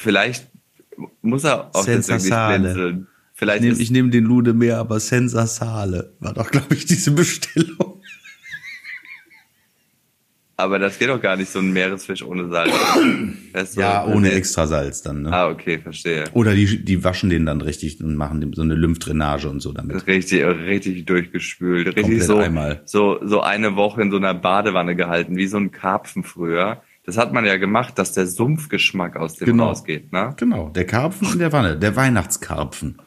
Vielleicht 0.00 0.46
muss 1.22 1.42
er 1.42 1.74
auch 1.74 1.84
deswegen 1.84 2.20
Sensasale. 2.20 2.60
blinzeln. 2.60 3.06
Vielleicht 3.34 3.64
Ich 3.64 3.90
nehme 3.90 4.06
nehm 4.06 4.10
den 4.12 4.24
Lude 4.24 4.54
mehr, 4.54 4.78
aber 4.78 5.00
Sensa 5.00 5.48
Sale 5.48 6.12
war 6.20 6.34
doch, 6.34 6.52
glaube 6.52 6.72
ich, 6.76 6.86
diese 6.86 7.10
Bestellung. 7.10 7.97
Aber 10.58 10.78
das 10.78 10.98
geht 10.98 11.08
doch 11.08 11.22
gar 11.22 11.36
nicht, 11.36 11.50
so 11.50 11.60
ein 11.60 11.72
Meeresfisch 11.72 12.22
ohne 12.22 12.48
Salz. 12.48 12.74
Ja, 13.76 14.04
ohne 14.06 14.28
ist- 14.28 14.36
Extrasalz 14.36 15.02
dann. 15.02 15.22
Ne? 15.22 15.32
Ah, 15.32 15.48
okay, 15.48 15.78
verstehe. 15.78 16.24
Oder 16.32 16.54
die, 16.54 16.84
die 16.84 17.02
waschen 17.02 17.28
den 17.30 17.46
dann 17.46 17.60
richtig 17.60 18.00
und 18.02 18.14
machen 18.14 18.52
so 18.54 18.62
eine 18.62 18.74
Lymphdrainage 18.74 19.48
und 19.48 19.60
so 19.60 19.72
damit. 19.72 20.06
Richtig, 20.06 20.44
richtig 20.44 21.06
durchgespült. 21.06 21.86
Richtig 21.88 22.02
Komplett 22.02 22.22
so, 22.24 22.36
einmal. 22.38 22.82
so, 22.84 23.18
so 23.24 23.40
eine 23.40 23.74
Woche 23.74 24.02
in 24.02 24.10
so 24.10 24.16
einer 24.18 24.34
Badewanne 24.34 24.94
gehalten, 24.94 25.36
wie 25.36 25.46
so 25.46 25.56
ein 25.56 25.70
Karpfen 25.72 26.22
früher. 26.22 26.82
das 27.04 27.16
hat 27.16 27.32
man 27.32 27.44
ja 27.46 27.56
gemacht, 27.56 27.98
dass 27.98 28.12
der 28.12 28.26
Sumpfgeschmack 28.26 29.16
aus 29.16 29.34
dem 29.36 29.46
Genau. 29.46 29.68
rausgeht, 29.68 30.12
ne? 30.12 30.34
Genau, 30.36 30.68
der 30.68 30.84
Karpfen 30.84 31.32
in 31.32 31.38
der 31.38 31.52
Wanne, 31.52 31.76
der 31.78 31.96
Weihnachtskarpfen. 31.96 32.98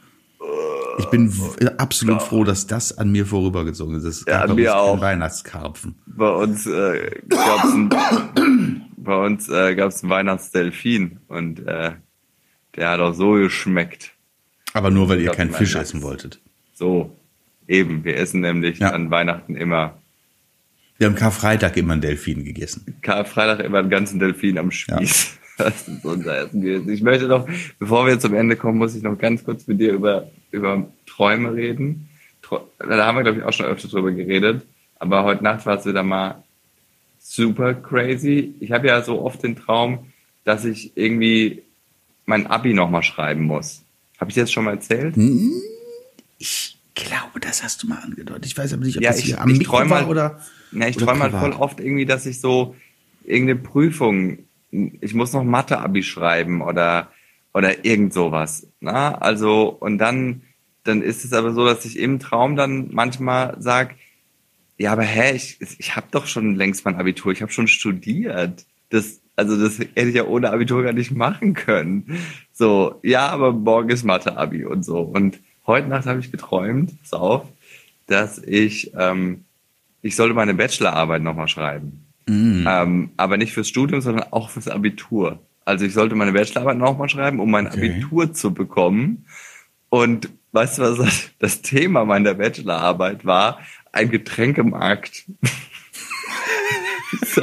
Ich 1.03 1.09
bin 1.09 1.31
absolut 1.77 2.21
froh, 2.21 2.43
dass 2.43 2.67
das 2.67 2.97
an 2.97 3.11
mir 3.11 3.25
vorübergezogen 3.25 3.95
ist. 3.95 4.03
Es 4.03 4.25
Ja, 4.27 4.33
gab 4.33 4.43
an 4.43 4.49
bei 4.49 4.55
mir 4.55 4.75
auch. 4.77 5.01
Weihnachtskarpfen. 5.01 5.95
Bei 6.05 6.29
uns 6.29 6.65
äh, 6.67 7.11
gab's 7.29 7.73
ein, 7.73 7.89
bei 8.97 9.25
uns 9.25 9.49
äh, 9.49 9.75
gab's 9.75 10.03
einen 10.03 10.09
Weihnachtsdelfin 10.11 11.17
und 11.27 11.65
äh, 11.67 11.91
der 12.75 12.89
hat 12.89 12.99
auch 12.99 13.13
so 13.13 13.33
geschmeckt. 13.33 14.11
Aber 14.73 14.89
nur, 14.89 15.09
weil 15.09 15.19
ihr 15.19 15.31
keinen 15.31 15.51
Fisch 15.51 15.75
essen 15.75 16.01
wolltet. 16.01 16.39
So, 16.73 17.15
eben. 17.67 18.03
Wir 18.03 18.17
essen 18.17 18.41
nämlich 18.41 18.79
Ja. 18.79 18.91
an 18.91 19.11
Weihnachten 19.11 19.55
immer 19.55 19.97
Wir 20.97 21.07
haben 21.07 21.15
Karfreitag 21.15 21.75
immer 21.77 21.93
einen 21.93 22.01
Delfin 22.01 22.45
gegessen. 22.45 22.95
Karfreitag 23.01 23.65
immer 23.65 23.79
einen 23.79 23.89
ganzen 23.89 24.19
Delfin 24.19 24.57
am 24.57 24.71
Spieß. 24.71 25.37
Das 25.57 25.87
ist 25.87 26.03
unser 26.05 26.39
Essen 26.45 26.61
gewesen. 26.61 26.89
Ich 26.89 27.03
möchte 27.03 27.27
noch, 27.27 27.47
bevor 27.77 28.07
wir 28.07 28.17
zum 28.19 28.33
Ende 28.33 28.55
kommen, 28.55 28.79
muss 28.79 28.95
ich 28.95 29.03
noch 29.03 29.15
ganz 29.19 29.43
kurz 29.43 29.67
mit 29.67 29.79
dir 29.79 29.93
über, 29.93 30.27
über 30.51 30.87
Träume 31.05 31.53
reden. 31.53 32.09
Da 32.79 33.05
haben 33.05 33.17
wir, 33.17 33.23
glaube 33.23 33.39
ich, 33.39 33.43
auch 33.43 33.53
schon 33.53 33.65
öfter 33.65 33.87
drüber 33.87 34.11
geredet. 34.11 34.65
Aber 34.99 35.23
heute 35.23 35.43
Nacht 35.43 35.65
war 35.65 35.77
es 35.79 35.85
wieder 35.85 36.03
mal 36.03 36.43
super 37.19 37.73
crazy. 37.73 38.53
Ich 38.59 38.71
habe 38.71 38.87
ja 38.87 39.01
so 39.01 39.21
oft 39.21 39.41
den 39.43 39.55
Traum, 39.55 40.11
dass 40.43 40.65
ich 40.65 40.91
irgendwie 40.95 41.63
mein 42.25 42.47
Abi 42.47 42.73
nochmal 42.73 43.03
schreiben 43.03 43.43
muss. 43.43 43.83
Habe 44.19 44.29
ich 44.31 44.35
das 44.35 44.51
schon 44.51 44.65
mal 44.65 44.71
erzählt? 44.75 45.15
Ich 46.37 46.77
glaube, 46.95 47.39
das 47.39 47.63
hast 47.63 47.83
du 47.83 47.87
mal 47.87 47.99
angedeutet. 47.99 48.45
Ich 48.45 48.57
weiß 48.57 48.73
aber 48.73 48.83
nicht, 48.85 48.97
ob 48.97 49.03
Ja, 49.03 49.11
das 49.11 49.19
ich- 49.19 49.25
hier 49.25 49.41
am 49.41 49.49
ich 49.49 49.59
Mikro 49.59 49.77
war 49.89 49.89
halt- 49.89 50.07
oder. 50.07 50.41
Ja, 50.71 50.87
ich 50.87 50.97
träume 50.97 51.21
halt 51.21 51.33
voll 51.33 51.53
oft 51.53 51.79
irgendwie, 51.79 52.05
dass 52.05 52.25
ich 52.25 52.39
so 52.39 52.75
irgendeine 53.25 53.59
Prüfung, 53.59 54.39
ich 54.71 55.13
muss 55.13 55.33
noch 55.33 55.43
Mathe-Abi 55.43 56.01
schreiben 56.03 56.61
oder, 56.61 57.11
oder 57.53 57.85
irgend 57.85 58.13
sowas. 58.13 58.67
Na? 58.79 59.15
Also, 59.15 59.69
und 59.69 59.97
dann, 59.97 60.41
dann 60.83 61.01
ist 61.01 61.25
es 61.25 61.33
aber 61.33 61.53
so, 61.53 61.65
dass 61.65 61.85
ich 61.85 61.99
im 61.99 62.19
Traum 62.19 62.55
dann 62.55 62.89
manchmal 62.91 63.55
sag, 63.59 63.95
ja, 64.77 64.93
aber 64.93 65.03
hä, 65.03 65.35
ich, 65.35 65.57
ich 65.77 65.95
habe 65.95 66.07
doch 66.11 66.25
schon 66.25 66.55
längst 66.55 66.85
mein 66.85 66.95
Abitur, 66.95 67.31
ich 67.31 67.41
habe 67.41 67.51
schon 67.51 67.67
studiert. 67.67 68.65
Das, 68.89 69.21
also 69.35 69.55
das 69.61 69.79
hätte 69.79 70.09
ich 70.09 70.15
ja 70.15 70.25
ohne 70.25 70.51
Abitur 70.51 70.83
gar 70.83 70.93
nicht 70.93 71.11
machen 71.11 71.53
können. 71.53 72.17
So, 72.51 72.99
ja, 73.03 73.27
aber 73.27 73.51
morgen 73.51 73.89
ist 73.89 74.03
Mathe-Abi 74.03 74.65
und 74.65 74.83
so. 74.83 74.99
Und 74.99 75.39
heute 75.67 75.87
Nacht 75.87 76.05
habe 76.07 76.19
ich 76.19 76.31
geträumt, 76.31 76.99
pass 77.01 77.13
auf, 77.13 77.47
dass 78.07 78.39
ich, 78.39 78.91
ähm, 78.97 79.45
ich 80.01 80.15
sollte 80.15 80.33
meine 80.33 80.53
Bachelorarbeit 80.53 81.21
nochmal 81.21 81.47
schreiben. 81.47 82.05
Ähm, 82.67 83.11
aber 83.17 83.37
nicht 83.37 83.53
fürs 83.53 83.69
Studium, 83.69 84.01
sondern 84.01 84.31
auch 84.31 84.49
fürs 84.49 84.67
Abitur. 84.67 85.39
Also 85.65 85.85
ich 85.85 85.93
sollte 85.93 86.15
meine 86.15 86.31
Bachelorarbeit 86.33 86.77
nochmal 86.77 87.09
schreiben, 87.09 87.39
um 87.39 87.51
mein 87.51 87.67
Okay. 87.67 87.91
Abitur 87.91 88.33
zu 88.33 88.53
bekommen. 88.53 89.25
Und 89.89 90.29
weißt 90.53 90.77
du, 90.79 90.81
was 90.83 90.97
das- 90.97 91.31
das 91.39 91.61
Thema 91.61 92.05
meiner 92.05 92.33
Bachelorarbeit 92.33 93.25
war? 93.25 93.59
Ein 93.91 94.09
Getränkemarkt. 94.09 95.25
So. 97.25 97.41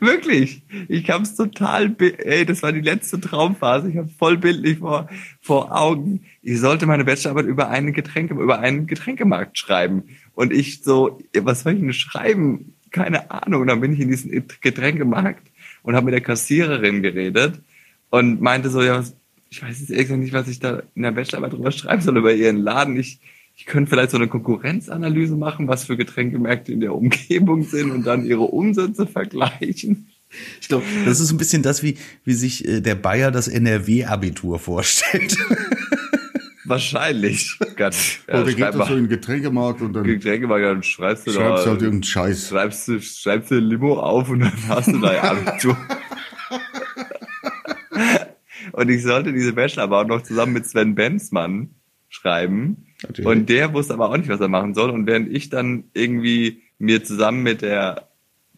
Wirklich. 0.00 0.62
Ich 0.88 1.08
hab's 1.10 1.34
total, 1.36 1.88
bi- 1.88 2.14
ey, 2.18 2.44
das 2.44 2.62
war 2.62 2.72
die 2.72 2.80
letzte 2.80 3.20
Traumphase. 3.20 3.90
Ich 3.90 3.96
habe 3.96 4.08
voll 4.18 4.36
bildlich 4.36 4.78
vor, 4.78 5.08
vor 5.40 5.76
Augen. 5.76 6.24
Ich 6.42 6.58
sollte 6.60 6.86
meine 6.86 7.04
Bachelorarbeit 7.04 7.46
über 7.46 7.68
einen 7.68 7.92
Getränke, 7.92 8.34
über 8.34 8.58
einen 8.58 8.86
Getränkemarkt 8.86 9.56
schreiben. 9.58 10.04
Und 10.34 10.52
ich 10.52 10.82
so, 10.82 11.20
was 11.40 11.60
soll 11.62 11.74
ich 11.74 11.80
denn 11.80 11.92
schreiben? 11.92 12.74
Keine 12.90 13.30
Ahnung. 13.30 13.62
Und 13.62 13.68
dann 13.68 13.80
bin 13.80 13.92
ich 13.92 14.00
in 14.00 14.08
diesen 14.08 14.44
Getränkemarkt 14.60 15.50
und 15.82 15.94
habe 15.94 16.06
mit 16.06 16.14
der 16.14 16.20
Kassiererin 16.20 17.02
geredet 17.02 17.60
und 18.10 18.40
meinte 18.40 18.70
so, 18.70 18.82
ja, 18.82 19.04
ich 19.50 19.62
weiß 19.62 19.80
jetzt 19.80 19.90
ehrlich 19.90 20.06
gesagt 20.06 20.20
nicht, 20.22 20.32
was 20.32 20.48
ich 20.48 20.60
da 20.60 20.82
in 20.94 21.02
der 21.02 21.12
Bachelorarbeit 21.12 21.52
drüber 21.52 21.72
schreiben 21.72 22.02
soll 22.02 22.16
über 22.16 22.32
ihren 22.32 22.58
Laden. 22.58 22.96
Ich, 22.96 23.20
ich 23.54 23.66
könnte 23.66 23.90
vielleicht 23.90 24.10
so 24.10 24.16
eine 24.16 24.28
Konkurrenzanalyse 24.28 25.36
machen, 25.36 25.68
was 25.68 25.84
für 25.84 25.96
Getränkemärkte 25.96 26.72
in 26.72 26.80
der 26.80 26.94
Umgebung 26.94 27.64
sind 27.64 27.90
und 27.90 28.06
dann 28.06 28.24
ihre 28.24 28.42
Umsätze 28.42 29.06
vergleichen. 29.06 30.08
Ich 30.60 30.68
glaube, 30.68 30.84
das 31.04 31.20
ist 31.20 31.30
ein 31.30 31.36
bisschen 31.36 31.62
das, 31.62 31.82
wie, 31.82 31.98
wie 32.24 32.32
sich 32.32 32.66
äh, 32.66 32.80
der 32.80 32.94
Bayer 32.94 33.30
das 33.30 33.48
NRW-Abitur 33.48 34.58
vorstellt. 34.58 35.36
Wahrscheinlich. 36.64 37.58
Gott, 37.76 37.94
Oh, 38.28 38.32
ja, 38.32 38.50
schreib 38.50 38.76
mal, 38.76 38.88
in 38.90 39.04
den 39.04 39.08
Getränkemarkt 39.08 39.80
und 39.80 39.92
dann 39.92 40.04
Getränkemarkt, 40.04 40.64
dann 40.64 40.82
schreibst 40.82 41.26
du 41.26 41.32
da, 41.32 41.64
irgendeinen 41.64 42.02
Scheiß. 42.02 42.48
schreibst 42.48 42.88
du, 42.88 43.00
schreibst 43.00 43.50
du 43.50 43.56
Limo 43.56 43.98
auf 43.98 44.28
und 44.28 44.40
dann 44.40 44.52
hast 44.68 44.88
du 44.88 44.98
dein 44.98 45.20
Abitur. 45.20 45.76
und 48.72 48.88
ich 48.88 49.02
sollte 49.02 49.32
diese 49.32 49.52
Bachelorarbeit 49.52 50.04
auch 50.04 50.08
noch 50.08 50.22
zusammen 50.22 50.52
mit 50.52 50.66
Sven 50.66 50.94
Benzmann 50.94 51.70
schreiben. 52.08 52.86
Natürlich. 53.02 53.26
Und 53.26 53.48
der 53.48 53.72
wusste 53.72 53.94
aber 53.94 54.10
auch 54.10 54.16
nicht, 54.16 54.28
was 54.28 54.40
er 54.40 54.48
machen 54.48 54.74
soll. 54.74 54.90
Und 54.90 55.06
während 55.06 55.32
ich 55.32 55.50
dann 55.50 55.84
irgendwie 55.94 56.62
mir 56.78 57.02
zusammen 57.02 57.42
mit 57.42 57.62
der 57.62 58.08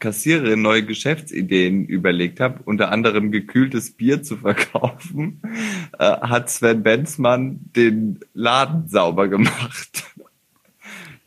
Kassiererin 0.05 0.61
neue 0.61 0.85
Geschäftsideen 0.85 1.87
überlegt 1.87 2.39
habe, 2.39 2.61
unter 2.67 2.93
anderem 2.93 3.33
gekühltes 3.33 3.91
Bier 3.93 4.23
zu 4.23 4.37
verkaufen, 4.37 5.41
äh, 5.99 6.05
hat 6.05 6.51
Sven 6.51 6.83
Benzmann 6.83 7.61
den 7.75 8.21
Laden 8.35 8.89
sauber 8.89 9.29
gemacht. 9.29 10.05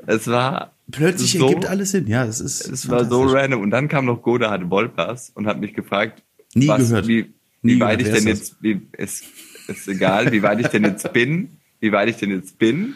Es 0.09 0.25
war 0.27 0.71
Plötzlich 0.89 1.33
so, 1.33 1.47
ergibt 1.47 1.65
alles 1.65 1.91
Sinn. 1.91 2.07
Ja, 2.07 2.23
es 2.23 2.39
ist. 2.39 2.65
es 2.65 2.87
war 2.87 3.03
so 3.03 3.23
random. 3.23 3.59
Und 3.59 3.71
dann 3.71 3.89
kam 3.89 4.05
noch 4.05 4.21
Godehard 4.21 4.69
Wolpers 4.69 5.31
und 5.35 5.47
hat 5.47 5.59
mich 5.59 5.73
gefragt, 5.73 6.23
Nie 6.55 6.69
was, 6.69 6.87
gehört. 6.87 7.07
wie, 7.09 7.33
Nie 7.61 7.75
wie 7.75 7.79
weit 7.81 7.99
gehört. 7.99 8.17
ich 8.19 8.23
denn 8.23 8.33
jetzt, 8.33 8.55
wie, 8.61 8.87
ist, 8.93 9.25
ist 9.67 9.85
egal, 9.89 10.31
wie 10.31 10.41
weit 10.43 10.61
ich 10.61 10.67
denn 10.67 10.85
jetzt 10.85 11.11
bin, 11.11 11.57
wie 11.81 11.91
weit 11.91 12.07
ich 12.07 12.15
denn 12.15 12.31
jetzt 12.31 12.57
bin 12.57 12.93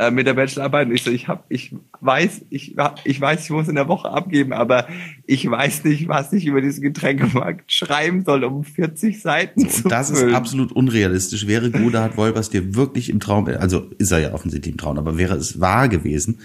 äh, 0.00 0.10
mit 0.10 0.26
der 0.26 0.32
Bachelorarbeit. 0.32 0.88
Und 0.88 0.94
ich 0.94 1.02
so, 1.02 1.10
ich 1.10 1.28
hab, 1.28 1.44
ich 1.50 1.74
weiß, 2.00 2.46
ich, 2.48 2.74
ich 3.04 3.20
weiß, 3.20 3.44
ich 3.44 3.50
muss 3.50 3.68
in 3.68 3.74
der 3.74 3.86
Woche 3.86 4.08
abgeben, 4.08 4.54
aber 4.54 4.88
ich 5.26 5.48
weiß 5.48 5.84
nicht, 5.84 6.08
was 6.08 6.32
ich 6.32 6.46
über 6.46 6.62
diesen 6.62 6.82
Getränkemarkt 6.82 7.70
schreiben 7.70 8.24
soll, 8.24 8.44
um 8.44 8.64
40 8.64 9.20
Seiten 9.20 9.68
zu 9.68 9.84
Und 9.84 9.92
das 9.92 10.10
ist 10.10 10.20
füllen. 10.20 10.34
absolut 10.34 10.72
unrealistisch. 10.72 11.46
Wäre 11.46 11.70
Godehard 11.70 12.16
Wolpers 12.16 12.48
dir 12.48 12.74
wirklich 12.74 13.10
im 13.10 13.20
Traum, 13.20 13.46
also 13.46 13.90
ist 13.98 14.10
er 14.10 14.20
ja 14.20 14.32
offensichtlich 14.32 14.72
im 14.72 14.78
Traum, 14.78 14.96
aber 14.96 15.18
wäre 15.18 15.34
es 15.34 15.60
wahr 15.60 15.90
gewesen, 15.90 16.38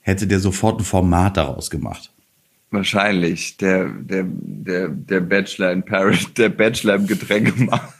hätte 0.00 0.26
der 0.26 0.40
sofort 0.40 0.80
ein 0.80 0.84
Format 0.84 1.36
daraus 1.36 1.70
gemacht. 1.70 2.10
Wahrscheinlich. 2.72 3.56
Der, 3.58 3.88
der, 3.88 4.24
der, 4.26 4.88
der 4.88 5.20
Bachelor 5.20 5.70
in 5.70 5.84
Paris, 5.84 6.26
der 6.36 6.48
Bachelor 6.48 6.96
im 6.96 7.06
Getränkemarkt. 7.06 7.94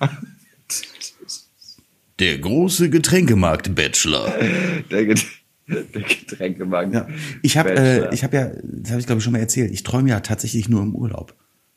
Der 2.21 2.39
große 2.39 2.91
Getränkemarkt-Bachelor. 2.91 4.33
Der, 4.91 5.07
Get 5.07 5.27
der 5.67 6.03
Getränkemarkt. 6.03 6.93
Ja. 6.93 7.07
Ich 7.43 7.57
habe, 7.57 7.71
äh, 7.71 8.13
ich 8.15 8.25
habe 8.25 8.37
ja, 8.37 8.51
das 8.63 8.91
habe 8.91 9.01
ich 9.01 9.07
glaube 9.07 9.19
ich 9.19 9.25
schon 9.25 9.33
mal 9.33 9.39
erzählt. 9.39 9.71
Ich 9.71 9.85
träume 9.85 10.11
ja 10.11 10.19
tatsächlich 10.21 10.69
nur 10.69 10.83
im 10.83 10.97
Urlaub. 10.97 11.35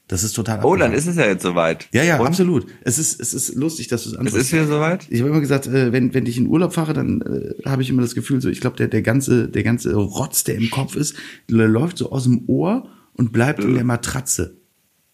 Das 0.07 0.23
ist 0.23 0.33
total. 0.33 0.65
Oh, 0.65 0.75
dann 0.75 0.93
ist 0.93 1.07
es 1.07 1.15
ja 1.15 1.25
jetzt 1.25 1.43
soweit. 1.43 1.87
Ja, 1.93 2.03
ja, 2.03 2.19
Und? 2.19 2.27
absolut. 2.27 2.65
Es 2.81 2.97
ist, 2.97 3.21
es 3.21 3.33
ist 3.33 3.55
lustig, 3.55 3.87
dass 3.87 4.03
du 4.03 4.09
es 4.09 4.13
Es 4.13 4.19
ansprichst. 4.19 4.47
ist 4.47 4.53
wieder 4.53 4.67
soweit? 4.67 5.05
Ich 5.09 5.19
habe 5.21 5.29
immer 5.29 5.39
gesagt, 5.39 5.67
äh, 5.67 5.91
wenn, 5.93 6.13
wenn 6.13 6.25
ich 6.25 6.37
in 6.37 6.47
Urlaub 6.47 6.73
fahre, 6.73 6.93
dann 6.93 7.21
äh, 7.21 7.69
habe 7.69 7.83
ich 7.83 7.89
immer 7.89 8.01
das 8.01 8.15
Gefühl, 8.15 8.41
so 8.41 8.49
ich 8.49 8.59
glaube, 8.61 8.75
der, 8.77 8.87
der 8.87 9.01
ganze, 9.03 9.47
der 9.47 9.63
ganze 9.63 9.93
Rotz, 9.95 10.43
der 10.43 10.55
im 10.55 10.69
Kopf 10.71 10.95
ist, 10.95 11.15
der 11.49 11.67
läuft 11.67 11.99
so 11.99 12.11
aus 12.11 12.23
dem 12.23 12.43
Ohr 12.47 12.89
und 13.13 13.31
bleibt 13.31 13.63
in 13.63 13.75
der 13.75 13.83
Matratze. 13.85 14.57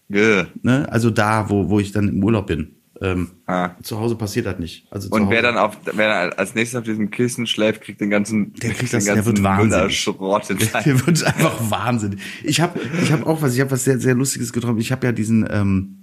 Geh. 0.10 0.46
Ne? 0.64 0.90
Also 0.92 1.12
da, 1.12 1.50
wo, 1.50 1.70
wo 1.70 1.80
ich 1.80 1.92
dann 1.92 2.08
im 2.08 2.24
Urlaub 2.24 2.48
bin. 2.48 2.79
Ähm, 3.02 3.32
Ah. 3.46 3.72
Zu 3.82 3.98
Hause 3.98 4.16
passiert 4.16 4.46
das 4.46 4.60
nicht. 4.60 4.86
Also 4.92 5.10
Und 5.10 5.30
wer 5.30 5.42
dann 5.42 5.58
auf, 5.58 5.78
wer 5.94 6.38
als 6.38 6.54
nächstes 6.54 6.78
auf 6.78 6.84
diesem 6.84 7.10
Kissen 7.12 7.48
schläft, 7.48 7.82
kriegt 7.82 8.02
den 8.02 8.10
ganzen, 8.10 8.54
Der 8.56 8.72
kriegt 8.72 8.92
den 8.92 8.98
das- 8.98 9.06
der 9.06 9.16
ganzen 9.16 9.36
wird 9.38 9.44
wahnsinnig. 9.44 10.70
Sein. 10.70 10.84
Mir 10.86 11.00
wird 11.08 11.24
einfach 11.24 11.72
Wahnsinn. 11.72 12.20
Ich 12.44 12.60
habe 12.60 12.80
ich 13.02 13.12
hab 13.12 13.26
auch 13.26 13.42
was, 13.42 13.54
ich 13.56 13.62
habe 13.62 13.72
was 13.72 13.86
sehr, 13.86 14.00
sehr 14.00 14.16
Lustiges 14.16 14.52
geträumt. 14.52 14.82
Ich 14.82 14.92
habe 14.92 15.08
ja 15.08 15.14
diesen, 15.14 15.48
ähm, 15.50 15.96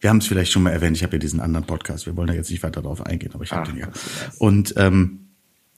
wir 0.00 0.10
haben 0.10 0.18
es 0.18 0.26
vielleicht 0.28 0.52
schon 0.52 0.62
mal 0.62 0.70
erwähnt, 0.70 0.96
ich 0.96 1.02
habe 1.02 1.14
ja 1.14 1.18
diesen 1.18 1.40
anderen 1.40 1.66
Podcast. 1.66 2.06
Wir 2.06 2.16
wollen 2.16 2.28
da 2.28 2.34
jetzt 2.34 2.50
nicht 2.50 2.62
weiter 2.62 2.82
drauf 2.82 3.04
eingehen, 3.04 3.32
aber 3.34 3.42
ich 3.42 3.50
habe 3.50 3.68
den 3.72 3.78
ja. 3.80 3.88
Und 4.38 4.74
ähm, 4.76 5.26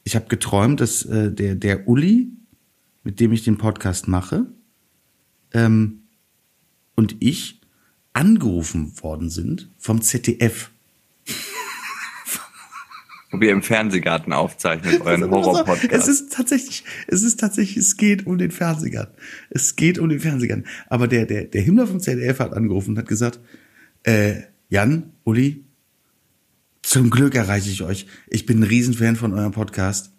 ich 0.05 0.15
habe 0.17 0.27
geträumt, 0.29 0.81
dass 0.81 1.05
äh, 1.07 1.33
der, 1.33 1.55
der 1.55 1.89
Uli, 1.89 2.29
mit 3.05 3.19
dem 3.21 3.33
ich 3.33 3.45
den 3.45 3.57
Podcast 3.57 4.07
mache, 4.09 4.47
ähm, 5.53 6.03
und 6.95 7.17
ich 7.21 7.60
angerufen 8.13 8.93
worden 9.03 9.31
sind 9.31 9.71
vom 9.79 10.03
ZDF. 10.03 10.71
Wo 13.33 13.41
wir 13.41 13.53
im 13.53 13.63
Fernsehgarten 13.63 14.33
aufzeichnen, 14.33 15.03
euren 15.03 15.23
Es 15.23 15.29
ist 15.29 15.31
Horror-Podcast. 15.31 16.33
tatsächlich, 16.33 16.85
es 17.07 17.23
ist 17.23 17.39
tatsächlich, 17.39 17.77
es 17.77 17.97
geht 17.97 18.27
um 18.27 18.39
den 18.39 18.51
Fernsehgarten. 18.51 19.15
Es 19.51 19.77
geht 19.77 19.99
um 20.01 20.09
den 20.09 20.19
Fernsehgarten. 20.19 20.67
Aber 20.89 21.07
der, 21.07 21.27
der, 21.27 21.45
der 21.45 21.63
Himmler 21.63 21.87
vom 21.87 22.01
ZDF 22.01 22.41
hat 22.41 22.53
angerufen 22.53 22.91
und 22.91 22.99
hat 22.99 23.07
gesagt, 23.07 23.39
äh, 24.03 24.43
Jan, 24.69 25.13
Uli, 25.23 25.65
zum 26.83 27.11
Glück 27.11 27.37
erreiche 27.37 27.71
ich 27.71 27.83
euch. 27.83 28.07
Ich 28.27 28.47
bin 28.47 28.61
ein 28.61 28.65
Riesenfan 28.65 29.15
von 29.15 29.33
eurem 29.33 29.53
Podcast. 29.53 30.13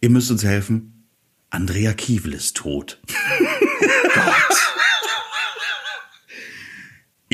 Ihr 0.00 0.08
müsst 0.08 0.30
uns 0.30 0.42
helfen. 0.42 1.04
Andrea 1.50 1.92
Kiewel 1.92 2.32
ist 2.32 2.56
tot. 2.56 3.00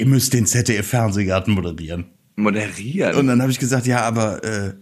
ihr 0.00 0.06
müsst 0.06 0.32
den 0.32 0.46
ZDF-Fernsehgarten 0.46 1.52
moderieren. 1.54 2.06
Moderieren. 2.36 3.16
Und 3.16 3.26
dann 3.26 3.40
habe 3.42 3.52
ich 3.52 3.58
gesagt, 3.58 3.86
ja, 3.86 4.02
aber 4.02 4.42
äh, 4.42 4.74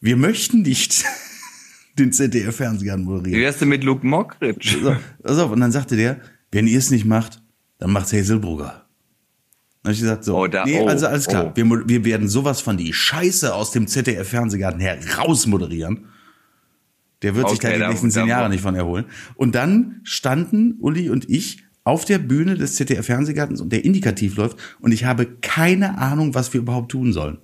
wir 0.00 0.16
möchten 0.16 0.62
nicht 0.62 1.04
den 1.98 2.12
ZDF-Fernsehgarten 2.12 3.04
Wie 3.04 3.08
moderieren. 3.10 3.40
wär's 3.40 3.58
denn 3.58 3.68
mit 3.68 3.82
Luke 3.84 4.06
Mockridge? 4.06 4.78
So, 4.82 4.96
pass 5.22 5.38
auf, 5.38 5.50
und 5.50 5.60
dann 5.60 5.72
sagte 5.72 5.96
der, 5.96 6.20
wenn 6.50 6.66
ihr 6.66 6.78
es 6.78 6.90
nicht 6.90 7.04
macht, 7.06 7.42
dann 7.78 7.90
macht's 7.92 8.12
Hazelbrugger. 8.12 8.86
Dann 9.82 9.90
habe 9.90 9.94
ich 9.94 10.00
gesagt, 10.00 10.24
so, 10.24 10.36
Oh, 10.38 10.46
da- 10.46 10.64
nee, 10.64 10.78
oh, 10.80 10.86
also 10.86 11.06
alles 11.06 11.26
klar, 11.26 11.46
oh. 11.46 11.52
wir, 11.56 11.88
wir 11.88 12.04
werden 12.04 12.28
sowas 12.28 12.60
von 12.60 12.76
die 12.76 12.92
Scheiße 12.92 13.52
aus 13.54 13.72
dem 13.72 13.86
ZDF-Fernsehgarten 13.88 14.80
heraus 14.80 15.46
moderieren. 15.46 16.06
Der 17.22 17.34
wird 17.36 17.48
sich 17.50 17.58
da 17.60 17.68
Okay, 17.68 17.78
die 17.80 17.86
nächsten 17.86 18.10
zehn 18.10 18.26
Jahre 18.26 18.48
nicht 18.50 18.60
von 18.62 18.74
erholen. 18.74 19.06
Und 19.36 19.54
dann 19.54 20.00
standen 20.04 20.74
Uli 20.80 21.08
und 21.08 21.28
ich 21.30 21.64
auf 21.84 22.04
der 22.04 22.18
Bühne 22.18 22.54
des 22.56 22.76
ZDF-Fernsehgartens 22.76 23.60
und 23.60 23.72
der 23.72 23.84
Indikativ 23.84 24.36
läuft 24.36 24.56
und 24.80 24.92
ich 24.92 25.04
habe 25.04 25.26
keine 25.40 25.98
Ahnung, 25.98 26.34
was 26.34 26.52
wir 26.52 26.60
überhaupt 26.60 26.92
tun 26.92 27.12
sollen. 27.12 27.38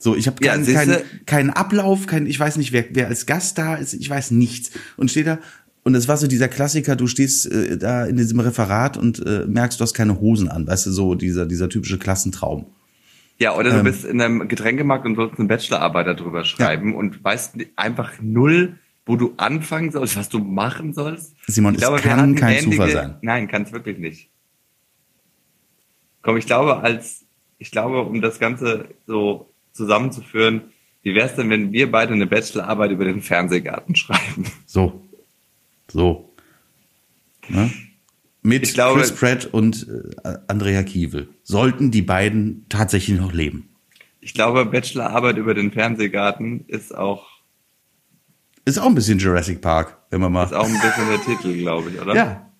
So, 0.00 0.14
ich 0.14 0.26
habe 0.26 0.44
Ja, 0.44 0.52
keinen, 0.52 0.64
siehste- 0.64 0.84
keinen, 0.86 1.26
keinen 1.26 1.50
Ablauf, 1.50 2.06
kein, 2.06 2.26
ich 2.26 2.38
weiß 2.38 2.56
nicht, 2.56 2.72
wer, 2.72 2.84
wer 2.92 3.08
als 3.08 3.26
Gast 3.26 3.58
da 3.58 3.74
ist, 3.74 3.94
ich 3.94 4.08
weiß 4.08 4.30
nichts. 4.30 4.70
Und 4.96 5.10
steht 5.10 5.26
da, 5.26 5.38
und 5.82 5.94
es 5.94 6.06
war 6.06 6.16
so 6.16 6.26
dieser 6.28 6.48
Klassiker, 6.48 6.94
du 6.94 7.06
stehst 7.08 7.50
äh, 7.50 7.76
da 7.78 8.04
in 8.06 8.16
diesem 8.16 8.38
Referat 8.40 8.96
und 8.96 9.24
äh, 9.26 9.46
merkst, 9.46 9.80
du 9.80 9.82
hast 9.82 9.94
keine 9.94 10.20
Hosen 10.20 10.48
an, 10.48 10.66
weißt 10.68 10.86
du, 10.86 10.92
so 10.92 11.14
dieser, 11.14 11.46
dieser 11.46 11.68
typische 11.68 11.98
Klassentraum. 11.98 12.66
Ja, 13.40 13.56
oder 13.56 13.70
Ähm. 13.70 13.78
du 13.78 13.82
bist 13.84 14.04
in 14.04 14.20
einem 14.20 14.46
Getränkemarkt 14.48 15.04
und 15.06 15.16
sollst 15.16 15.38
eine 15.38 15.48
Bachelorarbeit 15.48 16.06
darüber 16.06 16.44
schreiben 16.44 16.94
und 16.94 17.24
weißt 17.24 17.54
einfach 17.76 18.12
null, 18.20 18.74
wo 19.08 19.16
du 19.16 19.34
anfangen 19.38 19.90
sollst, 19.90 20.16
was 20.16 20.28
du 20.28 20.38
machen 20.38 20.92
sollst. 20.92 21.34
Simon, 21.46 21.74
Ich 21.74 21.82
es 21.82 22.02
kann 22.02 22.34
kein 22.34 22.62
Zufall 22.62 22.90
sein. 22.90 23.16
Nein, 23.22 23.48
kann 23.48 23.62
es 23.62 23.72
wirklich 23.72 23.98
nicht. 23.98 24.28
Komm, 26.22 26.36
ich 26.36 26.46
glaube, 26.46 26.78
als, 26.78 27.24
ich 27.58 27.70
glaube, 27.70 28.02
um 28.02 28.20
das 28.20 28.38
Ganze 28.38 28.88
so 29.06 29.50
zusammenzuführen, 29.72 30.62
wie 31.02 31.14
wär's 31.14 31.36
denn, 31.36 31.48
wenn 31.48 31.72
wir 31.72 31.90
beide 31.90 32.12
eine 32.12 32.26
Bachelorarbeit 32.26 32.90
über 32.90 33.04
den 33.06 33.22
Fernsehgarten 33.22 33.96
schreiben? 33.96 34.44
So. 34.66 35.02
So. 35.90 36.34
Ne? 37.48 37.70
Mit 38.42 38.74
glaube- 38.74 39.00
Chris 39.00 39.12
Pratt 39.14 39.46
und 39.46 39.86
äh, 40.22 40.34
Andrea 40.48 40.82
Kiewel. 40.82 41.28
Sollten 41.44 41.90
die 41.90 42.02
beiden 42.02 42.66
tatsächlich 42.68 43.18
noch 43.18 43.32
leben. 43.32 43.70
Ich 44.20 44.34
glaube, 44.34 44.66
Bachelorarbeit 44.66 45.38
über 45.38 45.54
den 45.54 45.72
Fernsehgarten 45.72 46.64
ist 46.66 46.94
auch, 46.94 47.26
Ist 48.68 48.78
auch 48.78 48.86
ein 48.86 48.94
bisschen 48.94 49.18
Jurassic 49.18 49.62
Park, 49.62 49.96
wenn 50.10 50.20
man 50.20 50.30
mal. 50.30 50.44
ist 50.44 50.52
auch 50.52 50.66
ein 50.66 50.72
bisschen 50.72 51.08
der 51.08 51.22
Titel, 51.22 51.56
glaube 51.56 51.88
ich, 51.90 51.98
oder? 51.98 52.14
Ja. 52.14 52.50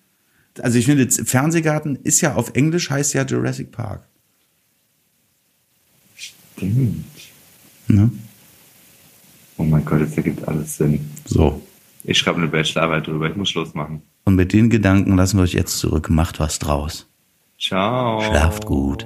Also 0.59 0.79
ich 0.79 0.85
finde, 0.85 1.07
Fernsehgarten 1.07 1.97
ist 1.97 2.21
ja 2.21 2.33
auf 2.33 2.55
Englisch 2.55 2.89
heißt 2.89 3.13
ja 3.13 3.23
Jurassic 3.23 3.71
Park. 3.71 4.07
Stimmt. 6.15 7.05
Ne? 7.87 8.11
Oh 9.57 9.63
mein 9.63 9.85
Gott, 9.85 9.99
jetzt 9.99 10.17
ergibt 10.17 10.47
alles 10.47 10.77
Sinn. 10.77 11.11
So. 11.25 11.61
Ich 12.03 12.17
schreibe 12.17 12.37
eine 12.39 12.47
Bachelorarbeit 12.47 13.05
drüber, 13.05 13.29
ich 13.29 13.35
muss 13.35 13.49
Schluss 13.49 13.75
machen. 13.75 14.01
Und 14.25 14.35
mit 14.35 14.51
den 14.51 14.71
Gedanken 14.71 15.15
lassen 15.15 15.37
wir 15.37 15.43
euch 15.43 15.53
jetzt 15.53 15.77
zurück. 15.77 16.09
Macht 16.09 16.39
was 16.39 16.57
draus. 16.57 17.07
Ciao. 17.59 18.21
Schlaft 18.21 18.65
gut. 18.65 19.05